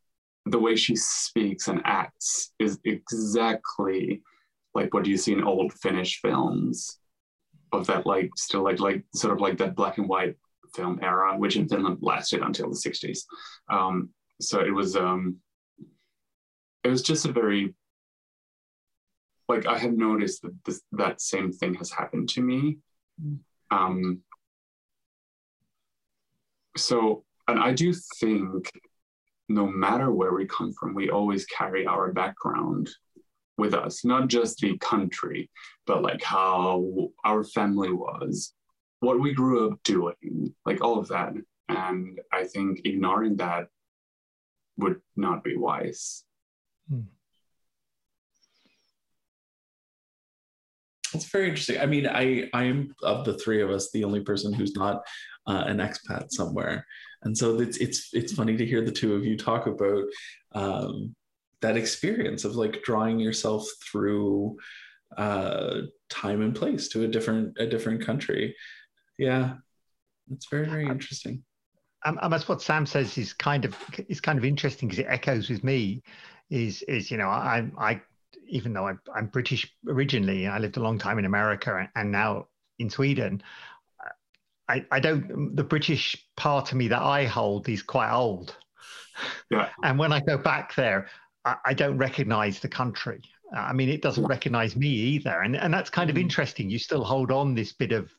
the 0.45 0.60
way 0.60 0.76
she 0.76 0.95
speaks 0.95 1.68
and 1.68 1.82
acts 1.86 2.53
is 2.60 2.80
exactly 2.86 4.22
like 4.74 4.93
what 4.93 5.05
you 5.05 5.18
see 5.18 5.34
in 5.34 5.43
old 5.43 5.74
Finnish 5.74 6.22
films 6.22 6.99
of 7.72 7.86
that 7.88 8.05
like 8.05 8.32
still 8.36 8.64
like 8.64 8.80
like 8.80 9.03
sort 9.14 9.34
of 9.34 9.41
like 9.41 9.57
that 9.57 9.76
black 9.76 9.97
and 9.97 10.07
white 10.07 10.36
film 10.76 10.99
era, 11.01 11.38
which 11.38 11.55
in 11.55 11.68
Finland 11.68 11.97
lasted 12.01 12.41
until 12.41 12.70
the 12.70 12.76
60s. 12.76 13.20
Um, 13.70 14.10
so 14.39 14.60
it 14.62 14.74
was 14.74 14.95
um, 14.95 15.38
it 16.84 16.89
was 16.89 17.01
just 17.01 17.26
a 17.26 17.32
very 17.32 17.74
like 19.47 19.66
I 19.66 19.78
had 19.78 19.97
noticed 19.97 20.43
that 20.43 20.55
this, 20.66 20.82
that 20.93 21.22
same 21.22 21.51
thing 21.51 21.74
has 21.76 21.91
happened 21.91 22.30
to 22.30 22.41
me. 22.41 22.78
Um, 23.72 24.22
so, 26.80 27.23
and 27.47 27.59
I 27.59 27.73
do 27.73 27.93
think 28.19 28.69
no 29.49 29.65
matter 29.65 30.11
where 30.11 30.34
we 30.34 30.45
come 30.45 30.73
from, 30.73 30.93
we 30.93 31.09
always 31.09 31.45
carry 31.45 31.86
our 31.86 32.13
background 32.13 32.89
with 33.57 33.73
us, 33.73 34.05
not 34.05 34.27
just 34.27 34.59
the 34.59 34.77
country, 34.77 35.49
but 35.86 36.01
like 36.01 36.23
how 36.23 37.09
our 37.25 37.43
family 37.43 37.91
was, 37.91 38.53
what 39.01 39.19
we 39.19 39.34
grew 39.34 39.69
up 39.69 39.80
doing, 39.84 40.53
like 40.65 40.82
all 40.82 40.99
of 40.99 41.07
that. 41.09 41.34
And 41.67 42.19
I 42.32 42.45
think 42.45 42.82
ignoring 42.86 43.36
that 43.38 43.67
would 44.77 45.01
not 45.15 45.43
be 45.43 45.57
wise. 45.57 46.23
Hmm. 46.89 47.01
It's 51.13 51.25
very 51.25 51.49
interesting. 51.49 51.80
I 51.80 51.88
mean, 51.88 52.07
I 52.07 52.49
I 52.53 52.65
am 52.65 52.93
of 53.01 53.25
the 53.25 53.38
three 53.38 53.63
of 53.63 53.71
us 53.71 53.89
the 53.91 54.03
only 54.03 54.19
person 54.21 54.53
who's 54.53 54.75
not 54.75 55.01
uh, 55.50 55.64
an 55.68 55.78
expat 55.78 56.32
somewhere, 56.32 56.86
and 57.24 57.38
so 57.38 57.60
it's 57.60 57.78
it's 57.78 58.10
it's 58.14 58.34
funny 58.34 58.56
to 58.56 58.66
hear 58.66 58.84
the 58.84 58.91
two 58.91 59.16
of 59.16 59.26
you 59.26 59.36
talk 59.36 59.68
about 59.68 60.04
um, 60.54 61.16
that 61.62 61.76
experience 61.76 62.45
of 62.45 62.56
like 62.56 62.84
drawing 62.84 63.20
yourself 63.20 63.68
through 63.91 64.56
uh, 65.18 65.82
time 66.10 66.41
and 66.41 66.56
place 66.56 66.88
to 66.89 67.04
a 67.04 67.08
different 67.08 67.58
a 67.60 67.66
different 67.66 68.06
country. 68.06 68.56
Yeah, 69.18 69.56
it's 70.32 70.47
very 70.50 70.68
very 70.68 70.86
interesting. 70.86 71.43
Um, 72.06 72.18
and 72.22 72.32
that's 72.32 72.47
what 72.47 72.62
Sam 72.62 72.86
says 72.86 73.18
is 73.18 73.34
kind 73.34 73.66
of 73.66 73.76
is 74.08 74.22
kind 74.22 74.38
of 74.38 74.45
interesting 74.45 74.88
because 74.88 75.00
it 75.00 75.08
echoes 75.10 75.50
with 75.50 75.64
me. 75.64 76.04
Is 76.50 76.84
is 76.84 77.12
you 77.12 77.18
know 77.18 77.28
I 77.28 77.70
I 77.78 78.02
even 78.47 78.74
though 78.74 78.88
I'm, 78.88 79.00
I'm 79.16 79.28
British 79.28 79.72
originally, 79.88 80.47
I 80.47 80.58
lived 80.60 80.78
a 80.78 80.82
long 80.82 80.97
time 80.97 81.20
in 81.20 81.26
America 81.26 81.89
and 81.95 82.12
now 82.12 82.47
in 82.80 82.89
Sweden. 82.89 83.41
I, 84.70 84.86
I 84.91 84.99
don't 84.99 85.55
the 85.55 85.63
British 85.63 86.15
part 86.38 86.72
of 86.72 86.78
me 86.78 86.88
that 86.89 87.01
I 87.01 87.26
hold 87.26 87.67
is 87.67 87.82
quite 87.82 88.13
old. 88.13 88.55
Yeah. 89.49 89.70
And 89.84 89.97
when 89.97 90.13
I 90.13 90.22
go 90.22 90.38
back 90.38 90.76
there, 90.76 91.07
I, 91.43 91.55
I 91.65 91.74
don't 91.74 91.97
recognize 91.97 92.59
the 92.59 92.70
country. 92.70 93.22
I 93.55 93.74
mean, 93.74 93.89
it 93.89 94.03
doesn't 94.03 94.28
recognize 94.28 94.76
me 94.76 94.88
either. 94.88 95.41
And 95.41 95.55
and 95.55 95.74
that's 95.74 95.89
kind 95.89 96.09
of 96.09 96.15
mm-hmm. 96.15 96.24
interesting. 96.24 96.70
You 96.70 96.80
still 96.80 97.03
hold 97.03 97.32
on 97.32 97.55
this 97.55 97.74
bit 97.74 97.91
of, 97.91 98.11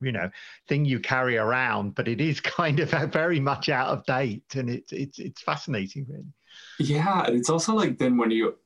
you 0.00 0.10
know, 0.10 0.28
thing 0.66 0.84
you 0.84 0.98
carry 0.98 1.38
around, 1.38 1.94
but 1.94 2.08
it 2.08 2.20
is 2.20 2.40
kind 2.58 2.80
of 2.80 2.90
very 3.12 3.40
much 3.40 3.68
out 3.68 3.88
of 3.88 4.04
date. 4.04 4.54
And 4.56 4.68
it's 4.68 4.92
it's 4.92 5.18
it's 5.20 5.42
fascinating, 5.42 6.06
really. 6.08 6.34
Yeah. 6.80 7.24
And 7.24 7.36
it's 7.36 7.50
also 7.50 7.74
like 7.74 7.98
then 7.98 8.16
when 8.16 8.32
you 8.32 8.56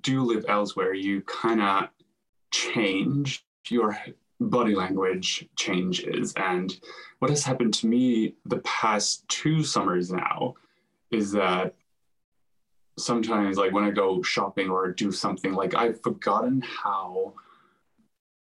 do 0.00 0.22
live 0.22 0.46
elsewhere, 0.48 0.94
you 0.94 1.20
kind 1.22 1.60
of 1.60 1.88
change 2.50 3.44
your 3.68 3.98
body 4.50 4.74
language 4.74 5.48
changes. 5.56 6.32
And 6.36 6.74
what 7.18 7.30
has 7.30 7.44
happened 7.44 7.74
to 7.74 7.86
me 7.86 8.34
the 8.46 8.58
past 8.58 9.26
two 9.28 9.62
summers 9.62 10.10
now 10.10 10.54
is 11.10 11.32
that 11.32 11.74
sometimes, 12.98 13.56
like 13.56 13.72
when 13.72 13.84
I 13.84 13.90
go 13.90 14.22
shopping 14.22 14.70
or 14.70 14.92
do 14.92 15.10
something, 15.12 15.52
like 15.52 15.74
I've 15.74 16.02
forgotten 16.02 16.62
how 16.62 17.34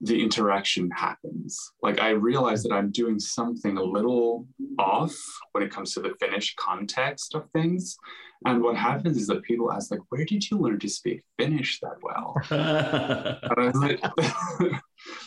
the 0.02 0.20
interaction 0.20 0.90
happens. 0.90 1.72
Like 1.80 2.00
I 2.00 2.10
realize 2.10 2.64
that 2.64 2.72
I'm 2.72 2.90
doing 2.90 3.20
something 3.20 3.76
a 3.78 3.82
little 3.82 4.46
off 4.78 5.16
when 5.52 5.62
it 5.62 5.70
comes 5.70 5.94
to 5.94 6.00
the 6.00 6.14
Finnish 6.18 6.56
context 6.56 7.36
of 7.36 7.48
things. 7.50 7.96
And 8.44 8.60
what 8.60 8.76
happens 8.76 9.16
is 9.16 9.28
that 9.28 9.44
people 9.44 9.72
ask, 9.72 9.92
like, 9.92 10.00
where 10.08 10.24
did 10.24 10.50
you 10.50 10.58
learn 10.58 10.80
to 10.80 10.88
speak 10.88 11.22
Finnish 11.38 11.78
that 11.80 12.02
well? 12.02 12.36
And 12.50 13.52
I 13.56 13.70
was 13.70 13.76
like, 13.76 14.80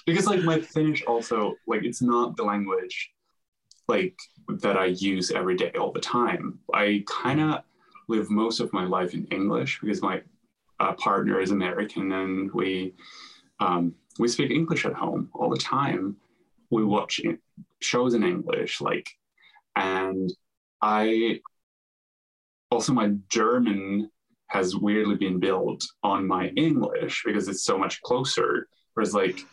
because 0.06 0.28
like 0.28 0.44
my 0.44 0.60
Finnish 0.60 1.04
also, 1.06 1.56
like 1.68 1.84
it's 1.84 2.02
not 2.02 2.38
the 2.38 2.44
language 2.44 3.12
like 3.88 4.18
that 4.48 4.78
I 4.78 4.86
use 4.86 5.32
every 5.32 5.56
day 5.56 5.72
all 5.80 5.92
the 5.92 6.00
time. 6.00 6.60
I 6.74 7.04
kind 7.08 7.42
of 7.42 7.62
live 8.08 8.30
most 8.30 8.60
of 8.60 8.72
my 8.74 8.86
life 8.86 9.14
in 9.14 9.26
English 9.28 9.80
because 9.82 10.02
my 10.02 10.22
uh, 10.80 10.94
partner 10.94 11.40
is 11.40 11.52
American 11.52 12.12
and 12.12 12.52
we 12.52 12.94
um, 13.60 13.96
we 14.20 14.28
speak 14.28 14.52
English 14.52 14.86
at 14.86 14.94
home 14.94 15.30
all 15.34 15.50
the 15.50 15.58
time. 15.58 16.18
We 16.70 16.84
watch 16.84 17.22
shows 17.82 18.14
in 18.14 18.24
English, 18.24 18.82
like, 18.82 19.10
and 19.76 20.32
I 20.82 21.42
also 22.72 22.94
my 22.94 23.14
German 23.30 24.10
has 24.48 24.76
weirdly 24.76 25.16
been 25.16 25.40
built 25.40 25.84
on 26.04 26.28
my 26.28 26.48
English 26.50 27.24
because 27.26 27.48
it's 27.48 27.64
so 27.64 27.78
much 27.78 28.02
closer. 28.02 28.68
Whereas 28.94 29.14
like 29.14 29.46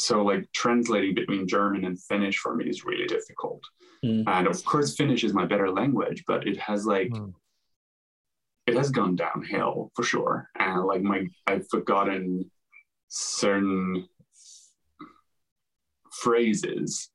so 0.00 0.22
like 0.22 0.50
translating 0.52 1.14
between 1.14 1.46
German 1.46 1.84
and 1.84 2.00
Finnish 2.00 2.38
for 2.38 2.54
me 2.54 2.66
is 2.66 2.84
really 2.84 3.06
difficult. 3.06 3.62
Mm. 4.04 4.24
And 4.26 4.46
of 4.46 4.64
course 4.64 4.96
Finnish 4.96 5.24
is 5.24 5.34
my 5.34 5.46
better 5.46 5.70
language, 5.70 6.24
but 6.26 6.46
it 6.46 6.58
has 6.58 6.86
like 6.86 7.10
mm. 7.10 7.32
it 8.66 8.74
has 8.76 8.90
gone 8.90 9.16
downhill 9.16 9.90
for 9.94 10.02
sure. 10.02 10.48
And 10.58 10.84
like 10.84 11.02
my 11.02 11.26
I've 11.46 11.68
forgotten 11.68 12.50
certain 13.08 14.08
phrases 16.12 17.10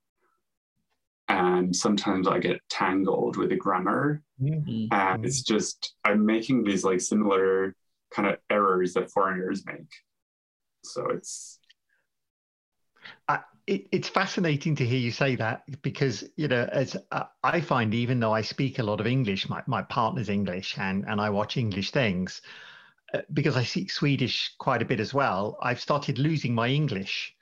and 1.27 1.75
sometimes 1.75 2.27
I 2.27 2.39
get 2.39 2.61
tangled 2.69 3.37
with 3.37 3.49
the 3.49 3.55
grammar. 3.55 4.21
Mm-hmm. 4.41 4.93
And 4.93 5.25
it's 5.25 5.41
just, 5.41 5.95
I'm 6.03 6.25
making 6.25 6.63
these 6.63 6.83
like 6.83 7.01
similar 7.01 7.75
kind 8.11 8.27
of 8.27 8.37
errors 8.49 8.93
that 8.93 9.11
foreigners 9.11 9.65
make. 9.65 9.91
So 10.83 11.07
it's. 11.09 11.59
Uh, 13.27 13.37
it, 13.67 13.87
it's 13.91 14.09
fascinating 14.09 14.75
to 14.75 14.85
hear 14.85 14.99
you 14.99 15.11
say 15.11 15.35
that 15.35 15.63
because, 15.81 16.23
you 16.35 16.47
know, 16.47 16.67
as 16.71 16.95
uh, 17.11 17.23
I 17.43 17.61
find, 17.61 17.93
even 17.93 18.19
though 18.19 18.33
I 18.33 18.41
speak 18.41 18.79
a 18.79 18.83
lot 18.83 18.99
of 18.99 19.07
English, 19.07 19.49
my, 19.49 19.61
my 19.67 19.81
partner's 19.81 20.29
English 20.29 20.77
and, 20.77 21.05
and 21.07 21.19
I 21.19 21.29
watch 21.29 21.57
English 21.57 21.91
things, 21.91 22.41
uh, 23.13 23.21
because 23.33 23.55
I 23.55 23.63
speak 23.63 23.91
Swedish 23.91 24.53
quite 24.57 24.81
a 24.81 24.85
bit 24.85 24.99
as 24.99 25.13
well, 25.13 25.57
I've 25.61 25.79
started 25.79 26.19
losing 26.19 26.53
my 26.53 26.67
English 26.67 27.35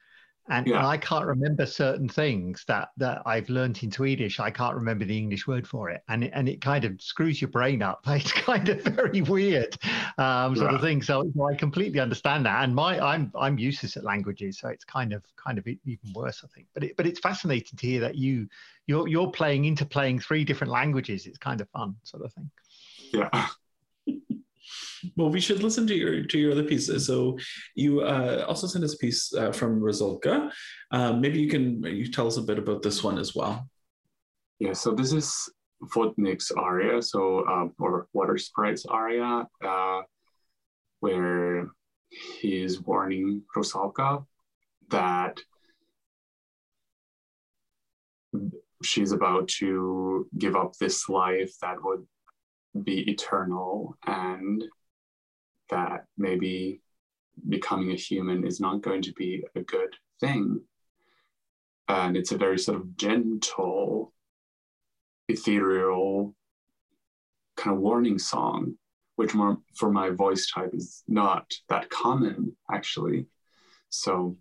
and, 0.49 0.67
yeah. 0.67 0.77
and, 0.77 0.85
I 0.85 0.97
can't 0.97 1.25
remember 1.25 1.65
certain 1.65 2.09
things 2.09 2.65
that 2.67 2.89
that 2.97 3.21
I've 3.25 3.49
learned 3.49 3.81
in 3.81 3.91
Swedish. 3.91 4.39
I 4.39 4.51
can't 4.51 4.75
remember 4.75 5.05
the 5.05 5.17
English 5.17 5.47
word 5.47 5.67
for 5.67 5.89
it, 5.89 6.01
and 6.09 6.25
it, 6.25 6.31
and 6.33 6.49
it 6.49 6.59
kind 6.59 6.83
of 6.83 7.01
screws 7.01 7.41
your 7.41 7.49
brain 7.49 7.81
up. 7.81 8.05
It's 8.13 8.31
kind 8.31 8.69
of 8.69 8.81
very 8.81 9.21
weird, 9.21 9.77
um, 10.17 10.55
sort 10.55 10.71
yeah. 10.71 10.75
of 10.75 10.81
thing. 10.81 11.01
So, 11.01 11.31
so, 11.35 11.45
I 11.45 11.55
completely 11.55 11.99
understand 11.99 12.45
that, 12.45 12.63
and 12.63 12.75
my 12.75 12.99
I'm 12.99 13.31
I'm 13.35 13.57
useless 13.57 13.97
at 13.97 14.03
languages, 14.03 14.59
so 14.59 14.67
it's 14.67 14.85
kind 14.85 15.13
of 15.13 15.23
kind 15.35 15.57
of 15.57 15.67
even 15.67 16.13
worse, 16.13 16.41
I 16.43 16.47
think. 16.53 16.67
But 16.73 16.83
it, 16.83 16.97
but 16.97 17.07
it's 17.07 17.19
fascinating 17.19 17.77
to 17.77 17.87
hear 17.87 18.01
that 18.01 18.15
you 18.15 18.47
you're 18.85 19.07
you're 19.07 19.31
playing 19.31 19.65
into 19.65 19.85
playing 19.85 20.19
three 20.19 20.43
different 20.43 20.71
languages. 20.71 21.25
It's 21.25 21.37
kind 21.37 21.61
of 21.61 21.69
fun, 21.69 21.95
sort 22.03 22.23
of 22.23 22.33
thing. 22.33 22.49
Yeah. 23.13 23.47
Well, 25.15 25.29
we 25.29 25.39
should 25.39 25.63
listen 25.63 25.87
to 25.87 25.95
your 25.95 26.23
to 26.23 26.39
your 26.39 26.51
other 26.51 26.63
pieces. 26.63 27.07
So 27.07 27.37
you 27.75 28.01
uh, 28.01 28.45
also 28.47 28.67
sent 28.67 28.83
us 28.83 28.93
a 28.93 28.97
piece 28.97 29.33
uh, 29.33 29.51
from 29.51 29.79
Rusalka. 29.79 30.51
Uh, 30.91 31.13
maybe 31.13 31.39
you 31.39 31.49
can 31.49 31.83
you 31.83 32.11
tell 32.11 32.27
us 32.27 32.37
a 32.37 32.41
bit 32.41 32.57
about 32.57 32.81
this 32.81 33.03
one 33.03 33.17
as 33.17 33.35
well. 33.35 33.67
Yeah, 34.59 34.73
so 34.73 34.91
this 34.91 35.13
is 35.13 35.49
Vodnik's 35.93 36.51
aria, 36.51 37.01
so 37.01 37.45
um, 37.47 37.73
or 37.79 38.07
Water 38.13 38.37
Sprite's 38.37 38.85
aria, 38.85 39.47
uh, 39.63 40.01
where 40.99 41.67
he's 42.09 42.81
warning 42.81 43.41
Rusalka 43.55 44.25
that 44.89 45.39
she's 48.83 49.11
about 49.11 49.47
to 49.47 50.27
give 50.37 50.55
up 50.55 50.73
this 50.77 51.09
life 51.09 51.51
that 51.61 51.77
would 51.83 52.05
be 52.81 53.09
eternal 53.09 53.97
and 54.05 54.63
that 55.69 56.05
maybe 56.17 56.81
becoming 57.49 57.91
a 57.91 57.95
human 57.95 58.45
is 58.45 58.59
not 58.59 58.81
going 58.81 59.01
to 59.03 59.13
be 59.13 59.43
a 59.55 59.61
good 59.61 59.95
thing. 60.19 60.61
And 61.87 62.15
it's 62.15 62.31
a 62.31 62.37
very 62.37 62.57
sort 62.57 62.77
of 62.79 62.95
gentle, 62.95 64.13
ethereal 65.27 66.35
kind 67.57 67.75
of 67.75 67.81
warning 67.81 68.19
song, 68.19 68.75
which 69.15 69.33
more 69.33 69.57
for 69.75 69.91
my 69.91 70.09
voice 70.09 70.49
type 70.51 70.71
is 70.73 71.03
not 71.07 71.51
that 71.69 71.89
common 71.89 72.55
actually. 72.71 73.27
So 73.89 74.37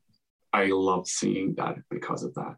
I 0.52 0.66
love 0.66 1.08
seeing 1.08 1.54
that 1.56 1.76
because 1.90 2.22
of 2.22 2.34
that. 2.34 2.56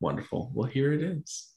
Wonderful. 0.00 0.50
Well, 0.52 0.68
here 0.68 0.92
it 0.92 1.02
is. 1.02 1.51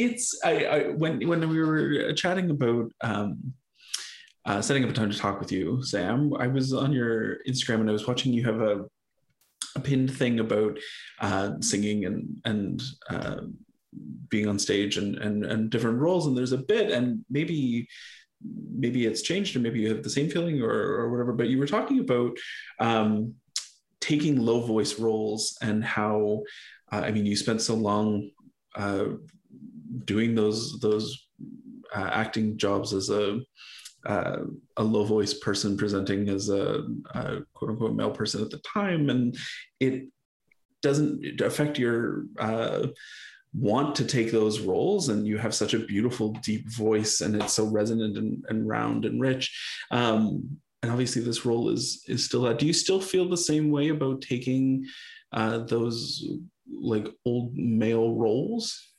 It's 0.00 0.38
I, 0.44 0.64
I, 0.64 0.78
when 0.88 1.26
when 1.28 1.48
we 1.48 1.60
were 1.60 2.12
chatting 2.14 2.50
about 2.50 2.92
um, 3.02 3.52
uh, 4.46 4.62
setting 4.62 4.84
up 4.84 4.90
a 4.90 4.92
time 4.92 5.10
to 5.10 5.18
talk 5.18 5.38
with 5.38 5.52
you, 5.52 5.82
Sam. 5.82 6.32
I 6.38 6.46
was 6.46 6.72
on 6.72 6.92
your 6.92 7.38
Instagram 7.48 7.80
and 7.80 7.90
I 7.90 7.92
was 7.92 8.06
watching 8.06 8.32
you 8.32 8.44
have 8.44 8.60
a 8.60 8.84
a 9.76 9.80
pinned 9.80 10.12
thing 10.12 10.40
about 10.40 10.78
uh, 11.20 11.52
singing 11.60 12.06
and 12.06 12.40
and 12.44 12.82
uh, 13.08 13.42
being 14.28 14.48
on 14.48 14.58
stage 14.58 14.96
and, 14.96 15.16
and 15.18 15.44
and 15.44 15.70
different 15.70 15.98
roles. 15.98 16.26
And 16.26 16.36
there's 16.36 16.52
a 16.52 16.58
bit, 16.58 16.90
and 16.90 17.24
maybe 17.28 17.86
maybe 18.74 19.04
it's 19.06 19.22
changed, 19.22 19.54
or 19.54 19.60
maybe 19.60 19.80
you 19.80 19.90
have 19.90 20.02
the 20.02 20.10
same 20.10 20.30
feeling, 20.30 20.62
or 20.62 20.72
or 20.72 21.10
whatever. 21.10 21.32
But 21.32 21.48
you 21.48 21.58
were 21.58 21.66
talking 21.66 22.00
about 22.00 22.36
um, 22.78 23.34
taking 24.00 24.40
low 24.40 24.62
voice 24.66 24.98
roles 24.98 25.58
and 25.60 25.84
how 25.84 26.42
uh, 26.90 27.02
I 27.04 27.10
mean 27.10 27.26
you 27.26 27.36
spent 27.36 27.60
so 27.60 27.74
long 27.74 28.30
uh, 28.74 29.04
doing 30.04 30.34
those 30.34 30.78
those 30.80 31.28
uh, 31.94 32.10
acting 32.12 32.56
jobs 32.56 32.92
as 32.92 33.10
a 33.10 33.40
uh, 34.06 34.38
a 34.76 34.82
low 34.82 35.04
voice 35.04 35.34
person 35.34 35.76
presenting 35.76 36.28
as 36.28 36.48
a, 36.48 36.84
a, 37.14 37.40
quote 37.52 37.70
unquote 37.70 37.94
male 37.94 38.10
person 38.10 38.42
at 38.42 38.50
the 38.50 38.58
time, 38.58 39.10
and 39.10 39.36
it 39.78 40.08
doesn't 40.82 41.40
affect 41.40 41.78
your 41.78 42.24
uh, 42.38 42.86
want 43.52 43.94
to 43.96 44.04
take 44.04 44.32
those 44.32 44.60
roles. 44.60 45.08
And 45.08 45.26
you 45.26 45.36
have 45.36 45.54
such 45.54 45.74
a 45.74 45.80
beautiful, 45.80 46.32
deep 46.42 46.70
voice, 46.72 47.20
and 47.20 47.34
it's 47.36 47.52
so 47.52 47.66
resonant 47.66 48.16
and, 48.16 48.44
and 48.48 48.66
round 48.66 49.04
and 49.04 49.20
rich. 49.20 49.54
Um, 49.90 50.58
and 50.82 50.90
obviously, 50.90 51.22
this 51.22 51.44
role 51.44 51.68
is 51.68 52.04
is 52.08 52.24
still 52.24 52.42
that. 52.42 52.58
Do 52.58 52.66
you 52.66 52.72
still 52.72 53.00
feel 53.00 53.28
the 53.28 53.36
same 53.36 53.70
way 53.70 53.88
about 53.88 54.22
taking 54.22 54.86
uh, 55.32 55.58
those 55.58 56.26
like 56.72 57.06
old 57.26 57.54
male 57.54 58.14
roles? 58.16 58.89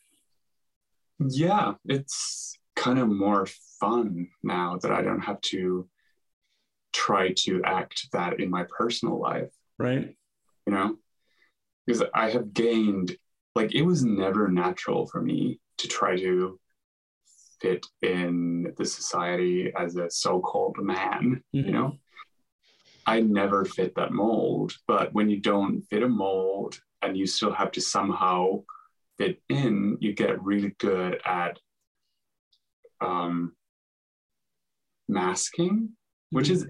Yeah, 1.29 1.73
it's 1.85 2.57
kind 2.75 2.99
of 2.99 3.09
more 3.09 3.47
fun 3.79 4.29
now 4.43 4.77
that 4.81 4.91
I 4.91 5.01
don't 5.01 5.21
have 5.21 5.41
to 5.41 5.87
try 6.93 7.33
to 7.45 7.61
act 7.63 8.07
that 8.13 8.39
in 8.39 8.49
my 8.49 8.65
personal 8.77 9.19
life. 9.19 9.51
Right. 9.77 10.15
You 10.65 10.73
know, 10.73 10.97
because 11.85 12.03
I 12.13 12.29
have 12.29 12.53
gained, 12.53 13.15
like, 13.55 13.73
it 13.73 13.81
was 13.81 14.03
never 14.03 14.47
natural 14.47 15.07
for 15.07 15.21
me 15.21 15.59
to 15.77 15.87
try 15.87 16.17
to 16.17 16.59
fit 17.61 17.85
in 18.01 18.73
the 18.77 18.85
society 18.85 19.71
as 19.77 19.95
a 19.95 20.09
so 20.09 20.39
called 20.39 20.77
man, 20.79 21.43
mm-hmm. 21.55 21.67
you 21.67 21.71
know? 21.71 21.97
I 23.05 23.21
never 23.21 23.65
fit 23.65 23.95
that 23.95 24.11
mold. 24.11 24.73
But 24.87 25.13
when 25.13 25.29
you 25.29 25.39
don't 25.39 25.81
fit 25.89 26.03
a 26.03 26.07
mold 26.07 26.79
and 27.01 27.17
you 27.17 27.25
still 27.25 27.51
have 27.51 27.71
to 27.71 27.81
somehow 27.81 28.63
fit 29.21 29.41
in, 29.49 29.97
you 29.99 30.13
get 30.13 30.41
really 30.43 30.75
good 30.79 31.21
at 31.25 31.59
um, 33.01 33.53
masking, 35.07 35.89
which 36.31 36.49
is 36.49 36.65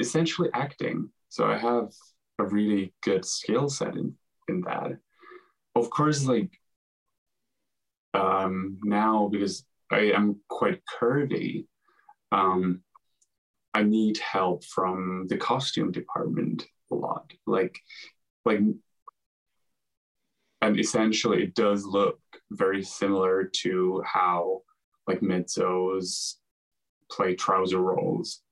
essentially 0.00 0.50
acting. 0.52 1.10
So 1.28 1.46
I 1.46 1.58
have 1.58 1.90
a 2.38 2.44
really 2.44 2.92
good 3.02 3.24
skill 3.24 3.68
set 3.68 3.94
in, 3.94 4.14
in 4.48 4.62
that. 4.62 4.98
Of 5.76 5.90
course, 5.90 6.26
like 6.26 6.50
um, 8.14 8.78
now, 8.82 9.28
because 9.30 9.64
I 9.90 10.12
am 10.12 10.40
quite 10.48 10.80
curvy, 11.00 11.66
um, 12.32 12.82
I 13.74 13.84
need 13.84 14.18
help 14.18 14.64
from 14.64 15.26
the 15.28 15.36
costume 15.36 15.92
department 15.92 16.66
a 16.90 16.94
lot. 16.94 17.32
Like, 17.46 17.78
like, 18.44 18.60
and 20.62 20.78
essentially, 20.78 21.42
it 21.42 21.54
does 21.54 21.84
look 21.84 22.20
very 22.52 22.84
similar 22.84 23.50
to 23.62 24.00
how 24.06 24.62
like 25.08 25.20
mezzos 25.20 26.36
play 27.10 27.34
trouser 27.34 27.80
roles. 27.80 28.42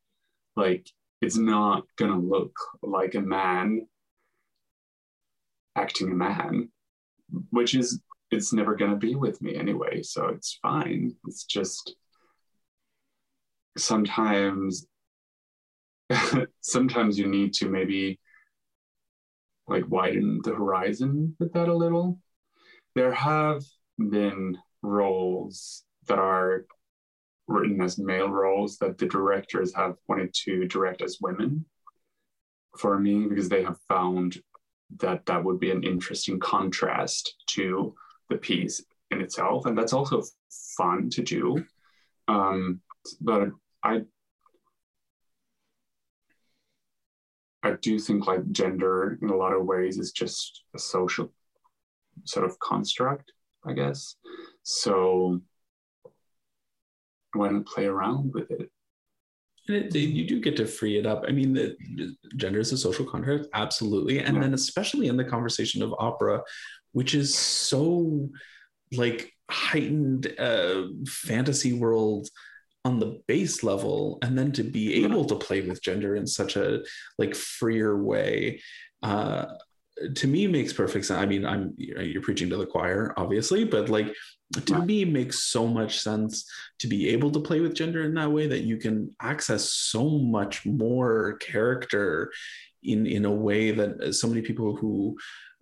Like 0.57 0.91
it's 1.23 1.37
not 1.37 1.85
gonna 1.97 2.19
look 2.19 2.53
like 2.83 3.15
a 3.15 3.21
man 3.21 3.87
acting 5.77 6.11
a 6.11 6.15
man, 6.15 6.71
which 7.51 7.77
is 7.77 8.01
it's 8.33 8.53
never 8.53 8.75
gonna 8.75 8.97
be 8.97 9.15
with 9.15 9.41
me 9.41 9.55
anyway. 9.55 10.03
So 10.03 10.27
it's 10.27 10.59
fine. 10.61 11.15
It's 11.29 11.45
just 11.45 11.95
sometimes 13.79 14.85
sometimes 16.61 17.21
you 17.21 17.29
need 17.29 17.55
to 17.55 17.69
maybe 17.69 18.19
like 19.71 19.85
widen 19.89 20.41
the 20.43 20.53
horizon 20.53 21.35
with 21.39 21.53
that 21.53 21.69
a 21.69 21.75
little. 21.75 22.19
There 22.95 23.15
have 23.15 23.63
been 23.97 24.59
roles 24.83 25.85
that 26.09 26.19
are 26.19 26.67
written 27.47 27.81
as 27.81 27.99
male 27.99 28.29
roles 28.29 28.79
that 28.79 28.99
the 28.99 29.07
directors 29.07 29.75
have 29.75 29.97
wanted 30.09 30.35
to 30.35 30.67
direct 30.67 31.03
as 31.03 31.19
women 31.21 31.65
for 32.79 32.99
me 32.99 33.27
because 33.27 33.49
they 33.49 33.63
have 33.63 33.79
found 33.89 34.37
that 34.99 35.25
that 35.27 35.43
would 35.43 35.61
be 35.61 35.71
an 35.71 35.85
interesting 35.85 36.39
contrast 36.41 37.35
to 37.47 37.95
the 38.29 38.37
piece 38.37 38.83
in 39.11 39.21
itself 39.21 39.67
and 39.67 39.77
that's 39.77 39.93
also 39.93 40.23
fun 40.77 41.11
to 41.11 41.23
do 41.23 41.65
um, 42.29 42.81
but 43.21 43.51
i 43.83 44.03
i 47.63 47.73
do 47.83 47.99
think 47.99 48.27
like 48.27 48.51
gender 48.53 49.19
in 49.23 49.31
a 49.31 49.37
lot 49.37 49.53
of 49.53 49.65
ways 49.65 49.99
is 49.99 50.13
just 50.13 50.65
a 50.75 50.79
social 50.79 51.33
sort 52.25 52.45
of 52.45 52.59
construct 52.59 53.33
i 53.67 53.73
guess 53.73 54.17
so 54.63 55.41
want 57.35 57.67
to 57.67 57.73
play 57.73 57.87
around 57.87 58.33
with 58.33 58.51
it. 58.51 58.71
And 59.69 59.77
it, 59.77 59.95
you 59.95 60.27
do 60.27 60.41
get 60.41 60.57
to 60.57 60.67
free 60.67 60.99
it 60.99 61.07
up. 61.07 61.25
I 61.29 61.33
mean, 61.33 61.53
the, 61.53 61.77
gender 62.37 62.59
is 62.59 62.73
a 62.73 62.79
social 62.79 63.05
contract, 63.05 63.47
absolutely, 63.55 64.19
and 64.19 64.37
yeah. 64.37 64.43
then 64.43 64.55
especially 64.55 65.07
in 65.07 65.17
the 65.17 65.25
conversation 65.25 65.83
of 65.83 65.95
opera, 65.99 66.43
which 66.93 67.15
is 67.15 67.35
so 67.35 68.31
like 68.93 69.33
heightened 69.49 70.35
uh, 70.39 70.85
fantasy 71.07 71.73
world 71.73 72.29
on 72.85 72.99
the 72.99 73.21
base 73.27 73.63
level, 73.63 74.19
and 74.23 74.39
then 74.39 74.53
to 74.53 74.63
be 74.63 75.05
able 75.05 75.25
to 75.27 75.37
play 75.37 75.61
with 75.61 75.83
gender 75.83 76.17
in 76.17 76.27
such 76.27 76.57
a 76.57 76.83
like 77.19 77.35
freer 77.35 78.03
way. 78.03 78.61
Uh, 79.03 79.47
to 80.15 80.27
me 80.27 80.47
makes 80.47 80.73
perfect 80.73 81.05
sense. 81.05 81.21
I 81.21 81.27
mean, 81.27 81.45
I'm 81.45 81.75
you're 81.77 82.23
preaching 82.23 82.49
to 82.51 82.57
the 82.57 82.67
choir, 82.67 83.13
obviously, 83.17 83.65
but 83.65 83.89
like 83.89 84.15
to 84.65 84.75
right. 84.75 84.87
me 84.87 85.05
makes 85.05 85.45
so 85.45 85.67
much 85.67 86.01
sense 86.01 86.45
to 86.79 86.89
be 86.89 87.11
able 87.11 87.31
to 87.31 87.41
play 87.41 87.61
with 87.61 87.75
gender 87.75 88.03
in 88.03 88.15
that 88.15 88.33
way 88.33 88.47
that 88.47 88.63
you 88.63 88.79
can 88.79 89.15
access 89.21 89.73
so 89.73 90.09
much 90.09 90.65
more 90.67 91.37
character 91.39 92.33
in 92.83 93.07
in 93.07 93.27
a 93.27 93.31
way 93.31 93.71
that 93.71 94.01
uh, 94.01 94.13
so 94.13 94.27
many 94.27 94.41
people 94.41 94.75
who 94.75 95.17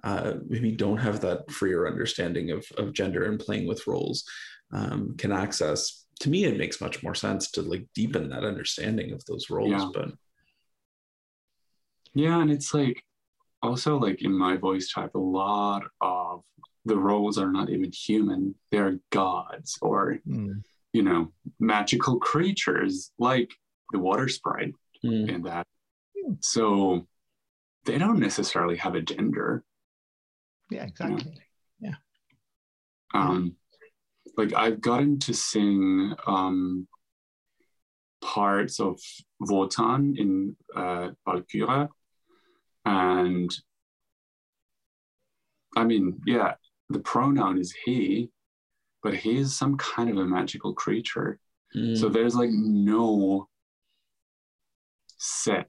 uh, 0.04 0.34
maybe 0.46 0.70
don't 0.70 0.98
have 0.98 1.20
that 1.20 1.50
freer 1.50 1.88
understanding 1.88 2.52
of, 2.52 2.64
of 2.78 2.92
gender 2.92 3.24
and 3.24 3.40
playing 3.40 3.66
with 3.66 3.86
roles 3.86 4.24
um, 4.72 5.14
can 5.18 5.32
access 5.32 6.06
to 6.20 6.30
me 6.30 6.44
it 6.44 6.58
makes 6.58 6.80
much 6.80 7.02
more 7.02 7.14
sense 7.14 7.50
to 7.52 7.62
like 7.62 7.86
deepen 7.94 8.28
that 8.30 8.44
understanding 8.44 9.12
of 9.12 9.24
those 9.26 9.50
roles 9.50 9.70
yeah. 9.70 9.88
but 9.94 10.10
yeah 12.14 12.40
and 12.40 12.50
it's 12.50 12.74
like 12.74 13.02
also 13.62 13.98
like 13.98 14.22
in 14.22 14.32
my 14.32 14.56
voice 14.56 14.92
type 14.92 15.14
a 15.14 15.18
lot 15.18 15.84
of 16.00 16.42
the 16.84 16.96
roles 16.96 17.38
are 17.38 17.52
not 17.52 17.70
even 17.70 17.92
human 17.92 18.54
they're 18.70 18.98
gods 19.10 19.78
or 19.82 20.18
mm. 20.26 20.62
you 20.92 21.02
know 21.02 21.32
magical 21.60 22.18
creatures 22.18 23.12
like 23.18 23.50
the 23.92 23.98
water 23.98 24.28
sprite 24.28 24.74
mm. 25.04 25.32
and 25.32 25.44
that 25.44 25.66
hmm. 26.16 26.34
so 26.40 27.06
they 27.84 27.98
don't 27.98 28.18
necessarily 28.18 28.76
have 28.76 28.94
a 28.94 29.00
gender 29.00 29.64
yeah 30.70 30.84
exactly 30.84 31.34
you 31.80 31.90
know? 31.90 31.96
yeah 33.14 33.20
um 33.20 33.54
like 34.38 34.54
i've 34.54 34.80
gotten 34.80 35.18
to 35.18 35.34
sing 35.34 36.14
um 36.26 36.88
parts 38.24 38.80
of 38.80 38.98
wotan 39.40 40.16
in 40.16 40.56
uh 40.74 41.10
valkyria 41.26 41.88
and 42.86 43.54
I 45.76 45.84
mean, 45.84 46.20
yeah, 46.26 46.54
the 46.88 47.00
pronoun 47.00 47.58
is 47.58 47.74
he, 47.84 48.30
but 49.02 49.14
he 49.14 49.38
is 49.38 49.56
some 49.56 49.76
kind 49.76 50.10
of 50.10 50.16
a 50.16 50.24
magical 50.24 50.74
creature. 50.74 51.38
Mm. 51.76 51.96
So 51.96 52.08
there's 52.08 52.34
like 52.34 52.50
no 52.50 53.48
set 55.18 55.68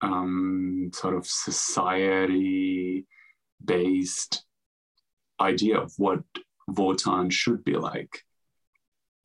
um, 0.00 0.90
sort 0.94 1.14
of 1.14 1.26
society 1.26 3.06
based 3.62 4.44
idea 5.40 5.78
of 5.78 5.92
what 5.96 6.22
Wotan 6.68 7.30
should 7.30 7.64
be 7.64 7.76
like, 7.76 8.24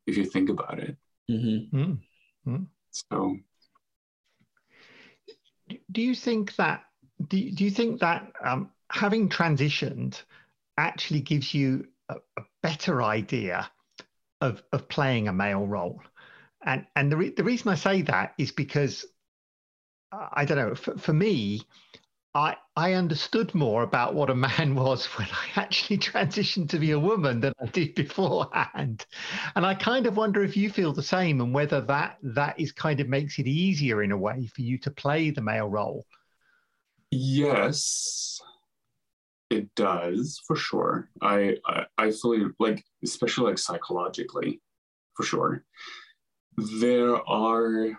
if 0.08 0.18
you 0.18 0.26
think 0.26 0.50
about 0.50 0.80
it. 0.80 0.98
Mm-hmm. 1.30 1.78
Mm-hmm. 1.78 2.64
So, 2.92 3.38
do 5.92 6.02
you 6.02 6.16
think 6.16 6.56
that 6.56 6.84
do, 7.28 7.52
do 7.52 7.64
you 7.64 7.72
think 7.72 8.00
that 8.02 8.32
um, 8.44 8.72
having 8.92 9.30
transitioned 9.30 10.22
actually 10.78 11.22
gives 11.22 11.54
you 11.54 11.88
a, 12.10 12.16
a 12.38 12.42
better 12.62 13.02
idea 13.02 13.70
of, 14.42 14.64
of 14.72 14.88
playing 14.90 15.28
a 15.28 15.34
male 15.34 15.66
role. 15.66 16.02
And, 16.64 16.86
and 16.96 17.12
the, 17.12 17.18
re- 17.18 17.34
the 17.36 17.44
reason 17.44 17.70
I 17.70 17.76
say 17.76 18.02
that 18.04 18.34
is 18.38 18.52
because 18.52 19.06
I 20.12 20.46
don't 20.46 20.58
know, 20.58 20.76
for, 20.76 20.98
for 20.98 21.14
me, 21.14 21.62
I, 22.36 22.58
I 22.76 22.94
understood 22.94 23.56
more 23.56 23.84
about 23.84 24.14
what 24.14 24.30
a 24.30 24.36
man 24.36 24.76
was 24.76 25.06
when 25.06 25.28
I 25.32 25.62
actually 25.62 25.98
transitioned 25.98 26.70
to 26.70 26.80
be 26.80 26.92
a 26.92 27.00
woman 27.00 27.40
than 27.40 27.54
I 27.62 27.68
did 27.68 27.96
beforehand. 27.96 29.06
And 29.56 29.66
I 29.66 29.74
kind 29.74 30.06
of 30.06 30.18
wonder 30.18 30.44
if 30.44 30.58
you 30.58 30.70
feel 30.70 30.92
the 30.92 31.02
same 31.02 31.40
and 31.40 31.54
whether 31.54 31.80
that 31.82 32.18
that 32.22 32.60
is 32.60 32.74
kind 32.74 33.00
of 33.00 33.08
makes 33.08 33.40
it 33.40 33.48
easier 33.48 34.04
in 34.04 34.12
a 34.12 34.18
way 34.18 34.48
for 34.54 34.62
you 34.62 34.78
to 34.80 34.92
play 34.92 35.30
the 35.30 35.42
male 35.42 35.70
role. 35.70 36.06
Yes, 37.10 38.42
it 39.50 39.74
does 39.76 40.42
for 40.46 40.58
sure. 40.58 41.10
I, 41.22 41.56
I, 41.66 41.86
I 41.98 42.12
fully 42.12 42.48
like, 42.60 42.84
especially 43.02 43.52
like 43.52 43.60
psychologically, 43.60 44.60
for 45.16 45.24
sure. 45.24 45.64
There 46.82 47.16
are 47.30 47.92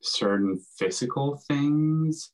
certain 0.00 0.58
physical 0.78 1.42
things 1.46 2.30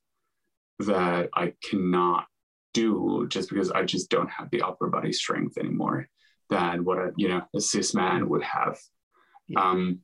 that 0.80 1.28
I 1.34 1.54
cannot 1.62 2.26
do 2.74 3.26
just 3.28 3.48
because 3.50 3.70
I 3.70 3.84
just 3.84 4.10
don't 4.10 4.30
have 4.30 4.50
the 4.50 4.62
upper 4.62 4.88
body 4.88 5.12
strength 5.12 5.58
anymore 5.58 6.08
than 6.50 6.84
what 6.84 6.98
a 6.98 7.12
you 7.16 7.28
know 7.28 7.42
a 7.54 7.60
cis 7.60 7.94
man 7.94 8.28
would 8.28 8.42
have. 8.42 8.78
Yeah. 9.48 9.60
Um, 9.60 10.00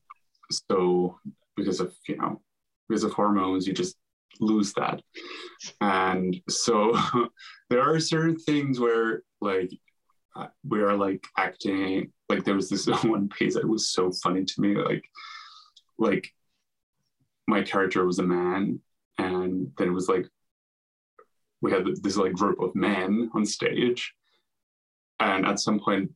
so 0.50 1.18
because 1.56 1.80
of 1.80 1.94
you 2.08 2.16
know 2.16 2.40
because 2.88 3.04
of 3.04 3.12
hormones, 3.12 3.66
you 3.66 3.72
just 3.72 3.96
lose 4.40 4.72
that, 4.74 5.00
and 5.80 6.36
so 6.48 6.98
there 7.70 7.82
are 7.82 8.00
certain 8.00 8.36
things 8.36 8.80
where 8.80 9.22
like 9.40 9.70
uh, 10.36 10.48
we 10.68 10.82
are 10.82 10.96
like 10.96 11.24
acting 11.38 12.12
like 12.28 12.44
there 12.44 12.54
was 12.54 12.68
this 12.68 12.86
one 13.04 13.28
piece 13.28 13.54
that 13.54 13.68
was 13.68 13.88
so 13.88 14.10
funny 14.22 14.44
to 14.44 14.60
me 14.60 14.74
like 14.74 15.04
like 15.98 16.28
my 17.46 17.62
character 17.62 18.04
was 18.04 18.18
a 18.18 18.22
man 18.22 18.80
and 19.18 19.70
then 19.78 19.88
it 19.88 19.92
was 19.92 20.08
like 20.08 20.26
we 21.64 21.72
had 21.72 21.86
this 22.02 22.18
like 22.18 22.34
group 22.34 22.60
of 22.60 22.74
men 22.74 23.30
on 23.34 23.46
stage. 23.46 24.12
And 25.18 25.46
at 25.46 25.58
some 25.58 25.80
point 25.80 26.12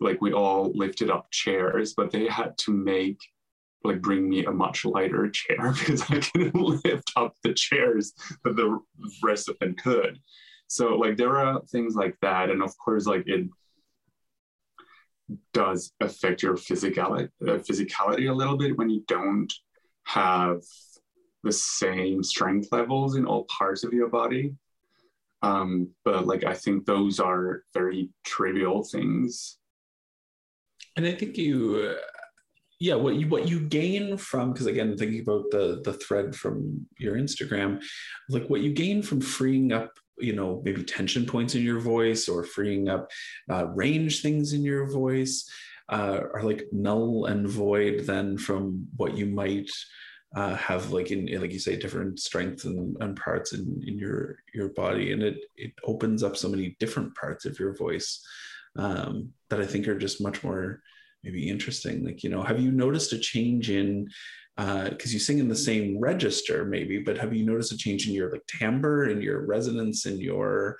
like 0.00 0.20
we 0.20 0.32
all 0.32 0.70
lifted 0.74 1.10
up 1.10 1.30
chairs 1.30 1.94
but 1.96 2.10
they 2.10 2.26
had 2.28 2.56
to 2.58 2.72
make 2.72 3.18
like 3.84 4.00
bring 4.00 4.28
me 4.28 4.44
a 4.44 4.50
much 4.50 4.84
lighter 4.84 5.30
chair 5.30 5.72
because 5.78 6.02
i 6.10 6.18
couldn't 6.18 6.54
lift 6.54 7.12
up 7.16 7.32
the 7.42 7.54
chairs 7.54 8.12
but 8.42 8.56
the 8.56 8.78
rest 9.22 9.48
of 9.48 9.58
them 9.58 9.74
could. 9.74 10.18
So 10.68 10.94
like 10.96 11.16
there 11.16 11.36
are 11.38 11.60
things 11.72 11.94
like 11.94 12.16
that. 12.22 12.50
And 12.50 12.62
of 12.62 12.72
course 12.78 13.06
like 13.06 13.24
it 13.26 13.48
does 15.52 15.92
affect 16.00 16.42
your 16.42 16.54
physicality 16.54 17.30
uh, 17.42 17.58
physicality 17.68 18.30
a 18.30 18.38
little 18.40 18.56
bit 18.56 18.78
when 18.78 18.90
you 18.90 19.02
don't 19.08 19.52
have 20.04 20.60
the 21.42 21.52
same 21.52 22.22
strength 22.22 22.68
levels 22.70 23.16
in 23.16 23.26
all 23.26 23.44
parts 23.44 23.84
of 23.84 23.92
your 23.92 24.08
body 24.08 24.54
um, 25.44 25.90
but 26.04 26.26
like 26.26 26.44
I 26.44 26.54
think 26.54 26.86
those 26.86 27.20
are 27.20 27.62
very 27.74 28.08
trivial 28.24 28.82
things. 28.82 29.58
And 30.96 31.06
I 31.06 31.12
think 31.12 31.36
you, 31.36 31.90
uh, 31.90 32.00
yeah, 32.80 32.94
what 32.94 33.16
you 33.16 33.28
what 33.28 33.48
you 33.48 33.60
gain 33.60 34.16
from 34.16 34.52
because 34.52 34.66
again 34.66 34.96
thinking 34.96 35.20
about 35.20 35.50
the 35.50 35.82
the 35.84 35.92
thread 35.94 36.34
from 36.34 36.86
your 36.98 37.16
Instagram, 37.16 37.82
like 38.28 38.46
what 38.48 38.62
you 38.62 38.72
gain 38.72 39.02
from 39.02 39.20
freeing 39.20 39.72
up 39.72 39.92
you 40.18 40.34
know 40.34 40.62
maybe 40.64 40.84
tension 40.84 41.26
points 41.26 41.54
in 41.54 41.62
your 41.62 41.80
voice 41.80 42.28
or 42.28 42.44
freeing 42.44 42.88
up 42.88 43.10
uh, 43.50 43.66
range 43.66 44.22
things 44.22 44.52
in 44.52 44.62
your 44.62 44.88
voice 44.88 45.48
uh, 45.88 46.20
are 46.32 46.42
like 46.44 46.62
null 46.70 47.26
and 47.26 47.48
void 47.48 48.06
then 48.06 48.38
from 48.38 48.86
what 48.96 49.16
you 49.16 49.26
might 49.26 49.70
uh, 50.34 50.56
have 50.56 50.90
like 50.90 51.10
in 51.10 51.26
like 51.40 51.52
you 51.52 51.60
say 51.60 51.76
different 51.76 52.18
strengths 52.18 52.64
and, 52.64 52.96
and 53.00 53.16
parts 53.16 53.52
in, 53.52 53.82
in 53.86 53.98
your 53.98 54.38
your 54.52 54.68
body. 54.70 55.12
And 55.12 55.22
it 55.22 55.38
it 55.56 55.72
opens 55.84 56.22
up 56.22 56.36
so 56.36 56.48
many 56.48 56.76
different 56.80 57.14
parts 57.14 57.44
of 57.44 57.58
your 57.58 57.76
voice 57.76 58.24
um, 58.76 59.30
that 59.48 59.60
I 59.60 59.66
think 59.66 59.86
are 59.86 59.98
just 59.98 60.20
much 60.20 60.42
more 60.42 60.80
maybe 61.22 61.48
interesting. 61.48 62.04
Like 62.04 62.24
you 62.24 62.30
know 62.30 62.42
have 62.42 62.60
you 62.60 62.72
noticed 62.72 63.12
a 63.12 63.18
change 63.18 63.70
in 63.70 64.08
because 64.56 65.10
uh, 65.10 65.14
you 65.14 65.18
sing 65.18 65.38
in 65.38 65.48
the 65.48 65.56
same 65.56 65.98
register 65.98 66.64
maybe 66.64 67.00
but 67.00 67.18
have 67.18 67.34
you 67.34 67.44
noticed 67.44 67.72
a 67.72 67.76
change 67.76 68.06
in 68.06 68.14
your 68.14 68.30
like 68.30 68.46
timbre 68.46 69.10
and 69.10 69.20
your 69.20 69.44
resonance 69.44 70.06
and 70.06 70.20
your 70.20 70.76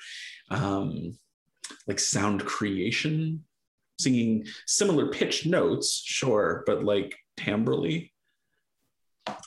um, 0.51 1.17
like 1.87 2.01
sound 2.01 2.45
creation? 2.45 3.45
Singing 4.01 4.45
similar 4.67 5.09
pitch 5.11 5.47
notes 5.47 6.03
sure 6.05 6.65
but 6.67 6.83
like 6.83 7.15
timbrely 7.37 8.13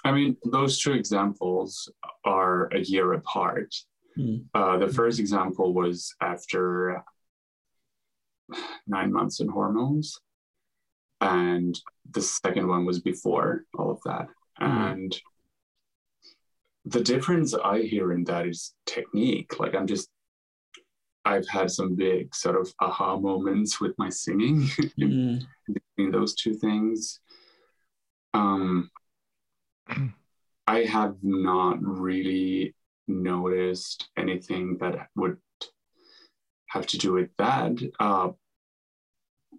I 0.04 0.12
mean, 0.12 0.38
those 0.44 0.80
two 0.80 0.94
examples 0.94 1.92
are 2.26 2.68
a 2.74 2.80
year 2.80 3.14
apart. 3.14 3.76
Mm. 4.18 4.46
Uh, 4.54 4.78
the 4.78 4.88
first 4.88 5.20
example 5.20 5.74
was 5.74 6.14
after 6.22 7.04
nine 8.88 9.12
months 9.12 9.40
in 9.40 9.48
hormones, 9.48 10.20
and 11.22 11.80
the 12.12 12.22
second 12.22 12.68
one 12.68 12.86
was 12.86 13.00
before 13.00 13.66
all 13.78 13.92
of 13.92 14.02
that. 14.06 14.28
Mm. 14.62 14.92
And 14.92 15.22
the 16.86 17.02
difference 17.02 17.54
I 17.54 17.82
hear 17.82 18.14
in 18.14 18.24
that 18.26 18.48
is 18.48 18.74
technique. 18.86 19.60
Like, 19.60 19.76
I'm 19.76 19.88
just, 19.88 20.10
I've 21.26 21.48
had 21.48 21.70
some 21.70 21.96
big 21.96 22.34
sort 22.34 22.56
of 22.56 22.74
aha 22.80 23.18
moments 23.18 23.82
with 23.82 23.94
my 23.98 24.10
singing 24.10 24.62
mm. 25.00 25.44
between 25.68 26.12
those 26.12 26.34
two 26.36 26.54
things. 26.54 27.20
Um, 28.34 28.90
I 30.68 30.84
have 30.84 31.16
not 31.24 31.78
really 31.82 32.76
noticed 33.08 34.10
anything 34.18 34.78
that 34.80 35.08
would 35.16 35.38
have 36.68 36.86
to 36.88 36.98
do 36.98 37.14
with 37.14 37.30
that. 37.38 37.78
Uh, 38.00 38.30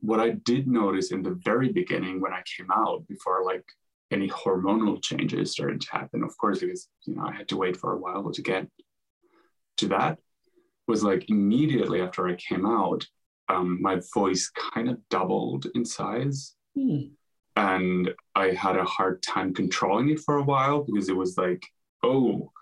what 0.01 0.21
I 0.21 0.31
did 0.31 0.69
notice 0.69 1.11
in 1.11 1.23
the 1.23 1.39
very 1.43 1.73
beginning 1.73 2.21
when 2.21 2.33
I 2.33 2.43
came 2.57 2.71
out, 2.71 3.07
before 3.09 3.45
like 3.45 3.65
any 4.11 4.29
hormonal 4.29 5.03
changes 5.03 5.53
started 5.53 5.81
to 5.81 5.93
happen, 5.93 6.23
of 6.23 6.37
course, 6.37 6.61
because 6.61 6.89
you 7.07 7.17
know 7.17 7.23
I 7.23 7.35
had 7.35 7.49
to 7.49 7.57
wait 7.57 7.77
for 7.77 7.93
a 7.93 7.99
while 7.99 8.31
to 8.31 8.43
get 8.43 8.69
to 9.79 9.89
that, 9.89 10.19
was 10.87 11.03
like 11.03 11.31
immediately 11.31 12.03
after 12.03 12.29
I 12.29 12.35
came 12.35 12.67
out, 12.67 13.07
um, 13.49 13.81
my 13.81 14.01
voice 14.15 14.51
kind 14.75 14.91
of 14.91 14.99
doubled 15.09 15.67
in 15.75 15.85
size. 15.85 16.55
Hmm 16.77 17.15
and 17.59 18.15
I 18.37 18.53
had 18.53 18.77
a 18.77 18.85
hard 18.85 19.21
time 19.21 19.53
controlling 19.53 20.11
it 20.11 20.21
for 20.21 20.37
a 20.37 20.45
while 20.45 20.85
because 20.85 21.09
it 21.09 21.17
was 21.17 21.37
like, 21.37 21.67
oh, 22.05 22.53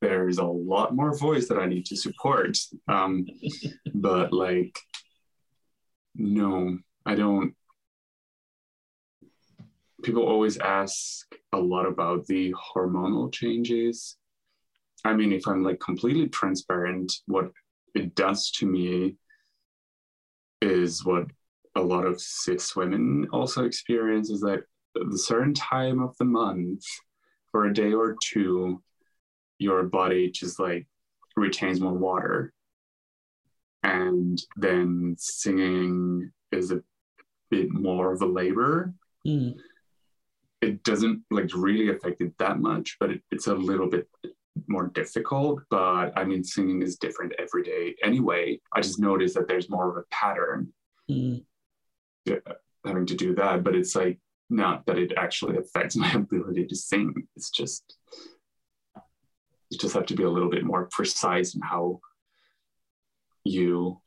there's 0.00 0.38
a 0.38 0.44
lot 0.44 0.96
more 0.96 1.16
voice 1.16 1.48
that 1.48 1.58
I 1.58 1.66
need 1.66 1.84
to 1.86 1.96
support. 1.96 2.56
Um, 2.88 3.26
but 3.94 4.32
like, 4.32 4.78
no, 6.14 6.78
I 7.04 7.14
don't. 7.14 7.54
People 10.02 10.26
always 10.26 10.56
ask 10.56 11.26
a 11.52 11.58
lot 11.58 11.84
about 11.84 12.26
the 12.26 12.54
hormonal 12.54 13.30
changes. 13.30 14.16
I 15.04 15.12
mean, 15.12 15.32
if 15.32 15.46
I'm 15.46 15.62
like 15.62 15.78
completely 15.78 16.28
transparent, 16.28 17.12
what 17.26 17.52
it 17.94 18.14
does 18.14 18.50
to 18.52 18.66
me 18.66 19.16
is 20.62 21.04
what 21.04 21.26
a 21.74 21.80
lot 21.80 22.04
of 22.04 22.20
cis 22.20 22.76
women 22.76 23.26
also 23.32 23.64
experience 23.64 24.30
is 24.30 24.40
that 24.40 24.64
the 24.94 25.18
certain 25.18 25.54
time 25.54 26.02
of 26.02 26.16
the 26.18 26.24
month 26.24 26.84
for 27.50 27.66
a 27.66 27.74
day 27.74 27.92
or 27.92 28.16
two 28.22 28.82
your 29.58 29.84
body 29.84 30.30
just 30.30 30.58
like 30.58 30.86
retains 31.36 31.80
more 31.80 31.94
water. 31.94 32.52
And 33.84 34.40
then 34.56 35.16
singing 35.18 36.30
is 36.50 36.72
a 36.72 36.82
bit 37.50 37.70
more 37.72 38.12
of 38.12 38.22
a 38.22 38.26
labor. 38.26 38.92
Mm. 39.26 39.54
it 40.62 40.82
doesn't 40.82 41.22
like 41.30 41.48
really 41.54 41.90
affect 41.90 42.20
it 42.20 42.36
that 42.36 42.58
much 42.58 42.96
but 42.98 43.12
it, 43.12 43.22
it's 43.30 43.46
a 43.46 43.54
little 43.54 43.88
bit 43.88 44.08
more 44.66 44.88
difficult. 44.88 45.60
But 45.70 46.12
i 46.16 46.24
mean 46.24 46.42
singing 46.42 46.82
is 46.82 46.96
different 46.96 47.32
every 47.38 47.62
day 47.62 47.94
anyway. 48.02 48.60
I 48.74 48.80
just 48.80 49.00
noticed 49.00 49.34
that 49.36 49.48
there's 49.48 49.70
more 49.70 49.88
of 49.90 49.96
a 49.96 50.06
pattern. 50.10 50.72
Mm 51.10 51.44
having 52.84 53.06
to 53.06 53.14
do 53.14 53.34
that, 53.34 53.64
but 53.64 53.74
it's 53.74 53.94
like 53.94 54.18
not 54.50 54.84
that 54.86 54.98
it 54.98 55.12
actually 55.16 55.56
affects 55.56 55.96
my 55.96 56.10
ability 56.12 56.66
to 56.66 56.76
sing. 56.76 57.14
It's 57.36 57.50
just 57.50 57.96
you 59.70 59.78
just 59.78 59.94
have 59.94 60.06
to 60.06 60.14
be 60.14 60.24
a 60.24 60.30
little 60.30 60.50
bit 60.50 60.64
more 60.64 60.88
precise 60.90 61.54
in 61.54 61.62
how 61.62 62.00
you 63.44 64.00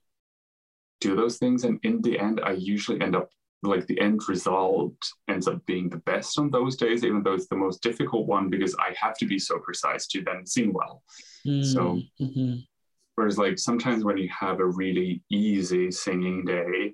do 1.01 1.15
those 1.15 1.37
things. 1.37 1.63
And 1.63 1.79
in 1.83 2.01
the 2.01 2.19
end, 2.19 2.39
I 2.43 2.51
usually 2.51 3.01
end 3.01 3.15
up 3.15 3.29
like 3.63 3.87
the 3.87 3.99
end 3.99 4.21
result 4.29 4.93
ends 5.27 5.47
up 5.47 5.65
being 5.65 5.89
the 5.89 5.97
best 5.97 6.37
on 6.37 6.51
those 6.51 6.75
days, 6.75 7.03
even 7.03 7.23
though 7.23 7.33
it's 7.33 7.47
the 7.47 7.55
most 7.55 7.81
difficult 7.81 8.27
one 8.27 8.47
because 8.49 8.75
I 8.75 8.93
have 8.99 9.17
to 9.17 9.25
be 9.25 9.39
so 9.39 9.57
precise 9.57 10.05
to 10.07 10.21
then 10.21 10.45
sing 10.45 10.71
well. 10.71 11.01
Mm-hmm. 11.47 11.63
So 11.63 11.99
Whereas, 13.15 13.37
like, 13.37 13.57
sometimes 13.57 14.03
when 14.03 14.17
you 14.17 14.29
have 14.37 14.59
a 14.59 14.65
really 14.65 15.23
easy 15.29 15.89
singing 15.89 16.43
day, 16.43 16.93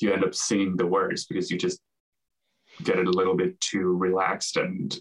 you 0.00 0.12
end 0.12 0.24
up 0.24 0.34
singing 0.34 0.76
the 0.76 0.86
words 0.86 1.26
because 1.26 1.50
you 1.50 1.58
just 1.58 1.80
get 2.82 2.98
it 2.98 3.06
a 3.06 3.10
little 3.10 3.36
bit 3.36 3.60
too 3.60 3.96
relaxed 3.96 4.56
and 4.56 4.98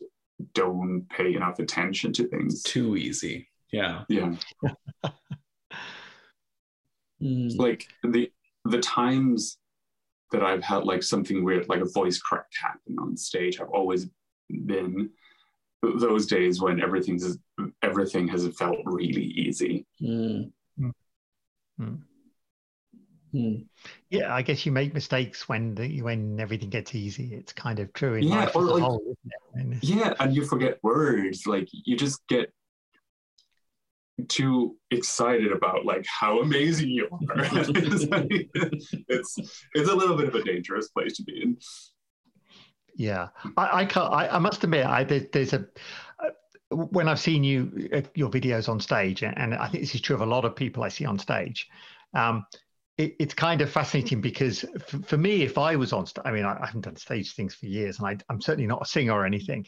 don't 0.54 1.06
pay 1.10 1.36
enough 1.36 1.60
attention 1.60 2.12
to 2.14 2.28
things. 2.28 2.64
Too 2.64 2.96
easy. 2.96 3.50
Yeah. 3.72 4.04
Yeah. 4.10 4.36
Mm. 7.22 7.58
Like 7.58 7.86
the 8.04 8.32
the 8.66 8.80
times 8.80 9.58
that 10.32 10.44
I've 10.44 10.64
had 10.64 10.86
like 10.86 11.04
something 11.04 11.44
weird, 11.44 11.68
like 11.70 11.82
a 11.82 11.90
voice 11.90 12.20
crack 12.20 12.46
happen 12.62 12.98
on 13.00 13.18
stage, 13.18 13.58
have 13.58 13.70
always 13.70 14.08
been 14.66 15.10
those 15.82 16.28
days 16.28 16.62
when 16.62 16.82
everything's 16.82 17.38
everything 17.82 18.28
has 18.30 18.48
felt 18.58 18.78
really 18.86 19.24
easy. 19.24 19.86
Mm. 20.02 20.52
Mm. 21.80 22.02
Mm. 23.34 23.66
Yeah, 24.10 24.34
I 24.34 24.42
guess 24.42 24.66
you 24.66 24.72
make 24.72 24.94
mistakes 24.94 25.48
when 25.48 25.76
the, 25.76 26.02
when 26.02 26.40
everything 26.40 26.70
gets 26.70 26.96
easy. 26.96 27.34
It's 27.36 27.54
kind 27.54 27.80
of 27.80 27.94
true 27.94 28.16
in 28.16 28.24
Yeah, 28.24 28.36
life 28.46 28.56
or 28.56 28.64
as 28.64 28.70
a 28.70 28.74
like- 28.74 28.84
whole, 28.84 29.02
isn't 29.02 29.18
it? 29.26 29.34
And- 29.54 29.84
Yeah, 29.84 30.14
and 30.20 30.36
you 30.36 30.46
forget 30.46 30.80
words. 30.84 31.46
Like 31.46 31.68
you 31.72 31.96
just 31.96 32.26
get 32.28 32.52
too 34.28 34.76
excited 34.92 35.52
about 35.52 35.86
like 35.86 36.06
how 36.08 36.42
amazing 36.42 36.90
you 36.90 37.08
are. 37.12 37.20
it's, 37.44 38.06
like- 38.08 38.50
it's 39.08 39.38
it's 39.74 39.90
a 39.90 39.96
little 39.96 40.18
bit 40.18 40.28
of 40.28 40.36
a 40.36 40.44
dangerous 40.44 40.90
place 40.90 41.16
to 41.18 41.24
be 41.24 41.42
in. 41.44 41.58
Yeah, 42.96 43.30
I, 43.56 43.82
I 43.82 43.86
can't. 43.86 44.12
I, 44.12 44.28
I 44.28 44.40
must 44.40 44.64
admit, 44.64 44.86
I 44.86 45.04
there, 45.06 45.26
there's 45.32 45.54
a 45.54 45.66
uh, 46.20 46.76
when 46.76 47.08
I've 47.08 47.20
seen 47.20 47.44
you 47.46 47.90
uh, 47.94 48.02
your 48.16 48.30
videos 48.30 48.68
on 48.68 48.80
stage, 48.80 49.24
and 49.24 49.56
I 49.56 49.70
think 49.70 49.84
this 49.84 49.96
is 49.96 50.02
true 50.02 50.16
of 50.16 50.22
a 50.22 50.26
lot 50.26 50.44
of 50.46 50.56
people 50.56 50.84
I 50.84 50.90
see 50.90 51.06
on 51.06 51.18
stage. 51.18 51.70
Um, 52.14 52.46
it, 53.00 53.16
it's 53.18 53.34
kind 53.34 53.62
of 53.62 53.72
fascinating 53.72 54.20
because 54.22 54.66
for, 55.06 55.18
me, 55.18 55.42
if 55.42 55.58
I 55.58 55.76
was 55.78 55.94
on 55.94 56.06
stage, 56.06 56.22
I 56.26 56.32
mean, 56.32 56.46
I, 56.46 56.58
I 56.62 56.66
haven't 56.66 56.82
done 56.82 56.98
stage 56.98 57.34
things 57.34 57.56
for 57.56 57.66
years, 57.66 57.98
and 57.98 58.08
I, 58.08 58.18
I'm 58.30 58.42
certainly 58.42 58.68
not 58.68 58.82
a 58.82 58.86
singer 58.86 59.14
or 59.14 59.26
anything. 59.26 59.66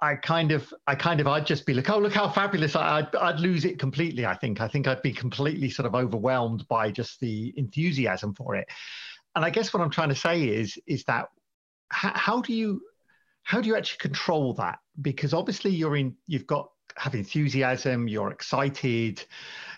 I, 0.00 0.14
kind 0.14 0.50
of, 0.50 0.72
I 0.86 0.94
kind 0.94 1.20
of, 1.20 1.26
I'd 1.26 1.44
just 1.44 1.66
be 1.66 1.74
like, 1.74 1.90
oh, 1.90 1.98
look 1.98 2.14
how 2.14 2.26
fabulous! 2.26 2.74
I, 2.74 2.98
I'd, 2.98 3.14
I'd 3.16 3.40
lose 3.40 3.66
it 3.66 3.78
completely. 3.78 4.24
I 4.24 4.34
think, 4.34 4.62
I 4.62 4.68
think 4.68 4.88
I'd 4.88 5.02
be 5.02 5.12
completely 5.12 5.68
sort 5.68 5.84
of 5.84 5.94
overwhelmed 5.94 6.66
by 6.68 6.90
just 6.90 7.20
the 7.20 7.52
enthusiasm 7.58 8.32
for 8.34 8.54
it. 8.54 8.66
And 9.36 9.44
I 9.44 9.50
guess 9.50 9.74
what 9.74 9.82
I'm 9.82 9.90
trying 9.90 10.08
to 10.08 10.14
say 10.14 10.44
is, 10.44 10.78
is 10.86 11.04
that 11.04 11.26
how 11.90 12.40
do 12.40 12.54
you 12.54 12.80
how 13.42 13.60
do 13.60 13.68
you 13.68 13.76
actually 13.76 13.98
control 13.98 14.54
that 14.54 14.78
because 15.00 15.32
obviously 15.34 15.70
you're 15.70 15.96
in 15.96 16.16
you've 16.26 16.46
got 16.46 16.70
have 16.96 17.14
enthusiasm 17.14 18.08
you're 18.08 18.30
excited 18.30 19.24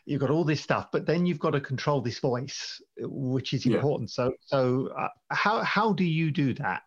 you've 0.07 0.21
got 0.21 0.31
all 0.31 0.45
this 0.45 0.61
stuff 0.61 0.89
but 0.93 1.05
then 1.05 1.27
you've 1.27 1.39
got 1.39 1.51
to 1.51 1.61
control 1.61 2.01
this 2.01 2.19
voice 2.21 2.81
which 2.99 3.53
is 3.53 3.67
Yeah. 3.67 3.77
important 3.77 4.11
so 4.11 4.33
so 4.41 4.89
uh, 4.99 5.09
how 5.31 5.63
how 5.63 5.93
do 5.93 6.05
you 6.05 6.31
do 6.31 6.55
that 6.55 6.83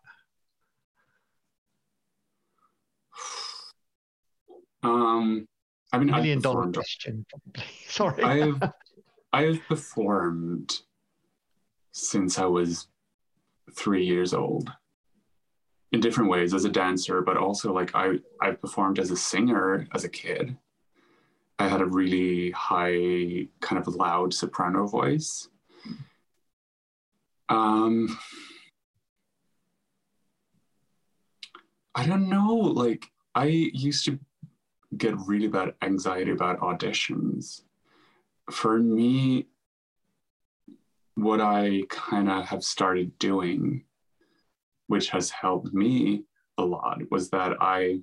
Um, 4.81 5.45
I 5.91 5.99
mean, 5.99 6.09
I've 6.09 6.15
million 6.15 6.39
dollar 6.39 6.71
question 6.71 7.25
sorry 7.87 8.23
I've 8.23 8.61
I've 9.33 9.61
performed 9.67 10.79
since 11.91 12.39
I 12.39 12.45
was 12.45 12.87
three 13.75 14.05
years 14.05 14.33
old 14.33 14.71
in 15.91 15.99
different 15.99 16.29
ways 16.29 16.53
as 16.53 16.65
a 16.65 16.69
dancer, 16.69 17.21
but 17.21 17.37
also 17.37 17.73
like 17.73 17.93
I 17.93 18.19
I 18.41 18.51
performed 18.51 18.99
as 18.99 19.11
a 19.11 19.17
singer 19.17 19.87
as 19.93 20.03
a 20.03 20.09
kid. 20.09 20.57
I 21.59 21.67
had 21.67 21.81
a 21.81 21.85
really 21.85 22.51
high, 22.51 23.47
kind 23.59 23.79
of 23.79 23.87
loud 23.87 24.33
soprano 24.33 24.87
voice. 24.87 25.49
Um, 27.49 28.17
I 31.93 32.05
don't 32.05 32.29
know. 32.29 32.55
Like 32.55 33.07
I 33.35 33.45
used 33.45 34.05
to 34.05 34.19
get 34.97 35.15
really 35.27 35.47
bad 35.47 35.73
anxiety 35.81 36.31
about 36.31 36.59
auditions 36.61 37.61
for 38.51 38.79
me, 38.79 39.47
what 41.15 41.41
I 41.41 41.83
kind 41.89 42.29
of 42.29 42.45
have 42.45 42.63
started 42.63 43.17
doing, 43.19 43.83
which 44.87 45.09
has 45.09 45.29
helped 45.29 45.73
me 45.73 46.23
a 46.57 46.63
lot, 46.63 46.99
was 47.11 47.29
that 47.31 47.57
I, 47.59 48.01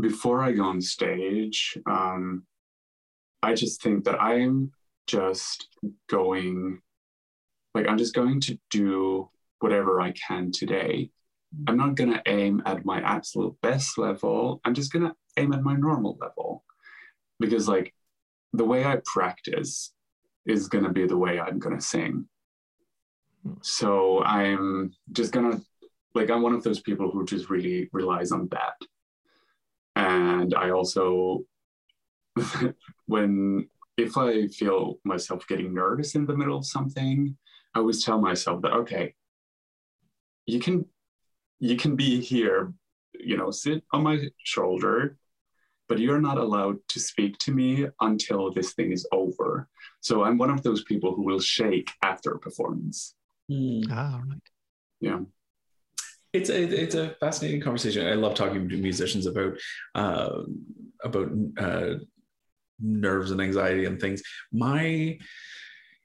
before 0.00 0.42
I 0.42 0.52
go 0.52 0.64
on 0.64 0.80
stage, 0.80 1.78
um, 1.86 2.44
I 3.42 3.54
just 3.54 3.82
think 3.82 4.04
that 4.04 4.20
I'm 4.20 4.72
just 5.06 5.68
going, 6.08 6.80
like, 7.74 7.86
I'm 7.88 7.98
just 7.98 8.14
going 8.14 8.40
to 8.42 8.58
do 8.70 9.28
whatever 9.60 10.00
I 10.00 10.12
can 10.12 10.50
today. 10.50 11.10
I'm 11.68 11.76
not 11.76 11.94
going 11.94 12.12
to 12.12 12.22
aim 12.26 12.62
at 12.66 12.84
my 12.84 13.00
absolute 13.00 13.54
best 13.60 13.98
level. 13.98 14.60
I'm 14.64 14.74
just 14.74 14.92
going 14.92 15.04
to 15.06 15.14
aim 15.36 15.52
at 15.52 15.62
my 15.62 15.74
normal 15.74 16.18
level. 16.20 16.64
Because, 17.38 17.68
like, 17.68 17.94
the 18.52 18.64
way 18.64 18.84
I 18.84 18.98
practice 19.04 19.92
is 20.46 20.68
going 20.68 20.84
to 20.84 20.90
be 20.90 21.06
the 21.06 21.16
way 21.16 21.38
I'm 21.38 21.58
going 21.58 21.76
to 21.76 21.84
sing. 21.84 22.26
So 23.62 24.22
I'm 24.24 24.92
just 25.12 25.32
going 25.32 25.52
to, 25.52 25.62
like, 26.14 26.30
I'm 26.30 26.42
one 26.42 26.54
of 26.54 26.62
those 26.62 26.80
people 26.80 27.10
who 27.10 27.24
just 27.26 27.50
really 27.50 27.88
relies 27.92 28.32
on 28.32 28.48
that. 28.48 28.74
And 29.96 30.54
I 30.54 30.70
also, 30.70 31.44
when, 33.06 33.68
if 33.96 34.16
I 34.16 34.48
feel 34.48 34.98
myself 35.04 35.46
getting 35.46 35.74
nervous 35.74 36.14
in 36.14 36.26
the 36.26 36.36
middle 36.36 36.58
of 36.58 36.66
something, 36.66 37.36
I 37.74 37.78
always 37.78 38.04
tell 38.04 38.20
myself 38.20 38.62
that, 38.62 38.72
okay, 38.72 39.14
you 40.46 40.60
can, 40.60 40.86
you 41.60 41.76
can 41.76 41.96
be 41.96 42.20
here, 42.20 42.72
you 43.18 43.36
know, 43.36 43.50
sit 43.50 43.82
on 43.92 44.02
my 44.02 44.28
shoulder, 44.38 45.16
but 45.88 45.98
you're 45.98 46.20
not 46.20 46.38
allowed 46.38 46.76
to 46.88 47.00
speak 47.00 47.38
to 47.38 47.52
me 47.52 47.86
until 48.00 48.52
this 48.52 48.72
thing 48.74 48.92
is 48.92 49.06
over. 49.12 49.68
So 50.00 50.24
I'm 50.24 50.38
one 50.38 50.50
of 50.50 50.62
those 50.62 50.82
people 50.84 51.14
who 51.14 51.22
will 51.22 51.40
shake 51.40 51.90
after 52.02 52.32
a 52.32 52.38
performance. 52.38 53.14
Mm. 53.50 53.86
ah, 53.90 54.20
right. 54.26 54.40
Yeah. 55.00 55.20
It's 56.34 56.50
a 56.50 56.82
it's 56.82 56.96
a 56.96 57.10
fascinating 57.20 57.60
conversation. 57.60 58.06
I 58.08 58.14
love 58.14 58.34
talking 58.34 58.68
to 58.68 58.76
musicians 58.76 59.26
about 59.26 59.56
uh, 59.94 60.42
about 61.04 61.30
uh, 61.56 61.94
nerves 62.80 63.30
and 63.30 63.40
anxiety 63.40 63.84
and 63.84 64.00
things. 64.00 64.20
My 64.52 65.16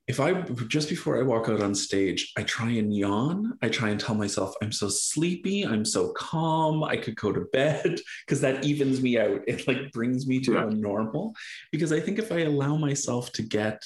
if 0.07 0.19
I 0.19 0.41
just 0.67 0.87
before 0.87 1.19
I 1.19 1.23
walk 1.23 1.49
out 1.49 1.63
on 1.63 1.73
stage, 1.73 2.31
I 2.37 2.43
try 2.43 2.69
and 2.69 2.95
yawn. 2.95 3.57
I 3.63 3.69
try 3.69 3.89
and 3.89 3.99
tell 3.99 4.13
myself 4.13 4.53
I'm 4.61 4.71
so 4.71 4.87
sleepy, 4.87 5.65
I'm 5.65 5.83
so 5.83 6.13
calm, 6.13 6.83
I 6.83 6.97
could 6.97 7.15
go 7.15 7.31
to 7.31 7.41
bed 7.51 7.99
because 8.25 8.41
that 8.41 8.63
evens 8.63 9.01
me 9.01 9.17
out. 9.17 9.41
It 9.47 9.67
like 9.67 9.91
brings 9.93 10.27
me 10.27 10.41
to 10.41 10.59
a 10.59 10.69
normal. 10.69 11.33
Because 11.71 11.91
I 11.91 11.99
think 11.99 12.19
if 12.19 12.31
I 12.31 12.41
allow 12.41 12.75
myself 12.75 13.31
to 13.33 13.41
get 13.41 13.83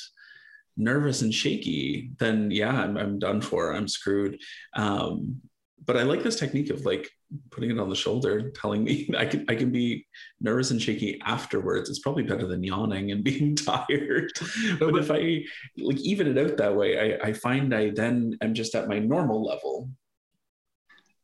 nervous 0.76 1.22
and 1.22 1.34
shaky, 1.34 2.12
then 2.20 2.52
yeah, 2.52 2.72
I'm, 2.72 2.98
I'm 2.98 3.20
done 3.20 3.40
for. 3.40 3.74
I'm 3.74 3.88
screwed. 3.88 4.42
Um, 4.76 5.42
but 5.86 5.98
I 5.98 6.04
like 6.04 6.24
this 6.24 6.40
technique 6.40 6.70
of 6.70 6.86
like 6.86 7.10
putting 7.52 7.72
it 7.72 7.80
on 7.80 7.90
the 7.90 7.96
shoulder, 7.96 8.52
telling 8.52 8.84
me 8.84 9.10
I 9.18 9.26
can 9.26 9.46
I 9.50 9.56
can 9.56 9.72
be 9.72 10.06
nervous 10.42 10.72
and 10.72 10.82
shaky 10.82 11.20
afterwards. 11.26 11.90
It's 11.90 12.00
probably 12.00 12.24
better 12.24 12.48
than 12.48 12.64
yawning 12.64 13.12
and 13.12 13.24
being 13.32 13.56
tired. 13.56 14.32
but 14.80 14.96
if 14.96 15.12
I 15.12 15.44
like 15.78 16.00
even 16.00 16.28
it 16.28 16.38
out 16.38 16.58
that 16.58 16.76
way, 16.76 17.18
I, 17.22 17.30
I 17.30 17.34
find 17.34 17.74
I 17.74 17.92
then 17.92 18.38
am 18.42 18.54
just 18.54 18.76
at 18.76 18.88
my 18.88 19.00
normal 19.00 19.44
level. 19.44 19.90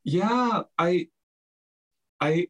Yeah, 0.03 0.63
I 0.77 1.07
I 2.19 2.47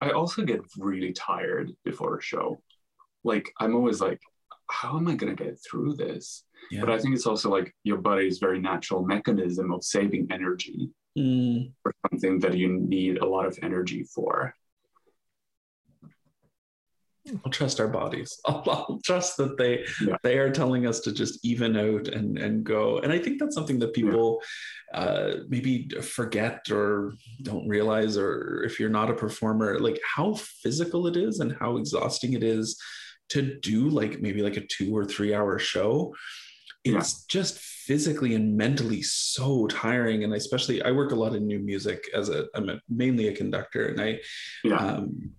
I 0.00 0.10
also 0.10 0.42
get 0.42 0.60
really 0.78 1.12
tired 1.12 1.72
before 1.84 2.18
a 2.18 2.22
show. 2.22 2.62
Like 3.22 3.52
I'm 3.60 3.74
always 3.74 4.00
like, 4.00 4.20
how 4.70 4.96
am 4.96 5.08
I 5.08 5.14
gonna 5.14 5.34
get 5.34 5.58
through 5.62 5.94
this? 5.94 6.44
Yeah. 6.70 6.80
But 6.80 6.90
I 6.90 6.98
think 6.98 7.14
it's 7.14 7.26
also 7.26 7.50
like 7.50 7.74
your 7.84 7.98
body's 7.98 8.38
very 8.38 8.60
natural 8.60 9.04
mechanism 9.04 9.72
of 9.72 9.84
saving 9.84 10.28
energy 10.30 10.90
Mm, 11.18 11.72
for 11.82 11.92
something 12.08 12.38
that 12.38 12.56
you 12.56 12.68
need 12.68 13.18
a 13.18 13.26
lot 13.26 13.44
of 13.44 13.58
energy 13.64 14.04
for. 14.04 14.54
I'll 17.44 17.50
trust 17.52 17.80
our 17.80 17.88
bodies. 17.88 18.38
I'll, 18.46 18.62
I'll 18.66 19.00
trust 19.04 19.36
that 19.36 19.56
they 19.58 19.84
Yeah. 20.00 20.16
they 20.22 20.38
are 20.38 20.50
telling 20.50 20.86
us 20.86 21.00
to 21.00 21.12
just 21.12 21.44
even 21.44 21.76
out 21.76 22.08
and 22.08 22.38
and 22.38 22.64
go. 22.64 22.98
And 22.98 23.12
I 23.12 23.18
think 23.18 23.38
that's 23.40 23.54
something 23.54 23.78
that 23.80 23.92
people 23.92 24.40
uh, 24.94 25.30
maybe 25.48 25.88
forget 26.00 26.70
or 26.70 27.12
don't 27.42 27.68
realize, 27.68 28.16
or 28.16 28.62
if 28.64 28.80
you're 28.80 28.88
not 28.88 29.10
a 29.10 29.14
performer, 29.14 29.78
like 29.78 30.00
how 30.16 30.34
physical 30.34 31.06
it 31.06 31.16
is 31.16 31.40
and 31.40 31.56
how 31.60 31.76
exhausting 31.76 32.32
it 32.34 32.42
is 32.42 32.78
to 33.30 33.58
do 33.60 33.88
like 33.88 34.20
maybe 34.20 34.42
like 34.42 34.56
a 34.56 34.66
two 34.66 34.96
or 34.96 35.04
three 35.04 35.34
hour 35.34 35.58
show. 35.58 36.14
It's 36.84 37.24
just 37.26 37.58
physically 37.58 38.34
and 38.34 38.56
mentally 38.56 39.02
so 39.02 39.66
tiring. 39.66 40.24
And 40.24 40.32
especially, 40.32 40.82
I 40.82 40.90
work 40.92 41.12
a 41.12 41.14
lot 41.16 41.34
in 41.34 41.46
new 41.46 41.58
music 41.58 42.04
as 42.14 42.28
a 42.28 42.46
I'm 42.54 42.68
a, 42.68 42.80
mainly 42.88 43.28
a 43.28 43.36
conductor, 43.36 43.86
and 43.88 44.00
I 44.00 44.18
Yeah. 44.64 44.76
um, 44.76 45.30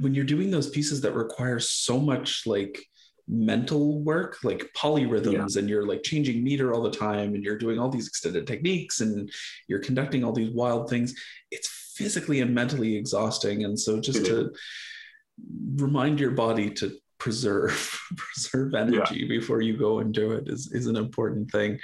when 0.00 0.14
you're 0.14 0.24
doing 0.24 0.50
those 0.50 0.68
pieces 0.70 1.00
that 1.02 1.14
require 1.14 1.58
so 1.58 1.98
much 1.98 2.46
like 2.46 2.84
mental 3.28 4.00
work 4.02 4.38
like 4.42 4.68
polyrhythms 4.76 5.54
yeah. 5.54 5.60
and 5.60 5.68
you're 5.68 5.86
like 5.86 6.02
changing 6.02 6.42
meter 6.42 6.74
all 6.74 6.82
the 6.82 6.90
time 6.90 7.34
and 7.34 7.44
you're 7.44 7.56
doing 7.56 7.78
all 7.78 7.88
these 7.88 8.08
extended 8.08 8.44
techniques 8.44 9.00
and 9.00 9.30
you're 9.68 9.78
conducting 9.78 10.24
all 10.24 10.32
these 10.32 10.50
wild 10.50 10.90
things 10.90 11.14
it's 11.52 11.68
physically 11.94 12.40
and 12.40 12.52
mentally 12.52 12.96
exhausting 12.96 13.64
and 13.64 13.78
so 13.78 14.00
just 14.00 14.26
to 14.26 14.52
remind 15.76 16.18
your 16.18 16.32
body 16.32 16.70
to 16.70 16.92
preserve 17.20 18.00
preserve 18.16 18.74
energy 18.74 19.20
yeah. 19.20 19.28
before 19.28 19.60
you 19.60 19.76
go 19.76 20.00
and 20.00 20.12
do 20.12 20.32
it 20.32 20.48
is, 20.48 20.72
is 20.72 20.86
an 20.86 20.96
important 20.96 21.50
thing. 21.50 21.78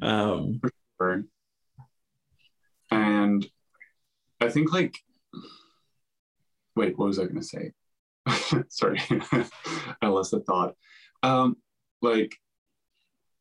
Um, 0.00 0.60
and 2.92 3.44
i 4.40 4.48
think 4.48 4.72
like 4.72 4.96
wait 6.76 6.96
what 6.96 7.06
was 7.06 7.18
i 7.18 7.24
going 7.24 7.40
to 7.40 7.42
say? 7.42 7.72
Sorry 8.68 9.00
i 10.02 10.06
lost 10.06 10.30
the 10.30 10.40
thought. 10.40 10.74
Um, 11.24 11.56
like 12.02 12.36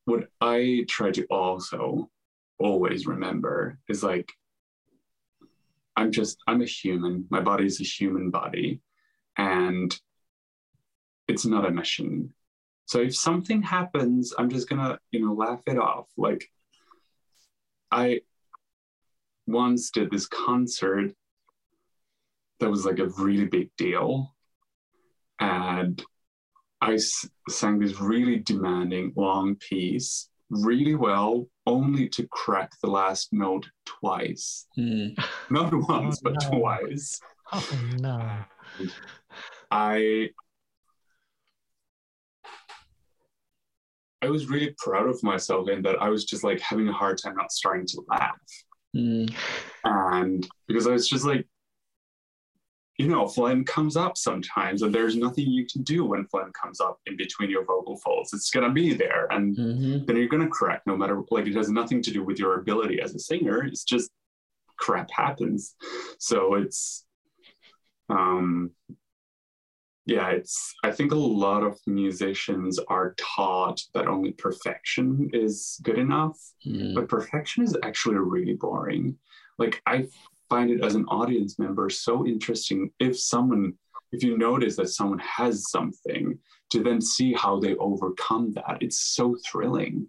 what 0.06 0.28
I 0.40 0.86
try 0.88 1.12
to 1.12 1.26
also 1.26 2.10
always 2.60 3.06
remember 3.06 3.78
is 3.88 4.04
like 4.04 4.32
I'm 5.96 6.12
just 6.12 6.38
I'm 6.48 6.62
a 6.62 6.66
human. 6.66 7.26
My 7.30 7.42
body 7.42 7.66
is 7.66 7.80
a 7.80 7.84
human 7.84 8.30
body, 8.30 8.82
and 9.38 9.96
it's 11.32 11.46
not 11.46 11.66
a 11.66 11.72
machine. 11.72 12.34
So 12.86 13.00
if 13.00 13.16
something 13.16 13.62
happens, 13.62 14.34
I'm 14.38 14.50
just 14.50 14.68
gonna 14.70 15.00
you 15.12 15.26
know 15.26 15.34
laugh 15.34 15.62
it 15.66 15.78
off. 15.78 16.08
Like 16.18 16.50
I 17.92 18.22
once 19.48 19.92
did 19.92 20.12
this 20.12 20.28
concert 20.28 21.12
that 22.60 22.70
was 22.70 22.86
like 22.86 23.00
a 23.00 23.08
really 23.18 23.46
big 23.46 23.70
deal, 23.78 24.36
and 25.40 26.04
I 26.82 26.94
s- 26.96 27.30
sang 27.50 27.80
this 27.80 28.00
really 28.00 28.38
demanding 28.40 29.14
long 29.16 29.56
piece 29.56 30.30
really 30.50 30.96
well, 30.96 31.48
only 31.66 32.10
to 32.10 32.28
crack 32.28 32.72
the 32.82 32.90
last 32.90 33.30
note 33.32 33.66
twice. 33.86 34.68
Mm. 34.78 35.18
Not 35.50 35.74
once, 35.88 36.18
oh, 36.18 36.22
but 36.24 36.44
no. 36.44 36.60
twice. 36.60 37.20
Oh 37.54 37.80
no. 38.00 38.38
I 39.72 40.30
I 44.22 44.30
was 44.30 44.48
really 44.48 44.76
proud 44.78 45.08
of 45.08 45.22
myself 45.24 45.68
in 45.70 45.82
that 45.84 46.02
I 46.02 46.10
was 46.10 46.26
just 46.26 46.44
like 46.44 46.60
having 46.60 46.88
a 46.88 46.94
hard 46.94 47.18
time 47.18 47.36
not 47.36 47.52
starting 47.52 47.88
to 47.88 48.04
laugh. 48.08 48.38
Mm. 48.96 49.34
And 49.84 50.48
because 50.68 50.88
I 50.88 50.92
was 50.92 51.08
just 51.08 51.26
like, 51.26 51.48
you 52.98 53.08
know, 53.08 53.28
phlegm 53.28 53.66
comes 53.66 53.98
up 53.98 54.16
sometimes, 54.16 54.84
and 54.84 54.94
there's 54.94 55.16
nothing 55.16 55.48
you 55.48 55.66
can 55.66 55.82
do 55.82 56.06
when 56.06 56.28
phlegm 56.28 56.52
comes 56.62 56.80
up 56.80 57.00
in 57.08 57.18
between 57.18 57.50
your 57.50 57.66
vocal 57.66 57.98
folds. 57.98 58.32
It's 58.32 58.52
gonna 58.52 58.72
be 58.72 58.94
there, 58.94 59.28
and 59.32 59.58
mm-hmm. 59.58 60.06
then 60.06 60.18
you're 60.18 60.28
gonna 60.28 60.50
correct 60.50 60.86
no 60.86 60.96
matter 60.96 61.20
like 61.32 61.48
it 61.48 61.56
has 61.56 61.70
nothing 61.70 62.04
to 62.04 62.12
do 62.12 62.24
with 62.24 62.38
your 62.38 62.60
ability 62.60 63.02
as 63.02 63.16
a 63.16 63.20
singer. 63.20 63.64
It's 63.64 63.84
just 63.84 64.12
crap 64.78 65.10
happens. 65.10 65.76
So 66.20 66.56
it's, 66.56 67.06
um, 68.10 68.72
yeah, 70.06 70.30
it's. 70.30 70.74
I 70.84 70.92
think 70.92 71.12
a 71.12 71.16
lot 71.16 71.64
of 71.64 71.78
musicians 71.86 72.80
are 72.88 73.14
taught 73.18 73.82
that 73.94 74.08
only 74.08 74.32
perfection 74.32 75.30
is 75.32 75.80
good 75.84 76.00
enough, 76.00 76.40
mm. 76.66 76.96
but 76.96 77.08
perfection 77.08 77.64
is 77.64 77.78
actually 77.84 78.16
really 78.16 78.54
boring. 78.54 79.18
Like 79.60 79.82
I 79.86 80.08
find 80.50 80.72
it 80.72 80.84
as 80.84 80.96
an 80.96 81.06
audience 81.06 81.60
member 81.60 81.90
so 81.90 82.26
interesting 82.26 82.92
if 83.00 83.20
someone 83.20 83.74
if 84.12 84.22
you 84.24 84.38
notice 84.38 84.76
that 84.76 84.90
someone 84.90 85.20
has 85.20 85.70
something 85.72 86.38
to 86.70 86.84
then 86.84 87.00
see 87.00 87.32
how 87.34 87.58
they 87.58 87.76
overcome 87.76 88.52
that 88.52 88.78
it's 88.82 88.98
so 88.98 89.38
thrilling 89.50 90.06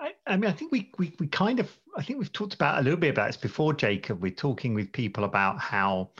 I, 0.00 0.12
I, 0.28 0.36
mean, 0.36 0.48
I 0.48 0.52
think 0.52 0.70
we, 0.70 0.92
we 0.96 1.12
we 1.18 1.26
kind 1.26 1.58
of 1.58 1.76
I 1.96 2.04
think 2.04 2.20
we've 2.20 2.32
talked 2.32 2.54
about 2.54 2.78
a 2.78 2.82
little 2.82 3.00
bit 3.00 3.10
about 3.10 3.26
this 3.26 3.36
before, 3.36 3.74
Jacob. 3.74 4.22
We're 4.22 4.30
talking 4.30 4.72
with 4.72 4.92
people 4.92 5.24
about 5.24 5.58
how, 5.58 6.10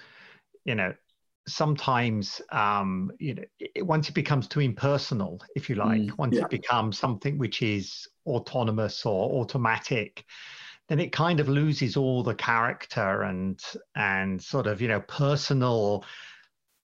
you 0.64 0.74
know, 0.74 0.92
sometimes 1.48 2.40
um, 2.50 3.10
you 3.18 3.34
know 3.34 3.42
it, 3.58 3.84
once 3.84 4.08
it 4.08 4.14
becomes 4.14 4.46
too 4.46 4.60
impersonal, 4.60 5.40
if 5.56 5.68
you 5.68 5.76
like, 5.76 6.00
mm, 6.00 6.18
once 6.18 6.36
yeah. 6.36 6.42
it 6.42 6.50
becomes 6.50 6.98
something 6.98 7.38
which 7.38 7.62
is 7.62 8.08
autonomous 8.26 9.04
or 9.04 9.40
automatic, 9.40 10.24
then 10.88 11.00
it 11.00 11.12
kind 11.12 11.40
of 11.40 11.48
loses 11.48 11.96
all 11.96 12.22
the 12.22 12.34
character 12.34 13.22
and 13.22 13.60
and 13.94 14.42
sort 14.42 14.66
of 14.66 14.80
you 14.80 14.88
know 14.88 15.00
personal 15.00 16.04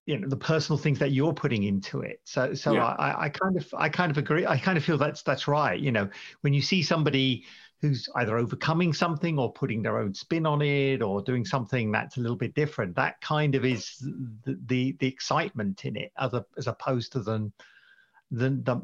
you 0.07 0.19
know 0.19 0.29
the 0.29 0.37
personal 0.37 0.79
things 0.79 0.99
that 0.99 1.13
you're 1.13 1.33
putting 1.33 1.63
into 1.63 2.01
it 2.01 2.21
so 2.25 2.53
so 2.55 2.75
yeah. 2.75 2.85
I, 2.85 3.25
I 3.25 3.29
kind 3.31 3.57
of 3.57 3.67
i 3.77 3.89
kind 3.89 4.11
of 4.11 4.19
agree 4.19 4.47
i 4.47 4.59
kind 4.59 4.77
of 4.77 4.85
feel 4.85 4.99
that's 4.99 5.23
that's 5.23 5.49
right 5.49 5.81
you 5.81 5.93
know 5.93 6.11
when 6.43 6.53
you 6.53 6.61
see 6.61 6.83
somebody 6.83 7.45
who's 7.89 8.09
either 8.17 8.39
overcoming 8.39 8.93
something 8.93 9.39
or 9.39 9.53
putting 9.53 9.83
their 9.83 9.99
own 9.99 10.15
spin 10.15 10.47
on 10.47 10.63
it 10.63 11.03
or 11.03 11.23
doing 11.23 11.45
something 11.45 11.93
that's 11.93 12.17
a 12.17 12.21
little 12.21 12.37
bit 12.37 12.55
different 12.55 12.95
that 12.97 13.21
kind 13.21 13.55
of 13.55 13.65
is 13.65 13.97
the 14.45 14.59
the, 14.67 14.97
the 15.01 15.07
excitement 15.07 15.85
in 15.85 15.97
it 15.97 16.13
other 16.17 16.45
as 16.57 16.67
opposed 16.67 17.13
to 17.13 17.21
the 17.21 17.51
the, 18.31 18.51
the 18.51 18.77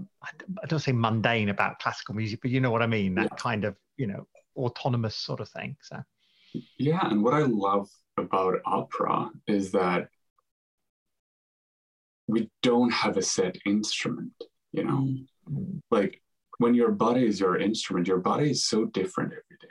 i 0.62 0.66
don't 0.66 0.80
say 0.80 0.92
mundane 0.92 1.48
about 1.48 1.78
classical 1.78 2.14
music 2.14 2.40
but 2.42 2.50
you 2.50 2.60
know 2.60 2.70
what 2.70 2.82
i 2.82 2.86
mean 2.86 3.14
that 3.14 3.28
yeah. 3.30 3.36
kind 3.36 3.64
of 3.64 3.74
you 3.96 4.06
know 4.06 4.26
autonomous 4.56 5.16
sort 5.16 5.40
of 5.40 5.48
thing. 5.48 5.76
So 5.82 6.02
yeah, 6.78 7.08
and 7.08 7.22
what 7.22 7.34
I 7.34 7.42
love 7.42 7.88
about 8.16 8.60
opera 8.64 9.30
is 9.46 9.72
that 9.72 10.08
we 12.26 12.50
don't 12.62 12.92
have 12.92 13.16
a 13.16 13.22
set 13.22 13.56
instrument, 13.66 14.32
you 14.72 14.84
know? 14.84 15.08
Mm-hmm. 15.48 15.78
Like 15.90 16.22
when 16.60 16.74
your 16.74 16.90
body 16.90 17.24
is 17.24 17.40
your 17.40 17.56
instrument, 17.56 18.06
your 18.06 18.18
body 18.18 18.50
is 18.50 18.66
so 18.66 18.84
different 18.84 19.32
every 19.32 19.56
day. 19.62 19.68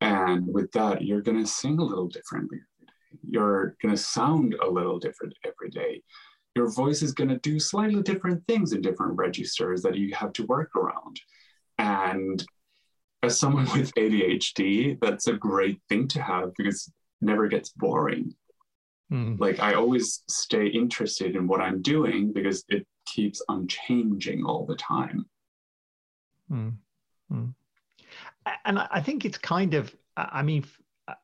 And 0.00 0.46
with 0.46 0.70
that, 0.70 1.02
you're 1.02 1.20
going 1.20 1.40
to 1.40 1.50
sing 1.50 1.80
a 1.80 1.84
little 1.84 2.06
differently 2.06 2.58
every 2.58 2.86
day. 2.86 3.28
You're 3.28 3.76
going 3.82 3.92
to 3.92 4.00
sound 4.00 4.54
a 4.62 4.70
little 4.70 5.00
different 5.00 5.34
every 5.44 5.70
day. 5.70 6.00
Your 6.54 6.70
voice 6.70 7.02
is 7.02 7.10
going 7.10 7.30
to 7.30 7.40
do 7.40 7.58
slightly 7.58 8.02
different 8.02 8.46
things 8.46 8.72
in 8.72 8.82
different 8.82 9.16
registers 9.16 9.82
that 9.82 9.96
you 9.96 10.14
have 10.14 10.32
to 10.34 10.46
work 10.46 10.70
around. 10.76 11.20
And 11.78 12.44
as 13.24 13.36
someone 13.36 13.64
with 13.72 13.92
ADHD, 13.96 15.00
that's 15.00 15.26
a 15.26 15.32
great 15.32 15.80
thing 15.88 16.06
to 16.08 16.22
have 16.22 16.52
because 16.56 16.86
it 16.86 16.94
never 17.20 17.48
gets 17.48 17.70
boring. 17.70 18.32
Mm. 19.12 19.40
Like 19.40 19.58
I 19.58 19.74
always 19.74 20.22
stay 20.28 20.68
interested 20.68 21.34
in 21.34 21.48
what 21.48 21.60
I'm 21.60 21.82
doing 21.82 22.32
because 22.32 22.64
it 22.68 22.86
keeps 23.06 23.42
on 23.48 23.66
changing 23.66 24.44
all 24.44 24.66
the 24.66 24.76
time. 24.76 25.26
Mm. 26.50 26.74
Mm. 27.32 27.54
And 28.64 28.78
I 28.78 29.00
think 29.00 29.24
it's 29.24 29.38
kind 29.38 29.74
of, 29.74 29.94
I 30.16 30.42
mean, 30.42 30.64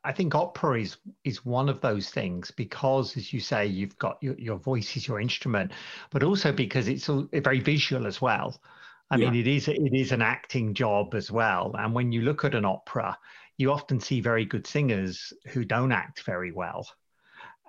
I 0.03 0.11
think 0.11 0.35
opera 0.35 0.81
is 0.81 0.97
is 1.23 1.43
one 1.45 1.67
of 1.67 1.81
those 1.81 2.09
things 2.09 2.51
because, 2.51 3.17
as 3.17 3.33
you 3.33 3.39
say, 3.39 3.65
you've 3.65 3.97
got 3.97 4.17
your, 4.21 4.35
your 4.37 4.57
voice 4.57 4.95
is 4.95 5.07
your 5.07 5.19
instrument, 5.19 5.71
but 6.11 6.23
also 6.23 6.51
because 6.51 6.87
it's 6.87 7.09
all, 7.09 7.27
very 7.31 7.59
visual 7.59 8.05
as 8.05 8.21
well. 8.21 8.61
I 9.09 9.17
yeah. 9.17 9.29
mean, 9.29 9.39
it 9.39 9.47
is 9.47 9.67
it 9.67 9.93
is 9.93 10.11
an 10.11 10.21
acting 10.21 10.73
job 10.73 11.15
as 11.15 11.31
well. 11.31 11.75
And 11.77 11.93
when 11.93 12.11
you 12.11 12.21
look 12.21 12.45
at 12.45 12.55
an 12.55 12.65
opera, 12.65 13.17
you 13.57 13.71
often 13.71 13.99
see 13.99 14.21
very 14.21 14.45
good 14.45 14.67
singers 14.67 15.33
who 15.47 15.65
don't 15.65 15.91
act 15.91 16.23
very 16.23 16.51
well. 16.51 16.87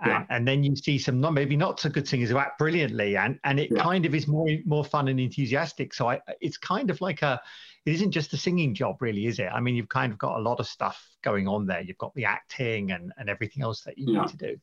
Yeah. 0.04 0.16
And, 0.16 0.26
and, 0.30 0.48
then 0.48 0.64
you 0.64 0.74
see 0.74 0.98
some 0.98 1.20
not 1.20 1.32
maybe 1.32 1.56
not 1.56 1.78
so 1.78 1.88
good 1.88 2.08
singers 2.08 2.30
who 2.30 2.38
act 2.38 2.58
brilliantly, 2.58 3.16
and 3.16 3.38
and 3.44 3.60
it 3.60 3.70
yeah. 3.70 3.82
kind 3.82 4.04
of 4.04 4.14
is 4.14 4.26
more 4.26 4.48
more 4.64 4.84
fun 4.84 5.08
and 5.08 5.20
enthusiastic. 5.20 5.94
So 5.94 6.08
I, 6.10 6.20
it's 6.40 6.56
kind 6.56 6.90
of 6.90 7.00
like 7.00 7.22
a, 7.22 7.40
it 7.86 7.94
isn't 7.94 8.10
just 8.10 8.32
a 8.32 8.36
singing 8.36 8.74
job, 8.74 8.96
really, 9.00 9.26
is 9.26 9.38
it? 9.38 9.48
I 9.52 9.60
mean, 9.60 9.76
you've 9.76 9.88
kind 9.88 10.12
of 10.12 10.18
got 10.18 10.38
a 10.38 10.42
lot 10.42 10.60
of 10.60 10.66
stuff 10.66 11.00
going 11.22 11.46
on 11.46 11.66
there. 11.66 11.82
You've 11.82 11.98
got 11.98 12.14
the 12.14 12.24
acting 12.24 12.90
and 12.90 13.12
and 13.16 13.28
everything 13.28 13.62
else 13.62 13.82
that 13.82 13.96
you 13.96 14.12
yeah. 14.12 14.22
need 14.22 14.30
to 14.30 14.36
do. 14.36 14.56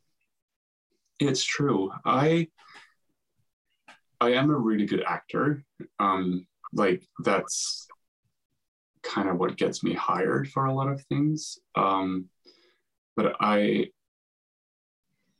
It's 1.20 1.44
true. 1.44 1.92
I 2.06 2.48
I 4.20 4.34
am 4.34 4.50
a 4.50 4.58
really 4.58 4.86
good 4.86 5.04
actor. 5.04 5.64
Um, 6.00 6.48
like 6.74 7.04
that's 7.24 7.88
kind 9.04 9.30
of 9.30 9.38
what 9.38 9.58
gets 9.58 9.84
me 9.84 9.94
hired 9.94 10.50
for 10.50 10.66
a 10.66 10.74
lot 10.74 10.90
of 10.90 11.02
things. 11.06 11.58
Um, 11.76 12.26
but 13.16 13.36
I 13.40 13.88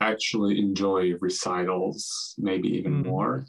actually 0.00 0.58
enjoy 0.58 1.12
recitals 1.20 2.34
maybe 2.38 2.68
even 2.68 3.02
mm. 3.02 3.06
more 3.06 3.44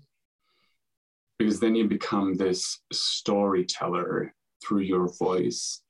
because 1.39 1.59
then 1.59 1.75
you 1.75 1.87
become 1.87 2.35
this 2.35 2.79
storyteller 2.91 4.33
through 4.63 4.81
your 4.81 5.07
voice 5.17 5.81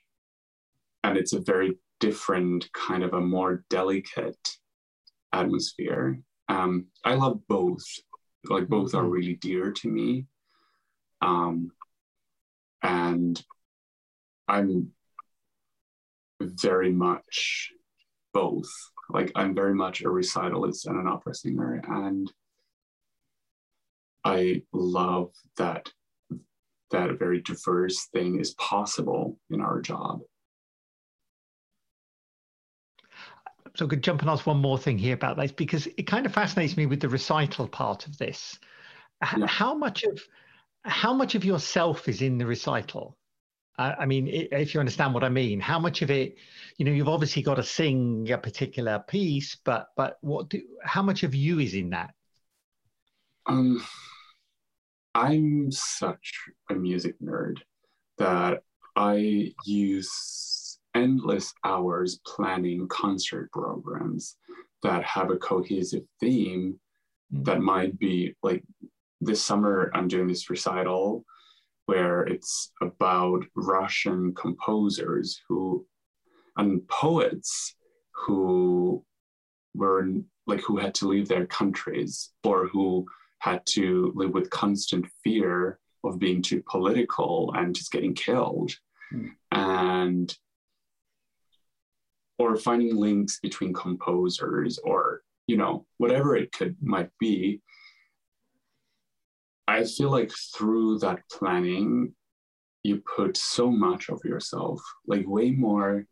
and 1.04 1.18
it's 1.18 1.34
a 1.34 1.42
very 1.42 1.78
different 2.00 2.72
kind 2.74 3.04
of 3.04 3.14
a 3.14 3.22
more 3.22 3.64
delicate 3.70 4.58
atmosphere 5.34 6.20
um, 6.50 6.86
i 7.04 7.14
love 7.14 7.40
both 7.48 7.84
like 8.50 8.68
both 8.68 8.94
are 8.94 9.04
mm-hmm. 9.04 9.12
really 9.12 9.36
dear 9.36 9.72
to 9.72 9.88
me 9.90 10.26
um, 11.22 11.72
and 12.84 13.42
I'm 14.48 14.92
very 16.42 16.92
much 16.92 17.72
both. 18.34 18.70
Like 19.14 19.32
I'm 19.36 19.54
very 19.54 19.74
much 19.74 20.02
a 20.02 20.06
recitalist 20.06 20.88
and 20.88 21.00
an 21.00 21.08
opera 21.08 21.36
singer, 21.36 21.82
and 21.88 22.32
I 24.24 24.64
love 24.72 25.32
that 25.58 25.90
that 26.92 27.10
a 27.10 27.16
very 27.16 27.42
diverse 27.42 28.08
thing 28.08 28.40
is 28.40 28.54
possible 28.56 29.38
in 29.50 29.62
our 29.62 29.82
job. 29.82 30.22
So, 33.76 33.88
could 33.88 34.04
jump 34.04 34.22
and 34.22 34.30
ask 34.30 34.46
one 34.46 34.58
more 34.58 34.78
thing 34.78 34.98
here 34.98 35.14
about 35.14 35.38
this 35.38 35.52
because 35.52 35.88
it 35.88 36.04
kind 36.04 36.26
of 36.26 36.34
fascinates 36.34 36.76
me 36.76 36.86
with 36.86 37.00
the 37.00 37.08
recital 37.08 37.68
part 37.68 38.06
of 38.06 38.18
this. 38.18 38.60
Yeah. 39.38 39.48
How 39.48 39.74
much 39.74 40.04
of 40.04 40.20
how 40.84 41.14
much 41.14 41.36
of 41.36 41.46
yourself 41.46 42.10
is 42.10 42.22
in 42.22 42.38
the 42.38 42.46
recital? 42.46 43.18
I 44.00 44.06
mean, 44.06 44.28
if 44.28 44.74
you 44.74 44.80
understand 44.80 45.14
what 45.14 45.24
I 45.24 45.30
mean, 45.30 45.60
how 45.60 45.80
much 45.80 46.02
of 46.02 46.12
it, 46.12 46.36
you 46.78 46.86
know, 46.86 46.92
you've 46.92 47.10
obviously 47.10 47.42
got 47.42 47.56
to 47.56 47.64
sing 47.64 48.30
a 48.32 48.38
particular 48.38 49.04
piece, 49.08 49.58
but 49.64 49.88
but 49.96 50.18
what 50.22 50.50
do 50.50 50.62
how 50.84 51.02
much 51.02 51.24
of 51.24 51.36
you 51.36 51.60
is 51.60 51.74
in 51.74 51.90
that? 51.92 52.14
Um, 53.46 53.84
I'm 55.16 55.72
such 55.72 56.34
a 56.70 56.76
music 56.76 57.16
nerd 57.22 57.58
that 58.18 58.64
I 58.96 59.54
use 59.66 60.80
endless 60.96 61.54
hours 61.64 62.20
planning 62.26 62.88
concert 62.88 63.50
programs 63.52 64.38
that 64.84 65.04
have 65.04 65.32
a 65.32 65.38
cohesive 65.38 66.04
theme 66.20 66.80
mm-hmm. 67.34 67.44
that 67.44 67.62
might 67.62 67.98
be 68.00 68.36
like 68.44 68.64
this 69.22 69.42
summer 69.42 69.92
I'm 69.94 70.08
doing 70.08 70.28
this 70.28 70.50
recital 70.50 71.26
where 71.92 72.22
it's 72.22 72.72
about 72.82 73.44
Russian 73.54 74.34
composers 74.34 75.42
who 75.46 75.86
and 76.56 76.88
poets 76.88 77.76
who 78.14 79.04
were 79.76 80.08
like 80.48 80.62
who 80.62 80.78
had 80.78 80.94
to 80.96 81.10
leave 81.10 81.28
their 81.28 81.46
countries 81.46 82.32
or 82.46 82.68
who 82.68 83.06
had 83.40 83.66
to 83.66 84.14
live 84.16 84.32
with 84.34 84.50
constant 84.50 85.06
fear 85.22 85.80
of 86.06 86.18
being 86.18 86.42
too 86.42 86.64
political 86.66 87.54
and 87.58 87.76
just 87.76 87.92
getting 87.92 88.14
killed 88.14 88.72
mm. 89.14 89.30
and 89.52 90.38
or 92.40 92.56
finding 92.56 92.96
links 92.96 93.38
between 93.42 93.74
composers 93.74 94.80
or 94.80 95.24
you 95.46 95.58
know 95.58 95.86
whatever 95.98 96.38
it 96.38 96.54
could 96.54 96.74
might 96.82 97.12
be 97.20 97.62
i 99.72 99.84
feel 99.84 100.10
like 100.10 100.32
through 100.56 100.98
that 101.00 101.20
planning 101.32 102.14
you 102.84 103.02
put 103.16 103.38
so 103.38 103.70
much 103.70 104.10
of 104.10 104.20
yourself 104.26 104.82
like 105.08 105.28
way 105.28 105.52
more 105.52 106.06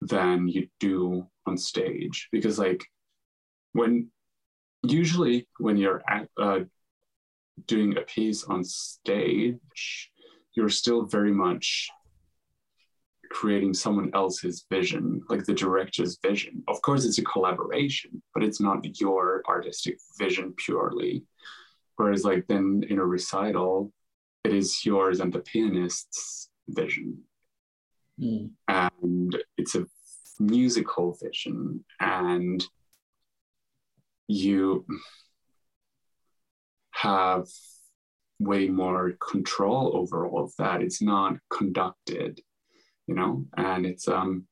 than 0.00 0.48
you 0.48 0.66
do 0.78 1.26
on 1.46 1.56
stage 1.56 2.28
because 2.32 2.58
like 2.58 2.84
when 3.72 4.10
usually 4.82 5.46
when 5.58 5.76
you're 5.76 6.02
at, 6.08 6.28
uh, 6.38 6.60
doing 7.66 7.96
a 7.96 8.02
piece 8.02 8.44
on 8.44 8.64
stage, 8.64 10.10
you're 10.54 10.68
still 10.68 11.04
very 11.04 11.32
much 11.32 11.88
creating 13.30 13.72
someone 13.72 14.10
else's 14.14 14.66
vision, 14.70 15.22
like 15.28 15.44
the 15.44 15.54
director's 15.54 16.18
vision. 16.20 16.64
Of 16.66 16.82
course, 16.82 17.04
it's 17.04 17.18
a 17.18 17.24
collaboration, 17.24 18.22
but 18.34 18.42
it's 18.42 18.60
not 18.60 19.00
your 19.00 19.42
artistic 19.48 19.98
vision 20.18 20.54
purely. 20.56 21.22
Whereas, 22.00 22.24
like, 22.24 22.46
then 22.46 22.82
in 22.88 22.98
a 22.98 23.04
recital, 23.04 23.92
it 24.42 24.54
is 24.54 24.86
yours 24.86 25.20
and 25.20 25.30
the 25.30 25.40
pianist's 25.40 26.48
vision. 26.66 27.24
Mm. 28.18 28.52
And 28.68 29.36
it's 29.58 29.74
a 29.74 29.84
musical 30.38 31.12
vision. 31.22 31.84
And 32.00 32.66
you 34.28 34.86
have 36.92 37.48
way 38.38 38.68
more 38.68 39.12
control 39.20 39.94
over 39.94 40.26
all 40.26 40.44
of 40.44 40.56
that. 40.56 40.80
It's 40.80 41.02
not 41.02 41.36
conducted, 41.50 42.40
you 43.06 43.14
know, 43.14 43.44
and 43.58 43.84
it's 43.84 44.08
um 44.08 44.46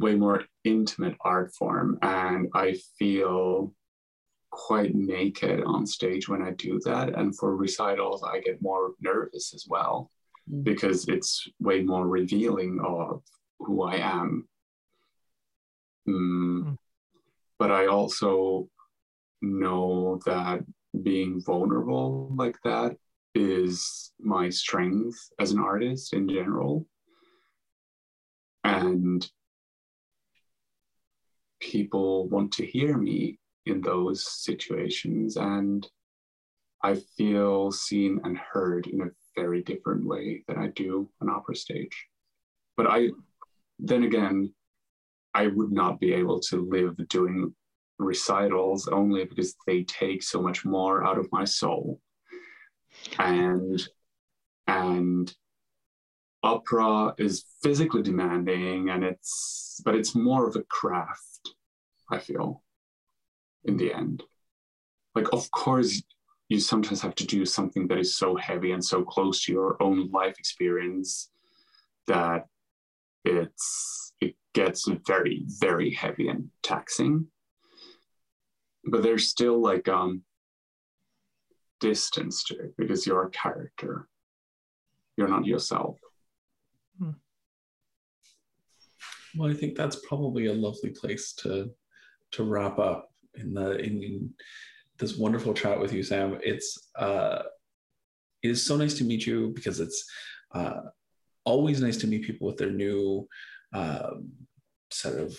way 0.00 0.16
more 0.16 0.42
intimate 0.64 1.16
art 1.20 1.54
form. 1.54 2.00
And 2.02 2.48
I 2.52 2.78
feel 2.98 3.72
quite 4.50 4.94
naked 4.94 5.62
on 5.64 5.86
stage 5.86 6.28
when 6.28 6.42
I 6.42 6.50
do 6.52 6.80
that. 6.84 7.16
And 7.16 7.36
for 7.36 7.56
recitals, 7.56 8.22
I 8.22 8.40
get 8.40 8.62
more 8.62 8.92
nervous 9.00 9.54
as 9.54 9.66
well 9.68 10.10
mm. 10.50 10.64
because 10.64 11.08
it's 11.08 11.48
way 11.60 11.82
more 11.82 12.06
revealing 12.06 12.80
of 12.84 13.22
who 13.58 13.82
I 13.82 13.96
am. 13.96 14.48
Mm. 16.08 16.62
Mm 16.64 16.76
but 17.60 17.70
I 17.70 17.88
also 17.88 18.70
know 19.42 20.18
that 20.24 20.64
being 21.02 21.42
vulnerable 21.42 22.32
like 22.34 22.56
that 22.64 22.96
is 23.34 24.12
my 24.18 24.48
strength 24.48 25.18
as 25.38 25.52
an 25.52 25.60
artist 25.60 26.14
in 26.14 26.26
general. 26.26 26.86
And 28.64 29.30
people 31.60 32.28
want 32.30 32.52
to 32.52 32.64
hear 32.64 32.96
me 32.96 33.38
in 33.66 33.80
those 33.80 34.28
situations. 34.28 35.36
And 35.36 35.86
I 36.82 36.96
feel 37.16 37.72
seen 37.72 38.20
and 38.24 38.38
heard 38.38 38.86
in 38.86 39.02
a 39.02 39.10
very 39.36 39.62
different 39.62 40.06
way 40.06 40.44
than 40.48 40.58
I 40.58 40.68
do 40.68 41.10
on 41.20 41.30
opera 41.30 41.54
stage. 41.54 42.06
But 42.76 42.86
I, 42.86 43.10
then 43.78 44.04
again, 44.04 44.52
I 45.34 45.46
would 45.48 45.72
not 45.72 46.00
be 46.00 46.12
able 46.12 46.40
to 46.40 46.68
live 46.68 46.96
doing 47.08 47.54
recitals 47.98 48.88
only 48.88 49.24
because 49.24 49.54
they 49.66 49.82
take 49.84 50.22
so 50.22 50.40
much 50.40 50.64
more 50.64 51.04
out 51.04 51.18
of 51.18 51.30
my 51.30 51.44
soul. 51.44 52.00
And 53.18 53.80
and 54.66 55.32
opera 56.42 57.14
is 57.18 57.44
physically 57.62 58.02
demanding 58.02 58.88
and 58.88 59.04
it's 59.04 59.80
but 59.84 59.94
it's 59.94 60.14
more 60.14 60.48
of 60.48 60.56
a 60.56 60.62
craft, 60.64 61.54
I 62.10 62.18
feel, 62.18 62.62
in 63.64 63.76
the 63.76 63.92
end. 63.92 64.22
Like 65.14 65.32
of 65.32 65.50
course 65.50 66.02
you 66.48 66.58
sometimes 66.58 67.00
have 67.00 67.14
to 67.14 67.26
do 67.26 67.46
something 67.46 67.86
that 67.86 67.98
is 67.98 68.16
so 68.16 68.36
heavy 68.36 68.72
and 68.72 68.84
so 68.84 69.02
close 69.02 69.44
to 69.44 69.52
your 69.52 69.80
own 69.80 70.10
life 70.10 70.36
experience 70.38 71.30
that 72.08 72.46
it's 73.24 74.12
it 74.20 74.34
gets 74.54 74.88
very, 75.06 75.44
very 75.60 75.90
heavy 75.90 76.28
and 76.28 76.48
taxing. 76.62 77.26
But 78.84 79.02
there's 79.02 79.28
still 79.28 79.60
like 79.60 79.88
um 79.88 80.22
distance 81.80 82.44
to 82.44 82.58
it 82.58 82.74
because 82.76 83.06
you're 83.06 83.26
a 83.26 83.30
character. 83.30 84.08
You're 85.16 85.28
not 85.28 85.46
yourself. 85.46 85.98
Hmm. 86.98 87.10
Well, 89.36 89.50
I 89.50 89.54
think 89.54 89.76
that's 89.76 90.04
probably 90.08 90.46
a 90.46 90.54
lovely 90.54 90.90
place 90.90 91.32
to 91.34 91.70
to 92.32 92.44
wrap 92.44 92.78
up 92.78 93.09
in 93.34 93.54
the 93.54 93.78
in, 93.78 94.02
in 94.02 94.34
this 94.98 95.16
wonderful 95.16 95.54
chat 95.54 95.80
with 95.80 95.92
you, 95.92 96.02
Sam. 96.02 96.38
It's 96.42 96.90
uh 96.96 97.42
it 98.42 98.50
is 98.50 98.64
so 98.64 98.76
nice 98.76 98.94
to 98.94 99.04
meet 99.04 99.26
you 99.26 99.52
because 99.54 99.80
it's 99.80 100.04
uh 100.54 100.80
always 101.44 101.80
nice 101.80 101.96
to 101.98 102.06
meet 102.06 102.24
people 102.24 102.46
with 102.46 102.56
their 102.56 102.70
new 102.70 103.26
um, 103.72 104.30
set 104.90 105.14
of 105.18 105.38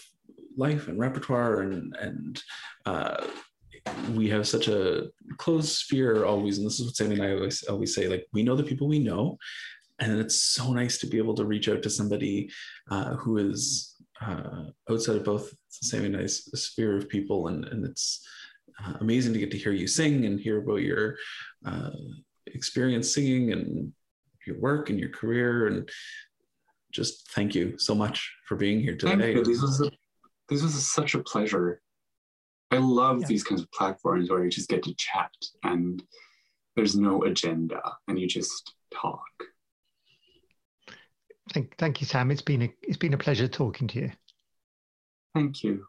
life 0.58 0.88
and 0.88 1.00
repertoire 1.00 1.62
and 1.62 1.96
and 1.96 2.44
uh, 2.86 3.26
we 4.14 4.30
have 4.30 4.48
such 4.48 4.68
a 4.68 5.08
closed 5.38 5.70
sphere 5.70 6.26
always 6.26 6.58
and 6.58 6.68
this 6.68 6.80
is 6.80 6.86
what 6.86 6.96
Sammi 6.96 7.14
and 7.14 7.24
I 7.24 7.34
always 7.34 7.64
always 7.64 7.96
say 7.96 8.08
like 8.08 8.28
we 8.34 8.44
know 8.44 8.56
the 8.56 8.64
people 8.64 8.88
we 8.88 9.00
know 9.00 9.38
and 10.00 10.20
it's 10.20 10.42
so 10.42 10.74
nice 10.74 10.98
to 11.00 11.08
be 11.08 11.18
able 11.18 11.36
to 11.36 11.46
reach 11.46 11.70
out 11.70 11.84
to 11.84 11.90
somebody 11.90 12.50
uh, 12.90 13.16
who 13.16 13.38
is 13.38 13.91
uh, 14.22 14.64
outside 14.90 15.18
of 15.18 15.24
both 15.24 15.54
Sammi 15.70 16.08
and 16.08 16.18
I's 16.18 16.44
sphere 16.62 16.98
of 16.98 17.10
people 17.10 17.48
and 17.48 17.66
and 17.66 17.86
it's 17.86 18.26
uh, 18.84 18.94
amazing 19.02 19.34
to 19.34 19.40
get 19.40 19.52
to 19.52 19.58
hear 19.58 19.72
you 19.72 19.88
sing 19.88 20.26
and 20.26 20.40
hear 20.40 20.60
about 20.60 20.82
your 20.82 21.18
uh, 21.66 21.92
experience 22.48 23.14
singing 23.14 23.52
and 23.52 23.92
your 24.46 24.60
work 24.60 24.90
and 24.90 25.00
your 25.00 25.10
career 25.10 25.68
and 25.68 25.90
just 26.92 27.32
thank 27.32 27.56
you 27.56 27.78
so 27.78 27.96
much 27.96 28.32
for 28.48 28.56
being 28.56 28.82
here 28.82 28.96
today. 28.96 29.34
This 29.34 29.62
was 29.62 29.82
a, 29.82 29.92
this 30.50 30.62
was 30.62 30.76
a, 30.76 30.82
such 30.82 31.16
a 31.16 31.20
pleasure. 31.24 31.82
I 32.72 32.78
love 32.78 33.22
yeah. 33.22 33.28
these 33.28 33.44
kinds 33.44 33.62
of 33.62 33.72
platforms 33.72 34.30
where 34.30 34.44
you 34.44 34.50
just 34.50 34.70
get 34.70 34.84
to 34.84 34.94
chat 34.96 35.32
and 35.64 36.04
there's 36.76 36.96
no 36.96 37.24
agenda 37.24 37.82
and 38.08 38.20
you 38.20 38.28
just 38.28 38.76
talk. 38.94 39.22
Thank, 41.54 41.78
thank 41.78 42.00
you, 42.02 42.08
Sam. 42.08 42.32
It's 42.32 42.42
been 42.42 42.62
a 42.62 42.74
it's 42.82 42.98
been 42.98 43.14
a 43.14 43.18
pleasure 43.18 43.48
talking 43.48 43.88
to 43.90 44.00
you. 44.00 44.12
Thank 45.34 45.64
you. 45.64 45.86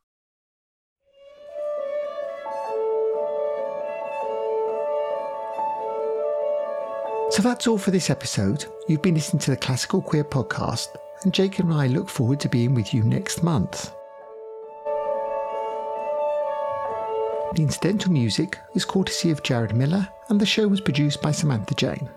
So 7.31 7.41
that's 7.41 7.67
all 7.67 7.79
for 7.79 7.91
this 7.91 8.11
episode. 8.11 8.67
You've 8.89 9.03
been 9.03 9.15
listening 9.15 9.41
to 9.41 9.53
the 9.53 9.57
Classical 9.57 10.03
Queer 10.03 10.25
podcast, 10.25 10.89
and 11.23 11.33
Jake 11.33 11.61
and 11.61 11.73
I 11.73 11.87
look 11.87 12.09
forward 12.09 12.41
to 12.41 12.49
being 12.49 12.75
with 12.75 12.93
you 12.93 13.03
next 13.05 13.43
month. 13.43 13.91
The 17.55 17.63
incidental 17.63 18.13
music 18.13 18.59
is 18.75 18.85
courtesy 18.85 19.31
of 19.31 19.43
Jared 19.43 19.75
Miller, 19.75 20.07
and 20.29 20.41
the 20.41 20.47
show 20.47 20.69
was 20.69 20.81
produced 20.81 21.23
by 21.23 21.33
Samantha 21.33 21.75
Jane. 21.75 22.09